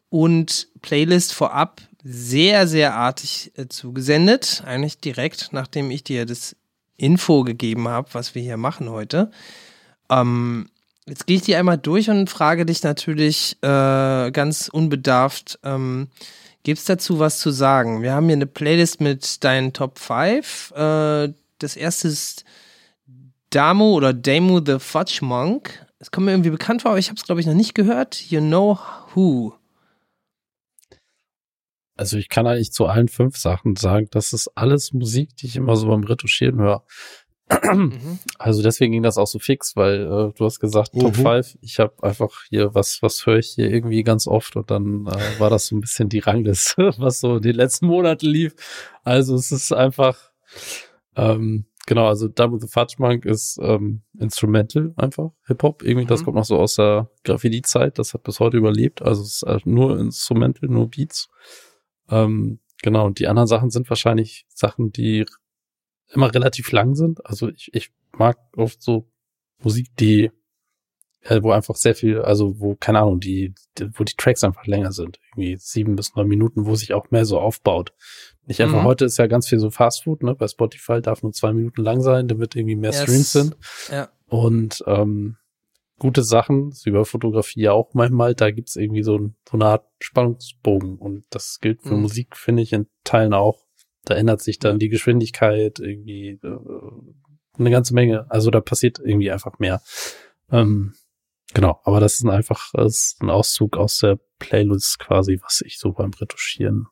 [0.08, 4.62] und Playlist vorab sehr, sehr artig äh, zugesendet.
[4.66, 6.56] Eigentlich direkt, nachdem ich dir das
[6.96, 9.30] Info gegeben habe, was wir hier machen heute.
[10.10, 10.68] Ähm,
[11.06, 16.08] jetzt gehe ich die einmal durch und frage dich natürlich äh, ganz unbedarft, ähm,
[16.62, 18.02] gibt es dazu was zu sagen?
[18.02, 20.72] Wir haben hier eine Playlist mit deinen Top 5.
[20.76, 22.44] Äh, das erste ist
[23.50, 25.86] Damo oder Damu the Fudge Monk.
[25.98, 28.30] Es kommt mir irgendwie bekannt vor, aber ich habe es, glaube ich, noch nicht gehört.
[28.30, 28.78] You Know
[29.14, 29.54] Who.
[31.96, 35.56] Also ich kann eigentlich zu allen fünf Sachen sagen, das ist alles Musik, die ich
[35.56, 36.84] immer so beim Retuschieren höre.
[37.50, 38.18] Mhm.
[38.38, 41.22] Also deswegen ging das auch so fix, weil äh, du hast gesagt Top Mhm.
[41.22, 41.58] 5.
[41.60, 45.38] Ich habe einfach hier, was, was höre ich hier irgendwie ganz oft und dann äh,
[45.40, 48.54] war das so ein bisschen die Rangliste, was so in den letzten Monaten lief.
[49.04, 50.30] Also es ist einfach,
[51.16, 55.82] ähm, genau, also with the Fudge Monk ist ähm, Instrumental einfach, Hip-Hop.
[55.82, 56.24] Irgendwie, das Mhm.
[56.26, 59.02] kommt noch so aus der Graffiti-Zeit, das hat bis heute überlebt.
[59.02, 61.28] Also es ist äh, nur Instrumental, nur Beats.
[62.08, 65.26] Ähm, genau, und die anderen Sachen sind wahrscheinlich Sachen, die
[66.12, 67.24] immer relativ lang sind.
[67.26, 69.08] Also ich, ich mag oft so
[69.62, 70.30] Musik, die,
[71.22, 74.66] äh, wo einfach sehr viel, also wo, keine Ahnung, die, die, wo die Tracks einfach
[74.66, 75.18] länger sind.
[75.30, 77.92] Irgendwie sieben bis neun Minuten, wo sich auch mehr so aufbaut.
[78.46, 78.86] Nicht einfach, Mhm.
[78.86, 80.34] heute ist ja ganz viel so Fast Food, ne?
[80.34, 83.56] Bei Spotify darf nur zwei Minuten lang sein, damit irgendwie mehr Ja, Streams sind.
[83.90, 84.08] Ja.
[84.26, 85.36] Und ähm,
[86.00, 90.98] gute Sachen, über Fotografie auch manchmal, da gibt's irgendwie so, ein, so eine Art Spannungsbogen.
[90.98, 92.02] Und das gilt für Mhm.
[92.02, 93.61] Musik, finde ich, in Teilen auch.
[94.12, 96.58] Da ändert sich dann die Geschwindigkeit, irgendwie äh,
[97.58, 98.26] eine ganze Menge.
[98.28, 99.80] Also da passiert irgendwie einfach mehr.
[100.50, 100.92] Ähm,
[101.54, 105.62] genau, aber das ist ein einfach das ist ein Auszug aus der Playlist quasi, was
[105.62, 106.88] ich so beim Retuschieren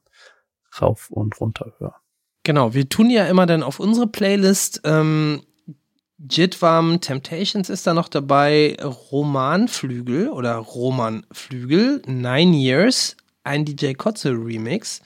[0.80, 1.96] rauf und runter höre.
[2.42, 4.80] Genau, wir tun ja immer dann auf unsere Playlist.
[4.84, 5.42] Ähm,
[6.16, 15.02] Jitwam Temptations ist da noch dabei, Romanflügel oder Romanflügel, Nine Years, ein DJ Kotze Remix.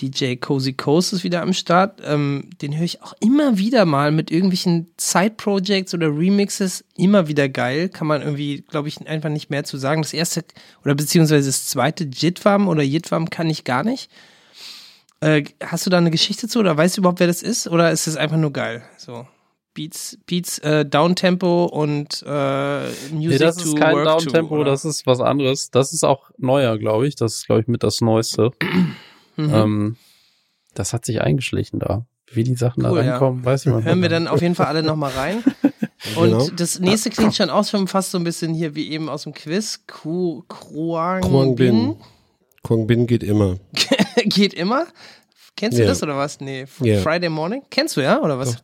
[0.00, 2.00] DJ Cozy Coast ist wieder am Start.
[2.04, 6.84] Ähm, den höre ich auch immer wieder mal mit irgendwelchen Side-Projects oder Remixes.
[6.96, 7.88] Immer wieder geil.
[7.88, 10.02] Kann man irgendwie, glaube ich, einfach nicht mehr zu sagen.
[10.02, 10.44] Das erste
[10.84, 14.10] oder beziehungsweise das zweite Jitwam oder Jitwam kann ich gar nicht.
[15.20, 17.68] Äh, hast du da eine Geschichte zu oder weißt du überhaupt, wer das ist?
[17.68, 18.82] Oder ist es einfach nur geil?
[18.98, 19.26] So.
[19.74, 25.04] Beats, Beats, äh, Downtempo und äh, Music Nee, das ist kein Downtempo, to, das ist
[25.06, 25.70] was anderes.
[25.70, 27.16] Das ist auch neuer, glaube ich.
[27.16, 28.52] Das ist, glaube ich, mit das Neueste.
[29.36, 29.54] Mhm.
[29.54, 29.96] Ähm,
[30.74, 32.06] das hat sich eingeschlichen da.
[32.32, 33.10] Wie die Sachen Cool, da ja.
[33.12, 33.84] reinkommen, weiß ich mal.
[33.84, 35.44] Hören wir dann auf jeden Fall alle nochmal rein.
[36.16, 36.48] Und Genau.
[36.56, 39.32] das nächste klingt schon aus, schon fast so ein bisschen hier wie eben aus dem
[39.32, 39.84] Quiz.
[39.86, 41.88] Ku- Kruang Kruang Bin.
[41.88, 41.96] Bin.
[42.62, 43.58] Kwang Bin geht immer.
[44.24, 44.86] Geht immer.
[45.56, 45.88] Kennst du Ja.
[45.88, 46.40] das oder was?
[46.40, 46.64] Nee.
[46.80, 47.00] Ja.
[47.00, 47.62] Friday Morning?
[47.70, 48.56] Kennst du ja oder was?
[48.56, 48.62] Doch.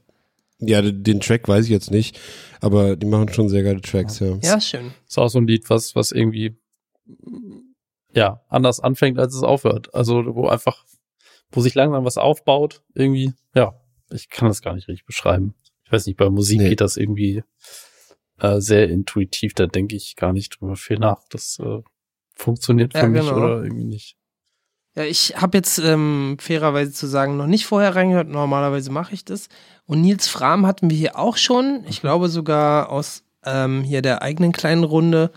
[0.61, 2.19] Ja, den den Track weiß ich jetzt nicht,
[2.61, 4.37] aber die machen schon sehr geile Tracks, ja.
[4.43, 4.91] Ja, schön.
[5.09, 6.59] Ist auch so ein Lied, was, was irgendwie,
[8.13, 9.95] ja, anders anfängt, als es aufhört.
[9.95, 10.85] Also, wo einfach,
[11.51, 13.75] wo sich langsam was aufbaut, irgendwie, ja,
[14.11, 15.55] ich kann das gar nicht richtig beschreiben.
[15.85, 16.69] Ich weiß nicht, bei Musik Nee.
[16.71, 17.43] geht das irgendwie
[18.39, 21.21] äh, sehr intuitiv, da denke ich gar nicht drüber viel nach.
[21.31, 21.81] Das äh,
[22.35, 23.37] funktioniert für Ja, mich genau.
[23.37, 24.17] oder irgendwie nicht.
[24.97, 28.29] Ja, ich habe jetzt ähm, fairerweise zu sagen noch nicht vorher reingehört.
[28.29, 29.49] Normalerweise mache ich das.
[29.87, 31.85] Und Nils Fram hatten wir hier auch schon.
[31.89, 35.31] Ich glaube sogar aus ähm, hier der eigenen kleinen Runde.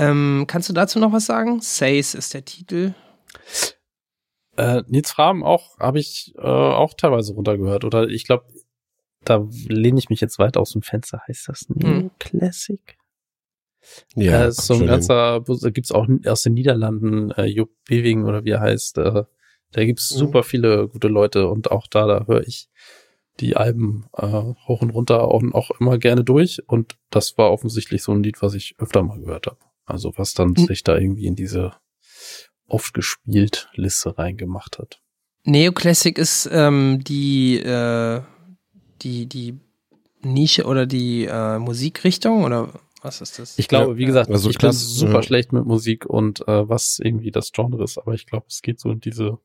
[0.00, 1.60] Ähm, kannst du dazu noch was sagen?
[1.60, 2.94] Says ist der Titel.
[4.56, 7.84] Äh, Nils Frahm auch, habe ich äh, auch teilweise runtergehört.
[7.84, 8.46] Oder ich glaube,
[9.24, 11.20] da lehne ich mich jetzt weit aus dem Fenster.
[11.28, 12.10] Heißt das Hm.
[12.18, 12.80] Classic?
[14.14, 18.44] Ja, ist so ein ganzer, da gibt's auch aus den Niederlanden, äh, Jupp Bewing oder
[18.44, 19.24] wie er heißt, äh,
[19.72, 20.18] da gibt's Mhm.
[20.18, 22.68] super viele gute Leute und auch da, da höre ich
[23.38, 28.02] die Alben äh, hoch und runter auch, auch immer gerne durch und das war offensichtlich
[28.02, 29.58] so ein Lied, was ich öfter mal gehört habe.
[29.90, 30.66] Also was dann Mhm.
[30.66, 31.74] sich da irgendwie in diese
[32.66, 35.00] oft gespielt Liste reingemacht hat.
[35.44, 38.20] Neoclassic ist ähm, die, äh,
[39.02, 39.58] die, die
[40.22, 42.68] Nische oder die äh, Musikrichtung oder
[43.02, 43.58] was ist das?
[43.58, 45.22] Ich glaube, wie gesagt, Also ich bin super ja.
[45.22, 48.78] schlecht mit Musik und äh, was irgendwie das Genre ist, aber ich glaube, es geht
[48.78, 49.38] so in diese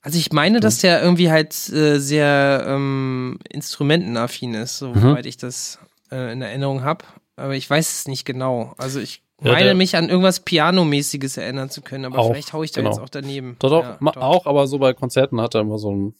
[0.00, 4.94] Also ich meine, dass der irgendwie halt äh, sehr ähm, instrumentenaffin ist, Mhm.
[5.00, 5.78] soweit ich das
[6.10, 7.04] äh, in Erinnerung habe.
[7.38, 8.74] Aber ich weiß es nicht genau.
[8.78, 12.64] Also ich Ja, meine mich an irgendwas Pianomäßiges erinnern zu können, aber Auch, vielleicht haue
[12.64, 12.90] ich da genau.
[12.90, 13.56] jetzt auch daneben.
[13.60, 14.16] Doch, doch, Ja, doch.
[14.16, 16.14] auch, aber so bei Konzerten hat er immer so ein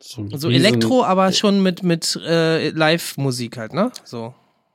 [0.00, 3.90] so, ein So riesen- Elektro, aber schon mit, mit äh, Live-Musik halt, ne?
[4.04, 4.32] So.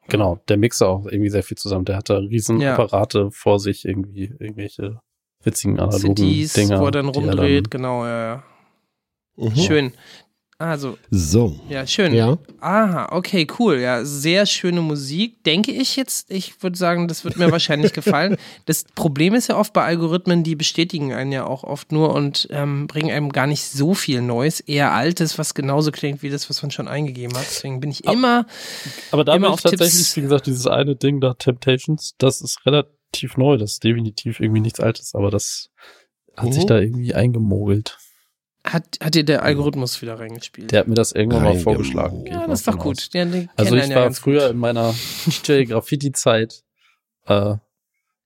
[0.10, 1.85] Genau, der mixt auch irgendwie sehr viel zusammen.
[1.85, 2.73] Der hat da riesen Ja.
[2.73, 4.99] Apparate vor sich, irgendwie, irgendwelche
[5.41, 6.81] witzigen analogen CDs, Dinger.
[6.81, 8.43] wo er dann rumdreht, genau, ja, ja.
[9.38, 9.55] Mhm.
[9.55, 9.93] Schön.
[10.64, 11.60] Also, So.
[11.69, 12.14] ja, schön.
[12.14, 12.38] Ja.
[12.61, 13.80] Aha, okay, cool.
[13.80, 16.31] Ja, sehr schöne Musik, denke ich jetzt.
[16.31, 18.38] Ich würde sagen, das wird mir wahrscheinlich gefallen.
[18.65, 22.48] Das Problem ist ja oft bei Algorithmen, die bestätigen einen ja auch oft nur und
[22.52, 26.49] ähm, bringen einem gar nicht so viel Neues, eher Altes, was genauso klingt wie das,
[26.49, 27.45] was man schon eingegeben hat.
[27.49, 28.45] Deswegen bin ich immer,
[29.11, 30.15] Aber da Immer bin ich tatsächlich, Tipps.
[30.15, 33.57] wie gesagt, dieses eine Ding da, Temptations, das ist relativ neu.
[33.57, 35.69] Das ist definitiv irgendwie nichts Altes, aber das
[36.38, 36.53] hat Mhm.
[36.53, 37.98] sich da irgendwie eingemogelt.
[38.65, 40.72] Hat, hat dir der Algorithmus wieder reingespielt?
[40.72, 42.26] Der hat mir das irgendwann mal vorgeschlagen.
[42.26, 43.10] ja, das ist doch gut.
[43.14, 43.23] Ja,
[43.57, 44.52] Also ich ja war ganz früher gut.
[44.52, 44.94] in meiner
[45.48, 46.64] DJ-Graffiti-Zeit,
[47.26, 47.56] äh,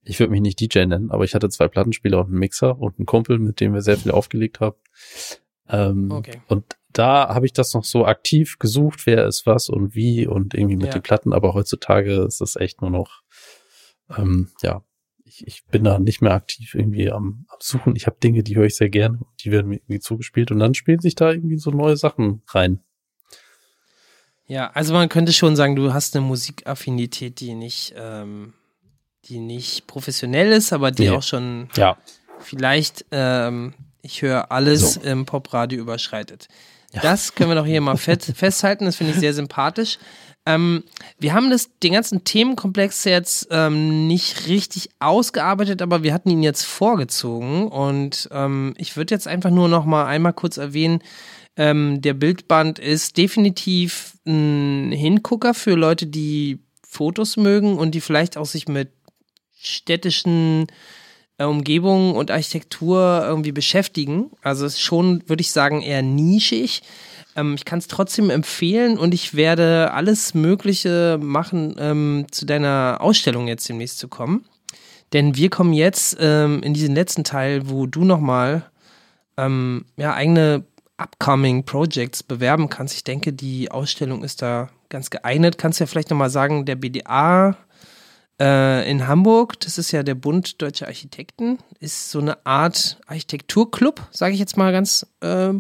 [0.03, 2.97] ich würde mich nicht DJ nennen, aber ich hatte zwei Plattenspieler und einen Mixer und
[2.99, 4.77] einen Kumpel, mit dem wir sehr viel aufgelegt haben.
[5.69, 6.41] Ähm, Okay.
[6.47, 10.53] Und da habe ich das noch so aktiv gesucht, wer ist was und wie und
[10.53, 10.93] irgendwie mit Ja.
[10.93, 13.21] den Platten, aber heutzutage ist es echt nur noch,
[14.17, 14.81] ähm, ja,
[15.37, 17.95] ich, ich bin da nicht mehr aktiv irgendwie am, am Suchen.
[17.95, 20.73] Ich habe Dinge, die höre ich sehr gerne, die werden mir irgendwie zugespielt und dann
[20.73, 22.79] spielen sich da irgendwie so neue Sachen rein.
[24.47, 28.53] Ja, also man könnte schon sagen, du hast eine Musikaffinität, die nicht, ähm,
[29.25, 31.15] die nicht professionell ist, aber die Nee.
[31.17, 31.97] auch schon Ja,
[32.39, 35.01] vielleicht, ähm, ich höre alles So.
[35.01, 36.47] im Popradio überschreitet.
[37.01, 39.99] Das können wir doch hier mal festhalten, das finde ich sehr sympathisch.
[40.47, 40.85] Ähm,
[41.19, 46.41] wir haben das, den ganzen Themenkomplex jetzt ähm, nicht richtig ausgearbeitet, aber wir hatten ihn
[46.41, 51.01] jetzt vorgezogen und ähm, ich würde jetzt einfach nur noch mal einmal kurz erwähnen,
[51.57, 58.37] ähm, der Bildband ist definitiv ein Hingucker für Leute, die Fotos mögen und die vielleicht
[58.37, 58.91] auch sich mit
[59.59, 60.67] städtischen
[61.37, 64.31] äh, Umgebungen und Architektur irgendwie beschäftigen.
[64.41, 66.83] Also ist schon, würde ich sagen, eher nischig.
[67.37, 72.97] Ähm, ich kann es trotzdem empfehlen und ich werde alles Mögliche machen, ähm, zu deiner
[72.99, 74.45] Ausstellung jetzt demnächst zu kommen.
[75.13, 78.69] Denn wir kommen jetzt ähm, in diesen letzten Teil, wo du nochmal
[79.37, 80.65] ähm, ja, eigene
[80.97, 82.95] upcoming Projects bewerben kannst.
[82.95, 85.57] Ich denke, die Ausstellung ist da ganz geeignet.
[85.57, 87.55] Kannst du ja vielleicht nochmal sagen, der BDA
[88.39, 94.07] äh, in Hamburg, das ist ja der Bund Deutscher Architekten, ist so eine Art Architekturclub,
[94.11, 95.53] sage ich jetzt mal ganz äh,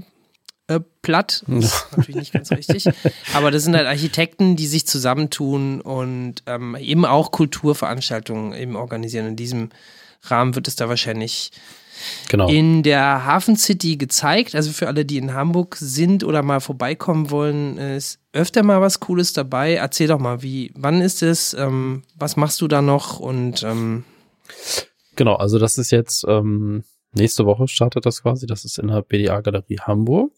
[0.67, 1.43] äh, platt.
[1.47, 2.85] Das ist natürlich nicht ganz richtig.
[3.33, 9.27] Aber das sind halt Architekten, die sich zusammentun und ähm, eben auch Kulturveranstaltungen eben organisieren.
[9.27, 9.69] In diesem
[10.23, 11.51] Rahmen wird es da wahrscheinlich
[12.29, 12.47] genau.
[12.49, 14.55] in der Hafen City gezeigt.
[14.55, 18.99] Also für alle, die in Hamburg sind oder mal vorbeikommen wollen, ist öfter mal was
[18.99, 19.75] Cooles dabei.
[19.75, 21.53] Erzähl doch mal, wie, wann ist es?
[21.53, 23.19] Ähm, was machst du da noch?
[23.19, 24.03] Und ähm,
[25.15, 28.45] Genau, also das ist jetzt ähm, nächste Woche startet das quasi.
[28.45, 30.31] Das ist in der BDA Galerie Hamburg.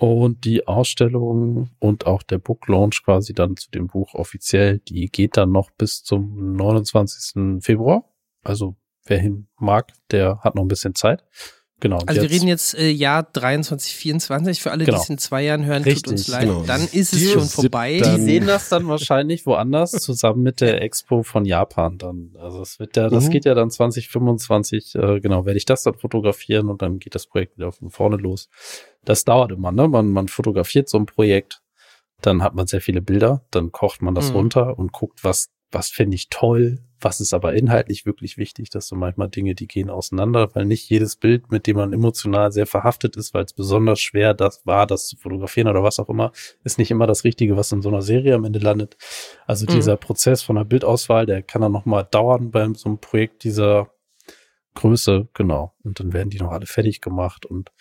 [0.00, 5.10] Und die Ausstellung und auch der Book Launch quasi dann zu dem Buch offiziell, die
[5.10, 7.62] geht dann noch bis zum 29.
[7.62, 8.10] Februar.
[8.42, 11.22] Also wer hin mag, der hat noch ein bisschen Zeit.
[11.80, 11.98] Genau.
[12.06, 14.60] also wir reden jetzt äh, Jahr 23, 24.
[14.62, 15.00] Für alle, die Genau.
[15.02, 16.46] es in zwei Jahren hören, Richtig, tut uns leid.
[16.46, 16.62] genau.
[16.62, 18.00] Dann ist es Die schon vorbei.
[18.04, 22.32] Die sehen das dann wahrscheinlich woanders zusammen mit der Expo von Japan dann.
[22.38, 23.30] Also es wird ja, das Mhm.
[23.30, 27.26] geht ja dann 2025, äh, genau, werde ich das dann fotografieren und dann geht das
[27.26, 28.48] Projekt wieder von vorne los.
[29.04, 29.88] Das dauert immer, ne?
[29.88, 31.62] Man, man fotografiert so ein Projekt,
[32.20, 34.36] dann hat man sehr viele Bilder, dann kocht man das Mhm.
[34.36, 38.70] runter und guckt, was, was finde ich toll, was ist aber inhaltlich wirklich wichtig.
[38.70, 42.52] Das sind manchmal Dinge, die gehen auseinander, weil nicht jedes Bild, mit dem man emotional
[42.52, 46.08] sehr verhaftet ist, weil es besonders schwer das war, das zu fotografieren oder was auch
[46.08, 46.32] immer,
[46.64, 48.96] ist nicht immer das Richtige, was in so einer Serie am Ende landet.
[49.46, 49.70] Also Mhm.
[49.70, 53.90] dieser Prozess von der Bildauswahl, der kann dann nochmal dauern bei so einem Projekt dieser
[54.74, 55.74] Größe, genau.
[55.82, 57.44] Und dann werden die noch alle fertig gemacht.
[57.44, 57.72] Und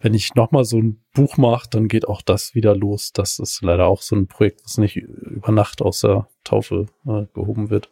[0.00, 3.12] wenn ich nochmal so ein Buch mache, dann geht auch das wieder los.
[3.12, 7.26] Das ist leider auch so ein Projekt, was nicht über Nacht aus der Taufe äh,
[7.34, 7.90] gehoben wird.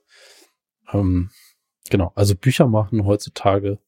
[0.92, 1.30] Ähm,
[1.90, 3.78] genau, also Bücher machen heutzutage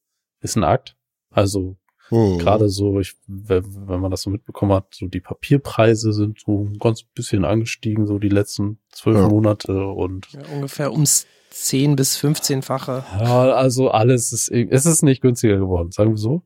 [0.41, 0.97] ist ein Akt.
[1.29, 1.77] Also
[2.09, 2.39] Hm.
[2.39, 6.65] gerade so, ich, wenn, wenn man das so mitbekommen hat, so die Papierpreise sind so
[6.65, 9.27] ein ganz bisschen angestiegen, so die letzten zwölf Ja.
[9.29, 13.03] Monate und Ja, ungefähr ums 10 bis 15-fache.
[13.19, 16.41] ja, also alles ist, es ist nicht günstiger geworden, sagen wir so.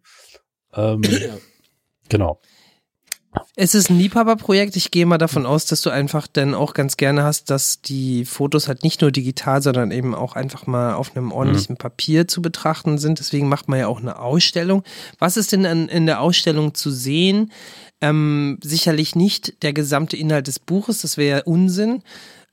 [0.73, 1.01] Ähm,
[2.13, 2.39] genau.
[3.55, 4.75] Es ist ein Liebhaberprojekt.
[4.75, 8.25] Ich gehe mal davon aus, dass du einfach dann auch ganz gerne hast, dass die
[8.25, 12.41] Fotos halt nicht nur digital, sondern eben auch einfach mal auf einem ordentlichen Papier zu
[12.41, 13.19] betrachten sind.
[13.19, 14.83] Deswegen macht man ja auch eine Ausstellung.
[15.17, 17.51] Was ist denn in der Ausstellung zu sehen?
[18.01, 22.03] Ähm, sicherlich nicht der gesamte Inhalt des Buches, das wäre ja Unsinn.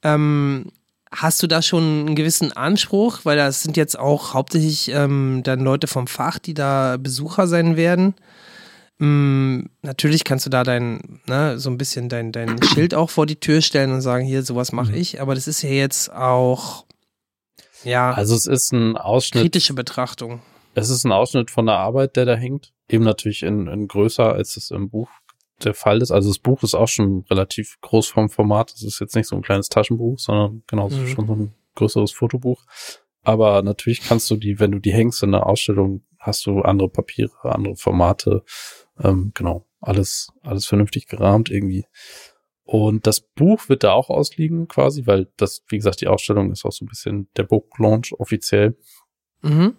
[0.02, 0.72] Ähm,
[1.10, 3.20] hast du da schon einen gewissen Anspruch?
[3.24, 7.76] Weil das sind jetzt auch hauptsächlich ähm, dann Leute vom Fach, die da Besucher sein
[7.76, 8.14] werden.
[9.02, 13.24] Mm, natürlich kannst du da dein, ne, so ein bisschen dein, dein Schild auch vor
[13.24, 16.84] die Tür stellen und sagen, hier, sowas mache ich, aber das ist ja jetzt auch,
[17.82, 20.42] ja, Also es ist ein Ausschnitt, kritische Betrachtung.
[20.74, 22.72] es ist ein Ausschnitt von der Arbeit, der da hängt.
[22.90, 25.08] Eben natürlich in, in größer, als es im Buch
[25.64, 26.10] der Fall ist.
[26.10, 28.72] Also das Buch ist auch schon relativ groß vom Format.
[28.74, 31.06] Es ist jetzt nicht so ein kleines Taschenbuch, sondern genauso Mhm.
[31.06, 32.64] schon so ein größeres Fotobuch.
[33.22, 36.88] Aber natürlich kannst du die, wenn du die hängst in der Ausstellung, hast du andere
[36.88, 38.42] Papiere, andere Formate,
[39.02, 41.86] ähm, genau, alles, alles vernünftig gerahmt irgendwie.
[42.62, 46.64] Und das Buch wird da auch ausliegen quasi, weil das, wie gesagt, die Ausstellung ist
[46.64, 48.76] auch so ein bisschen der Book Launch offiziell.
[49.42, 49.74] Mhm.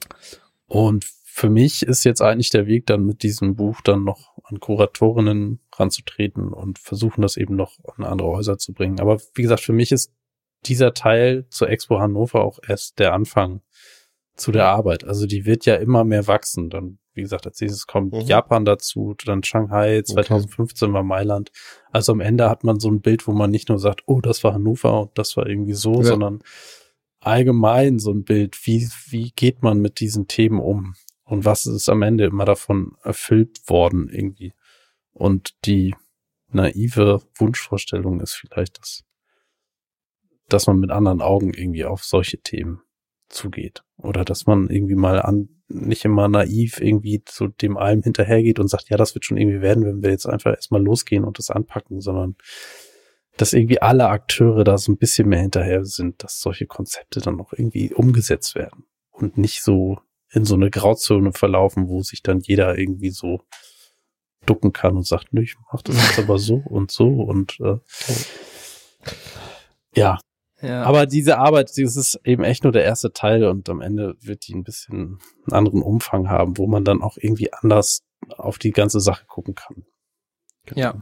[0.65, 4.59] Und für mich ist jetzt eigentlich der Weg dann mit diesem Buch dann noch an
[4.59, 8.99] Kuratorinnen ranzutreten und versuchen das eben noch an andere Häuser zu bringen.
[8.99, 10.13] Aber wie gesagt, für mich ist
[10.65, 13.61] dieser Teil zur Expo Hannover auch erst der Anfang
[14.35, 15.03] zu der Arbeit.
[15.03, 16.69] Also die wird ja immer mehr wachsen.
[16.69, 18.21] Dann, wie gesagt, als nächstes kommt Mhm.
[18.21, 21.51] Japan dazu, dann Shanghai, 2015 war Mailand.
[21.91, 24.43] Also am Ende hat man so ein Bild, wo man nicht nur sagt, oh, das
[24.43, 26.03] war Hannover und das war irgendwie so, Ja.
[26.03, 26.39] sondern
[27.19, 30.95] allgemein so ein Bild, wie, wie geht man mit diesen Themen um?
[31.23, 34.53] Und was ist am Ende immer davon erfüllt worden irgendwie?
[35.13, 35.95] Und die
[36.49, 39.03] naive Wunschvorstellung ist vielleicht, dass,
[40.49, 42.81] dass man mit anderen Augen irgendwie auf solche Themen
[43.31, 43.83] zugeht.
[43.97, 48.67] Oder dass man irgendwie mal an, nicht immer naiv irgendwie zu dem allem hinterhergeht und
[48.67, 51.49] sagt, ja, das wird schon irgendwie werden, wenn wir jetzt einfach erstmal losgehen und das
[51.49, 52.35] anpacken, sondern
[53.37, 57.37] dass irgendwie alle Akteure da so ein bisschen mehr hinterher sind, dass solche Konzepte dann
[57.37, 59.99] noch irgendwie umgesetzt werden und nicht so
[60.31, 63.41] in so eine Grauzone verlaufen, wo sich dann jeder irgendwie so
[64.45, 67.77] ducken kann und sagt, nö, ich mach das jetzt aber so und so und äh,
[69.95, 70.19] ja,
[70.61, 70.83] Ja.
[70.83, 74.47] aber diese Arbeit, das ist eben echt nur der erste Teil und am Ende wird
[74.47, 78.71] die ein bisschen einen anderen Umfang haben, wo man dann auch irgendwie anders auf die
[78.71, 79.85] ganze Sache gucken kann.
[80.75, 81.01] Ja.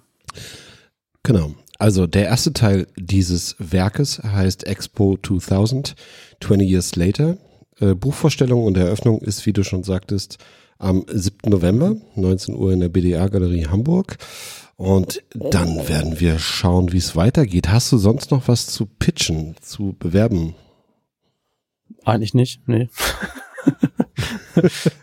[1.23, 1.51] Genau.
[1.77, 5.95] Also der erste Teil dieses Werkes heißt Expo 2000,
[6.41, 7.37] 20 Years Later.
[7.79, 10.37] Äh, Buchvorstellung und Eröffnung ist, wie du schon sagtest,
[10.79, 11.49] am 7.
[11.51, 14.17] November, 19 Uhr in der BDA-Galerie Hamburg.
[14.75, 17.67] Und dann werden wir schauen, wie es weitergeht.
[17.69, 20.55] Hast du sonst noch was zu pitchen, zu bewerben?
[22.05, 22.87] Eigentlich nicht, nee.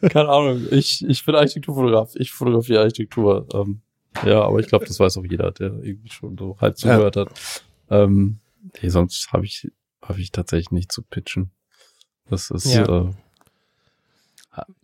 [0.01, 0.67] Keine Ahnung.
[0.71, 2.15] Ich, ich bin Architekturfotograf.
[2.17, 3.47] Ich fotografiere Architektur.
[3.53, 3.81] Ähm,
[4.25, 7.29] ja, aber ich glaube, das weiß auch jeder, der irgendwie schon so halb zugehört hat.
[7.91, 8.39] Ähm,
[8.81, 9.71] nee, sonst habe ich,
[10.03, 11.51] habe ich tatsächlich nicht zu pitchen.
[12.29, 13.09] Das ist, Ja.
[13.09, 13.11] äh,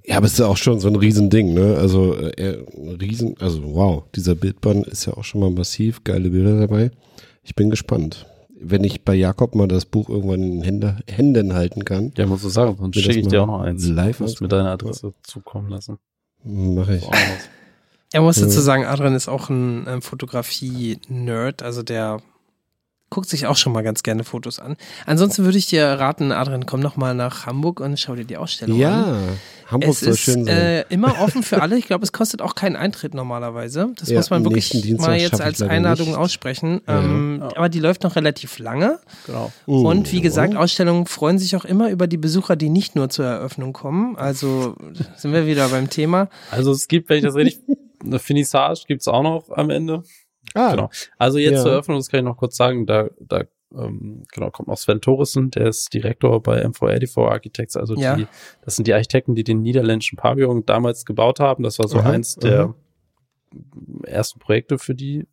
[0.04, 1.76] Ja, aber es ist ja auch schon so ein Riesending, ne?
[1.78, 6.30] Also äh, ein Riesen, also wow, dieser Bildband ist ja auch schon mal massiv, geile
[6.30, 6.90] Bilder dabei.
[7.42, 8.26] Ich bin gespannt.
[8.64, 12.26] Wenn ich bei Jakob mal das Buch irgendwann in den Hände, Händen halten kann, ja,
[12.26, 13.86] muss ich sagen, sonst schicke ich dir auch noch eins.
[13.86, 15.98] live Du musst mir deine Adresse zukommen lassen.
[16.44, 17.04] mache ich.
[18.12, 22.20] Er muss dazu sagen, Adrian ist auch ein ähm, Fotografie-Nerd, also der
[23.12, 24.76] guckt sich auch schon mal ganz gerne Fotos an.
[25.04, 28.38] Ansonsten würde ich dir raten, Adrian, komm noch mal nach Hamburg und schau dir die
[28.38, 28.80] Ausstellung an.
[28.80, 29.16] Ja,
[29.70, 30.56] Hamburg Es soll ist schön sein.
[30.56, 31.76] äh, immer offen für alle.
[31.76, 33.92] Ich glaube, es kostet auch keinen Eintritt normalerweise.
[33.96, 36.16] Das Ja, muss man wirklich mal jetzt als Einladung nicht.
[36.16, 36.80] aussprechen.
[36.88, 37.00] Ja.
[37.00, 37.56] Ähm, Ja.
[37.56, 38.98] Aber die läuft noch relativ lange.
[39.26, 39.52] Genau.
[39.66, 40.64] Oh, Und wie gesagt, jawohl.
[40.64, 44.16] Ausstellungen freuen sich auch immer über die Besucher, die nicht nur zur Eröffnung kommen.
[44.16, 44.74] Also
[45.16, 46.28] sind wir wieder beim Thema.
[46.50, 47.62] Also es gibt, wenn ich das richtig,
[48.04, 50.02] eine Finissage gibt's auch noch am Ende.
[50.54, 50.90] Ah, Genau.
[51.18, 51.62] Also jetzt Ja.
[51.62, 55.00] zur Eröffnung, das kann ich noch kurz sagen, da, da ähm, genau, kommt noch Sven
[55.00, 58.16] Thorissen, der ist Direktor bei MV84 Architects, also Ja.
[58.16, 58.26] die,
[58.62, 61.62] das sind die Architekten, die den niederländischen Pavillon damals gebaut haben.
[61.62, 62.74] Das war so Aha, eins der
[64.04, 65.26] ersten Projekte für die.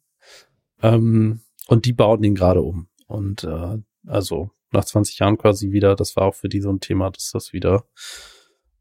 [0.82, 2.88] Ähm, und die bauen den gerade um.
[3.08, 3.78] Und äh,
[4.08, 7.32] also nach 20 Jahren quasi wieder, das war auch für die so ein Thema, dass
[7.32, 7.86] das wieder,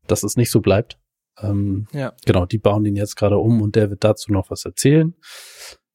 [0.07, 0.99] dass es nicht so bleibt.
[1.41, 2.13] Ähm, Ja.
[2.27, 5.15] Genau, die bauen den jetzt gerade um und der wird dazu noch was erzählen.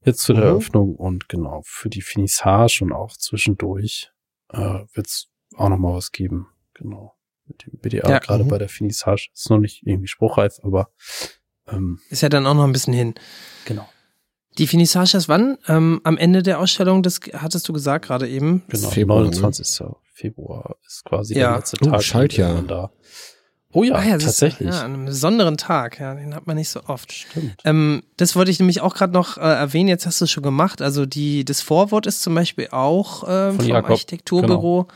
[0.05, 0.49] Jetzt zu der Mhm.
[0.49, 4.11] Eröffnung und genau, für die Finissage und auch zwischendurch
[4.49, 6.47] äh, wird es auch noch mal was geben.
[6.73, 7.15] Genau.
[7.45, 8.19] Mit dem BDA, Ja.
[8.19, 8.49] gerade Mhm.
[8.49, 9.29] bei der Finissage.
[9.33, 10.89] Ist noch nicht irgendwie spruchreif, aber
[11.67, 13.15] ähm, Ist ja dann auch noch ein bisschen hin.
[13.65, 13.87] genau.
[14.59, 15.57] Die Finissage ist wann?
[15.67, 18.63] Ähm, am Ende der Ausstellung, das hattest du gesagt gerade eben.
[18.67, 19.25] Genau, Februar, ne?
[19.31, 19.83] 29.
[20.13, 21.49] Februar ist quasi Ja.
[21.49, 22.03] der letzte Oh, Tag.
[22.03, 22.49] Schaltjahr.
[22.49, 22.91] den man Da.
[23.73, 24.69] Oh ja, Ah das tatsächlich.
[24.69, 25.99] Ist, ja, an einem besonderen Tag.
[25.99, 27.11] Ja, den hat man nicht so oft.
[27.11, 27.55] Stimmt.
[27.65, 29.89] Ähm, das wollte ich nämlich auch gerade noch äh, erwähnen.
[29.89, 30.81] Jetzt hast du es schon gemacht.
[30.81, 34.87] Also die, das Vorwort ist zum Beispiel auch Von vom Jakob, Architekturbüro,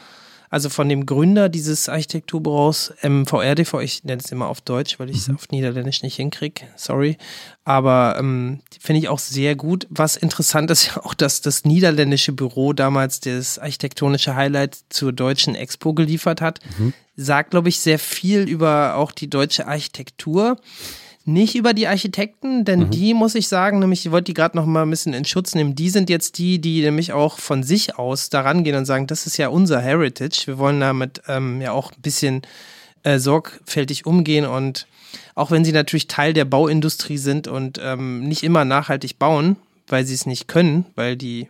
[0.50, 3.82] also von dem Gründer dieses Architekturbüros MVRDV.
[3.82, 6.62] Ich nenne es immer auf Deutsch, weil ich es auf Niederländisch nicht hinkriege.
[6.76, 7.18] Sorry.
[7.64, 9.88] Aber ähm, finde ich auch sehr gut.
[9.90, 15.56] Was interessant ist ja auch, dass das niederländische Büro damals das architektonische Highlight zur deutschen
[15.56, 16.60] Expo geliefert hat.
[17.16, 20.58] Sagt, glaube ich, sehr viel über auch die deutsche Architektur.
[21.28, 22.90] Nicht über die Architekten, denn Mhm.
[22.92, 25.56] die muss ich sagen, nämlich ich wollte die gerade noch mal ein bisschen in Schutz
[25.56, 25.76] nehmen.
[25.76, 29.28] Die sind jetzt die, die nämlich auch von sich aus daran gehen und sagen, das
[29.28, 30.44] ist ja unser Heritage.
[30.48, 32.44] Wir wollen damit ähm, ja auch ein bisschen
[33.04, 34.88] äh, sorgfältig umgehen und
[35.36, 40.06] auch wenn sie natürlich Teil der Bauindustrie sind und ähm, nicht immer nachhaltig bauen, weil
[40.06, 41.48] sie es nicht können, weil die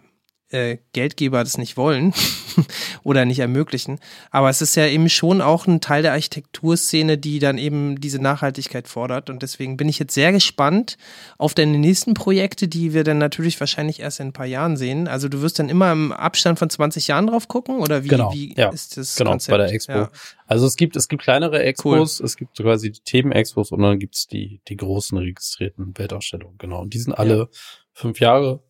[0.50, 2.14] äh, Geldgeber das nicht wollen
[3.04, 4.00] oder nicht ermöglichen.
[4.32, 8.22] Aber es ist ja eben schon auch ein Teil der Architekturszene, die dann eben diese
[8.22, 9.30] Nachhaltigkeit fordert.
[9.30, 10.98] Und deswegen bin ich jetzt sehr gespannt
[11.38, 15.08] auf deine nächsten Projekte, die wir dann natürlich wahrscheinlich erst in ein paar Jahren sehen.
[15.08, 18.34] Also du wirst dann immer im Abstand von 20 Jahren drauf gucken oder wie, Genau,
[18.34, 19.52] wie ja, ist das Genau, Konzept?
[19.52, 19.92] bei der Expo.
[19.92, 20.12] Ja.
[20.46, 24.28] Also es gibt, es gibt kleinere Expos, es gibt quasi die Themenexpos und dann gibt's
[24.28, 26.82] die, die großen registrierten Weltausstellungen, genau.
[26.82, 27.50] Und die sind alle
[27.92, 28.64] fünf Jahre.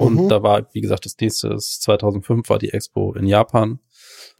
[0.00, 0.28] Und Mhm.
[0.28, 3.80] da war, wie gesagt, das nächste ist 2005 war die Expo in Japan.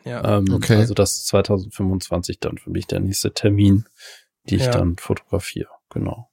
[0.05, 0.39] Ja.
[0.39, 0.77] Ähm, Okay.
[0.77, 3.85] Also das ist 2025 dann für mich der nächste Termin,
[4.49, 4.70] die ich Ja.
[4.70, 6.31] dann fotografiere, genau.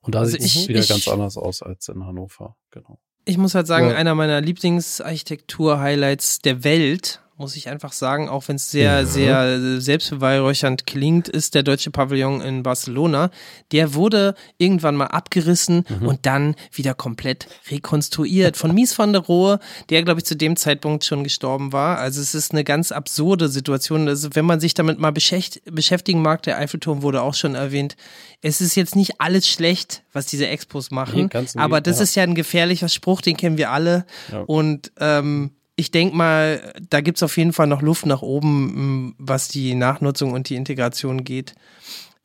[0.00, 2.98] Und da Also sieht es ich- wieder ich- ganz anders aus als in Hannover, genau.
[3.24, 3.96] Ich muss halt sagen, Ja.
[3.96, 9.04] einer meiner Lieblingsarchitektur-Highlights der Welt, muss ich einfach sagen, auch wenn es sehr, Ja.
[9.06, 13.30] sehr selbstbeweihräuchernd klingt, ist der deutsche Pavillon in Barcelona.
[13.72, 16.06] Der wurde irgendwann mal abgerissen Mhm.
[16.06, 19.58] und dann wieder komplett rekonstruiert von Mies van der Rohe,
[19.90, 21.98] der, glaube ich, zu dem Zeitpunkt schon gestorben war.
[21.98, 24.08] Also es ist eine ganz absurde Situation.
[24.08, 27.96] Also wenn man sich damit mal beschäft beschäftigen mag, der Eiffelturm wurde auch schon erwähnt,
[28.42, 32.02] es ist jetzt nicht alles schlecht, was diese Expos machen, Nee, aber das Gegenteil.
[32.04, 34.06] ist ja ein gefährlicher Spruch, den kennen wir alle.
[34.32, 34.40] Ja.
[34.40, 39.48] Und ähm, ich denke mal, da gibt's auf jeden Fall noch Luft nach oben, was
[39.48, 41.54] die Nachnutzung und die Integration geht.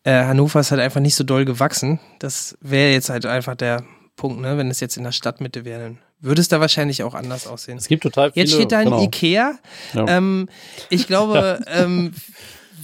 [0.04, 2.00] Äh, Hannover ist halt einfach nicht so doll gewachsen.
[2.20, 3.84] Das wäre jetzt halt einfach der
[4.16, 4.58] Punkt, ne?
[4.58, 7.78] Wenn es jetzt in der Stadtmitte wäre, dann würde es da wahrscheinlich auch anders aussehen.
[7.78, 8.46] Es gibt total viele.
[8.46, 9.04] Jetzt steht da ein genau.
[9.04, 9.56] Ikea.
[9.94, 10.08] Ja.
[10.08, 10.48] Ähm,
[10.90, 12.14] ich glaube, ähm,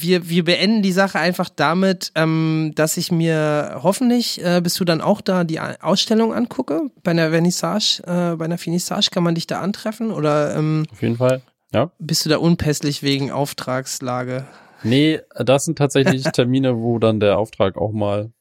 [0.02, 4.86] wir, wir beenden die Sache einfach damit, ähm, dass ich mir hoffentlich, äh, bist du
[4.86, 6.90] dann auch da, die Ausstellung angucke.
[7.04, 11.02] Bei einer Vernissage, äh, bei einer Finissage kann man dich da antreffen oder ähm, Auf
[11.02, 11.42] jeden Fall.
[11.74, 11.92] Ja.
[12.00, 14.46] bist du da unpässlich wegen Auftragslage?
[14.84, 18.32] Nee, das sind tatsächlich Termine, wo dann der Auftrag auch mal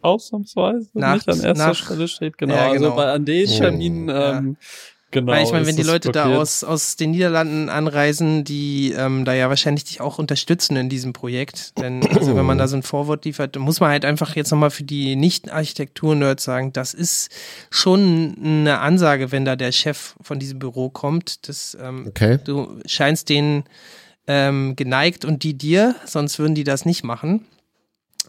[0.00, 2.38] ausnahmsweise Nach- nicht an erster nach- Stelle steht.
[2.38, 2.54] Genau.
[2.54, 2.84] Ja, genau.
[2.90, 3.56] Also bei, an den Oh.
[3.58, 4.42] Terminen, Ja.
[5.10, 5.32] Genau.
[5.32, 6.40] Weil ich meine, wenn die Leute da blockiert.
[6.40, 11.12] aus, aus den Niederlanden anreisen, die ähm, da ja wahrscheinlich dich auch unterstützen in diesem
[11.12, 11.78] Projekt.
[11.78, 14.50] Denn also wenn man da so ein Vorwort liefert, dann muss man halt einfach jetzt
[14.50, 17.30] nochmal für die Nicht-Architektur-Nerds sagen, das ist
[17.70, 21.48] schon eine Ansage, wenn da der Chef von diesem Büro kommt.
[21.48, 22.38] Das, ähm, Okay.
[22.44, 23.64] du scheinst denen
[24.26, 27.44] ähm, geneigt und die dir, sonst würden die das nicht machen.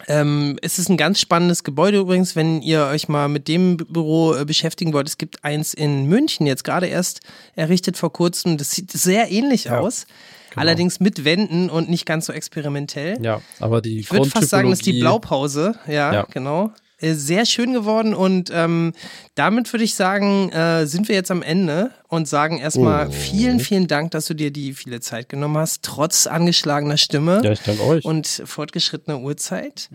[0.07, 3.91] Ähm, es ist ein ganz spannendes Gebäude übrigens, wenn ihr euch mal mit dem Bü-
[3.91, 5.07] Büro äh, beschäftigen wollt.
[5.07, 7.21] Es gibt eins in München, jetzt gerade erst
[7.55, 8.57] errichtet vor kurzem.
[8.57, 10.05] Das sieht sehr ähnlich Ja, aus.
[10.51, 10.61] genau.
[10.61, 13.17] Allerdings mit Wänden und nicht ganz so experimentell.
[13.21, 15.75] Ja, aber die Ich würde fast sagen, das ist die Blaupause.
[15.87, 16.27] Ja, Ja.
[16.31, 16.71] genau.
[17.01, 18.93] Äh, Sehr schön geworden und ähm,
[19.35, 23.11] damit würde ich sagen, äh, sind wir jetzt am Ende und sagen erstmal Oh.
[23.11, 27.51] vielen, vielen Dank, dass du dir die viele Zeit genommen hast, trotz angeschlagener Stimme Ja,
[27.51, 28.05] ich danke euch.
[28.05, 29.89] und fortgeschrittener Uhrzeit.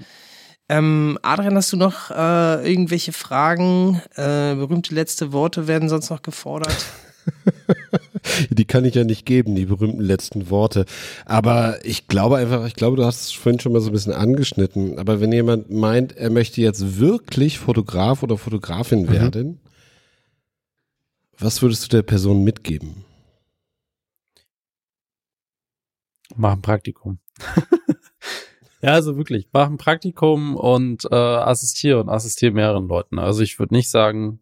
[0.70, 4.00] Ähm, Adrian, hast du noch äh, irgendwelche Fragen?
[4.16, 6.74] Äh, berühmte letzte Worte werden sonst noch gefordert.
[8.50, 10.86] Die kann ich ja nicht geben, die berühmten letzten Worte.
[11.26, 14.12] Aber ich glaube einfach, ich glaube, du hast es vorhin schon mal so ein bisschen
[14.12, 14.98] angeschnitten.
[14.98, 19.60] Aber wenn jemand meint, er möchte jetzt wirklich Fotograf oder Fotografin werden,
[21.38, 23.04] was würdest du der Person mitgeben?
[26.36, 27.18] Mach ein Praktikum.
[28.82, 33.18] ja, also wirklich, mach ein Praktikum und äh, assistiere und assistiere mehreren Leuten.
[33.18, 34.40] Also ich würde nicht sagen,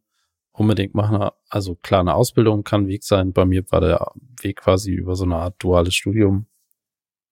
[0.53, 3.33] unbedingt machen, also klar, eine Ausbildung kann ein Weg sein.
[3.33, 6.47] Bei mir war der Weg quasi über so eine Art duales Studium.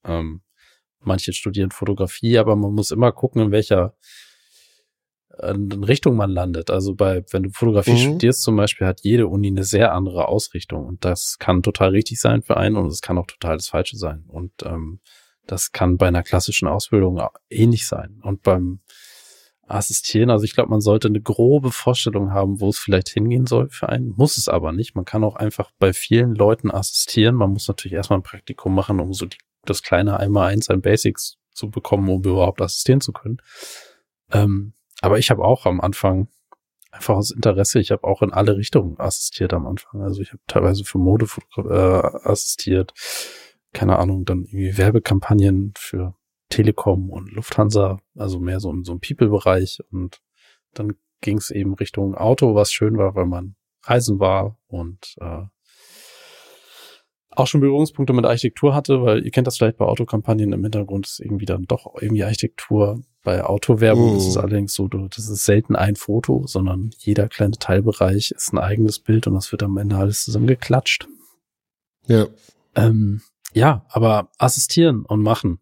[0.05, 0.43] Ähm,
[1.01, 3.95] manche studieren Fotografie, aber man muss immer gucken, in welcher
[5.43, 6.71] in Richtung man landet.
[6.71, 7.97] Also bei, wenn du Fotografie Mhm.
[8.11, 12.21] studierst zum Beispiel, hat jede Uni eine sehr andere Ausrichtung und das kann total richtig
[12.21, 14.25] sein für einen und es kann auch total das Falsche sein.
[14.29, 15.01] Und ähm,
[15.47, 18.21] das kann bei einer klassischen Ausbildung ähnlich sein.
[18.23, 18.81] Und beim
[19.71, 23.69] Assistieren, also ich glaube, man sollte eine grobe Vorstellung haben, wo es vielleicht hingehen soll
[23.71, 24.15] für einen.
[24.17, 24.95] Muss es aber nicht.
[24.95, 27.37] Man kann auch einfach bei vielen Leuten assistieren.
[27.37, 30.81] Man muss natürlich erstmal ein Praktikum machen, um so die, das kleine einmal eins an
[30.81, 33.39] Basics zu bekommen, um überhaupt assistieren zu können.
[34.33, 36.29] Ähm, aber ich habe auch am Anfang
[36.91, 40.03] einfach aus Interesse, ich habe auch in alle Richtungen assistiert am Anfang.
[40.03, 41.27] Also ich habe teilweise für Mode
[41.57, 42.93] äh, assistiert,
[43.73, 46.15] keine Ahnung, dann irgendwie Werbekampagnen für
[46.51, 49.81] Telekom und Lufthansa, also mehr so in so einem People-Bereich.
[49.91, 50.21] Und
[50.75, 55.45] dann ging es eben Richtung Auto, was schön war, weil man reisen war und äh,
[57.31, 61.07] auch schon Berührungspunkte mit Architektur hatte, weil ihr kennt das vielleicht bei Autokampagnen im Hintergrund
[61.07, 63.03] ist irgendwie dann doch irgendwie Architektur.
[63.23, 64.17] Bei Autowerbung Mm.
[64.17, 68.59] ist es allerdings so, das ist selten ein Foto, sondern jeder kleine Teilbereich ist ein
[68.59, 71.07] eigenes Bild und das wird am Ende alles zusammengeklatscht.
[72.07, 72.27] Ja.
[72.75, 73.23] Ähm,
[73.53, 75.61] ja, aber assistieren und machen.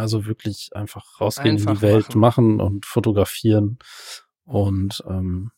[0.00, 2.56] Also wirklich einfach rausgehen in Einfach die Welt, machen.
[2.56, 3.78] machen und fotografieren
[4.44, 5.52] und ähm,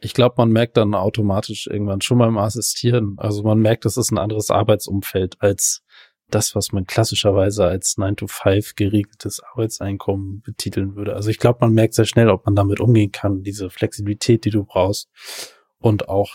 [0.00, 3.14] Ich glaube, man merkt dann automatisch irgendwann schon beim Assistieren.
[3.18, 5.84] Also man merkt, es ist ein anderes Arbeitsumfeld als
[6.28, 11.14] das, was man klassischerweise als 9 to 5 geregeltes Arbeitseinkommen betiteln würde.
[11.14, 14.50] Also ich glaube, man merkt sehr schnell, ob man damit umgehen kann, diese Flexibilität, die
[14.50, 15.08] du brauchst.
[15.78, 16.34] Und auch,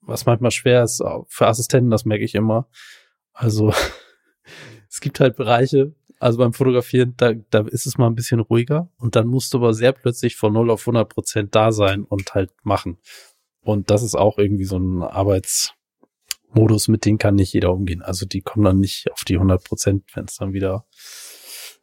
[0.00, 2.68] was manchmal schwer ist für Assistenten, das merke ich immer.
[3.32, 3.74] Also
[4.90, 8.90] es gibt halt Bereiche, also beim Fotografieren, da, da ist es mal ein bisschen ruhiger
[8.98, 12.34] und dann musst du aber sehr plötzlich von 0 auf 100 Prozent da sein und
[12.34, 12.98] halt machen.
[13.62, 18.02] Und das ist auch irgendwie so ein Arbeitsmodus, mit dem kann nicht jeder umgehen.
[18.02, 20.84] Also die kommen dann nicht auf die 100 Prozent, wenn es dann wieder,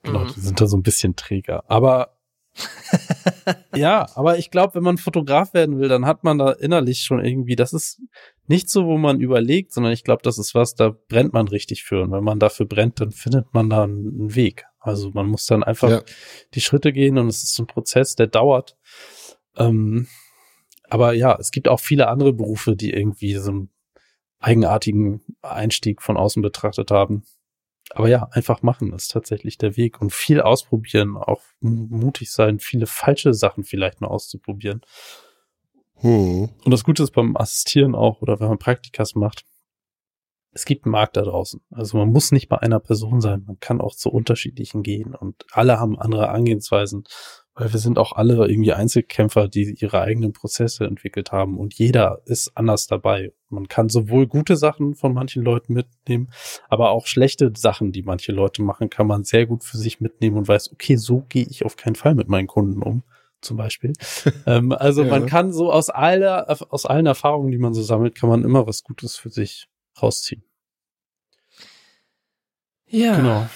[0.03, 0.33] genau, Mhm.
[0.35, 1.63] die sind da so ein bisschen träger.
[1.69, 2.16] Aber
[3.75, 7.23] ja, aber ich glaube, wenn man Fotograf werden will, dann hat man da innerlich schon
[7.23, 8.01] irgendwie, das ist
[8.47, 11.83] nicht so, wo man überlegt, sondern ich glaube, das ist was, da brennt man richtig
[11.83, 12.01] für.
[12.01, 14.65] Und wenn man dafür brennt, dann findet man da einen Weg.
[14.79, 16.01] Also man muss dann einfach Ja.
[16.53, 18.77] die Schritte gehen und es ist ein Prozess, der dauert.
[19.57, 20.07] Ähm,
[20.89, 23.69] aber ja, es gibt auch viele andere Berufe, die irgendwie so einen
[24.39, 27.23] eigenartigen Einstieg von außen betrachtet haben.
[27.91, 32.85] Aber ja, einfach machen ist tatsächlich der Weg und viel ausprobieren, auch mutig sein, viele
[32.85, 34.81] falsche Sachen vielleicht mal auszuprobieren.
[35.95, 36.49] Hm.
[36.63, 39.45] Und das Gute ist beim Assistieren auch oder wenn man Praktikas macht,
[40.51, 41.61] es gibt einen Markt da draußen.
[41.71, 45.45] Also man muss nicht bei einer Person sein, man kann auch zu unterschiedlichen gehen und
[45.51, 47.03] alle haben andere Angehensweisen,
[47.57, 52.21] weil wir sind auch alle irgendwie Einzelkämpfer, die ihre eigenen Prozesse entwickelt haben und jeder
[52.25, 53.33] ist anders dabei.
[53.49, 56.29] Man kann sowohl gute Sachen von manchen Leuten mitnehmen,
[56.69, 60.37] aber auch schlechte Sachen, die manche Leute machen, kann man sehr gut für sich mitnehmen
[60.37, 63.01] und weiß, okay, so gehe ich auf keinen Fall mit meinen Kunden um,
[63.41, 63.93] zum Beispiel.
[64.45, 65.09] ähm, also Ja.
[65.09, 68.67] man kann so aus aller, aus allen Erfahrungen, die man so sammelt, kann man immer
[68.67, 69.67] was Gutes für sich
[69.99, 70.43] rausziehen.
[72.85, 73.15] Ja.
[73.15, 73.47] Genau.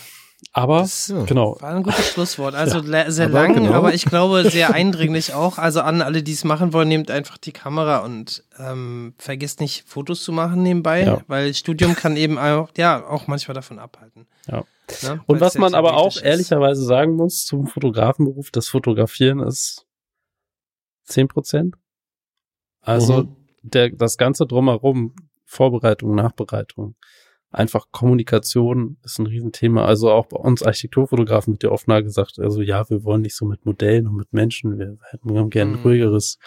[0.53, 1.23] Aber Das Ja.
[1.25, 1.55] genau.
[1.61, 2.55] war ein gutes Schlusswort.
[2.55, 3.73] Also le- sehr aber lang, genau.
[3.73, 5.57] aber ich glaube sehr eindringlich auch.
[5.57, 9.87] Also an alle, die es machen wollen, nehmt einfach die Kamera und ähm, vergesst nicht,
[9.87, 11.21] Fotos zu machen nebenbei, Ja.
[11.27, 14.27] weil Studium kann eben auch, ja, auch manchmal davon abhalten.
[14.47, 14.63] Ja.
[15.03, 15.21] Ne?
[15.27, 16.23] Und was man aber auch ist.
[16.23, 19.85] ehrlicherweise sagen muss zum Fotografenberuf, das Fotografieren ist
[21.05, 21.75] 10 Prozent.
[22.81, 23.35] Also Mhm.
[23.61, 25.15] der, das Ganze drumherum,
[25.45, 26.95] Vorbereitung, Nachbereitung,
[27.51, 29.85] einfach Kommunikation ist ein Riesenthema.
[29.85, 33.35] Also auch bei uns Architekturfotografen wird ja oft mal gesagt, also ja, wir wollen nicht
[33.35, 35.83] so mit Modellen und mit Menschen, wir hätten gerne ein Mhm.
[35.83, 36.39] ruhigeres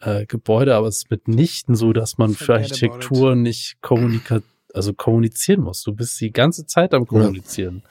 [0.00, 4.40] äh, Gebäude, aber es ist mitnichten so, dass man für Forget Architektur nicht kommunika
[4.74, 5.82] also kommunizieren muss.
[5.82, 7.82] Du bist die ganze Zeit am kommunizieren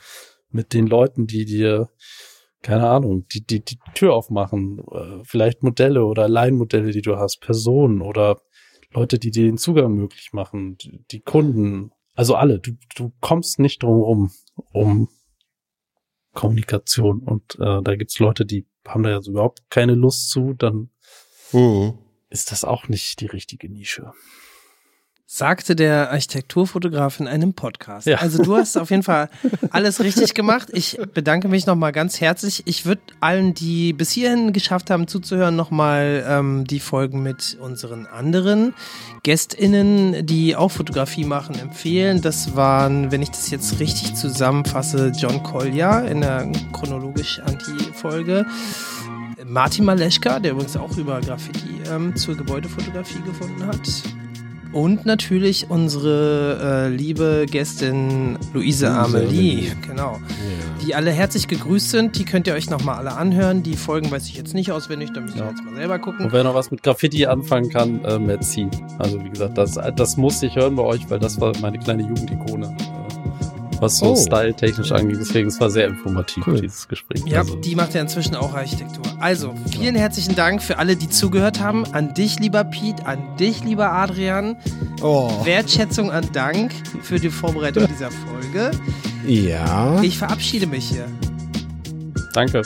[0.52, 1.90] mit den Leuten, die dir
[2.62, 7.40] keine Ahnung, die, die, die Tür aufmachen, äh, vielleicht Modelle oder Laienmodelle, die du hast,
[7.40, 8.42] Personen oder
[8.92, 13.60] Leute, die dir den Zugang möglich machen, die, die Kunden, also alle, du, du kommst
[13.60, 14.32] nicht drum rum
[14.72, 15.10] um
[16.34, 20.90] Kommunikation und äh, da gibt's Leute, die haben da jetzt überhaupt keine Lust zu, dann
[21.52, 21.98] Hm.
[22.30, 24.12] ist das auch nicht die richtige Nische.
[25.28, 28.06] Sagte der Architekturfotograf in einem Podcast.
[28.06, 28.18] Ja.
[28.20, 29.30] Also du hast auf jeden Fall
[29.72, 30.70] alles richtig gemacht.
[30.72, 32.62] Ich bedanke mich nochmal ganz herzlich.
[32.68, 38.06] Ich würde allen, die bis hierhin geschafft haben zuzuhören, nochmal ähm, die Folgen mit unseren
[38.06, 38.76] anderen
[39.24, 42.22] GästInnen, die auch Fotografie machen, empfehlen.
[42.22, 48.46] Das waren, wenn ich das jetzt richtig zusammenfasse, John Kolja in der chronologisch Anti-Folge.
[49.44, 53.82] Martin Maleschka, der übrigens auch über Graffiti ähm, zur Gebäudefotografie gefunden hat.
[54.76, 59.72] Und natürlich unsere äh, liebe Gästin Luise Amelie.
[59.88, 60.20] Genau.
[60.86, 62.18] Die alle herzlich gegrüßt sind.
[62.20, 63.64] Die könnt ihr euch nochmal alle anhören.
[63.64, 65.50] Die Folgen weiß ich jetzt nicht auswendig, da müsst ihr Ja.
[65.50, 66.26] jetzt mal selber gucken.
[66.26, 68.68] Und wer noch was mit Graffiti anfangen kann, äh, Metzi.
[69.00, 72.04] Also wie gesagt, das, das muss ich hören bei euch, weil das war meine kleine
[72.04, 72.76] Jugendikone.
[73.86, 74.16] Was so Oh.
[74.16, 75.18] style-technisch angeht.
[75.20, 76.62] Deswegen, es war sehr informativ, Cool.
[76.62, 77.24] dieses Gespräch.
[77.26, 79.04] Ja, Also, die macht ja inzwischen auch Architektur.
[79.20, 81.86] Also, vielen herzlichen Dank für alle, die zugehört haben.
[81.94, 84.56] An dich, lieber Piet, an dich, lieber Adrian.
[85.02, 85.30] Oh.
[85.46, 86.72] Wertschätzung und Dank
[87.02, 88.72] für die Vorbereitung dieser Folge.
[89.28, 90.02] Ja.
[90.02, 91.06] Ich verabschiede mich hier.
[92.34, 92.62] danke.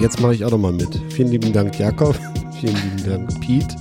[0.00, 0.88] Jetzt mache ich auch noch mal mit.
[1.10, 2.16] Vielen lieben Dank, Jakob.
[2.60, 3.74] Vielen lieben Dank, Pete.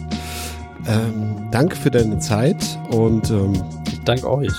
[0.87, 3.53] Ähm, danke für deine Zeit und ähm,
[3.91, 4.53] Ich danke euch.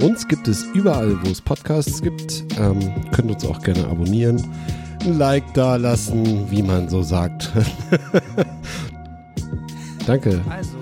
[0.00, 2.44] Uns gibt es überall, wo es Podcasts gibt.
[2.58, 4.42] Ähm, könnt uns auch gerne abonnieren,
[5.00, 7.52] ein Like da lassen, wie man so sagt.
[10.06, 10.40] danke.
[10.48, 10.76] Also,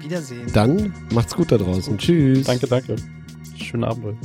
[0.00, 0.46] Wiedersehen.
[0.52, 1.98] Dann macht's gut da draußen.
[1.98, 2.46] Tschüss.
[2.46, 2.96] Danke, danke.
[3.56, 4.16] Schönen Abend.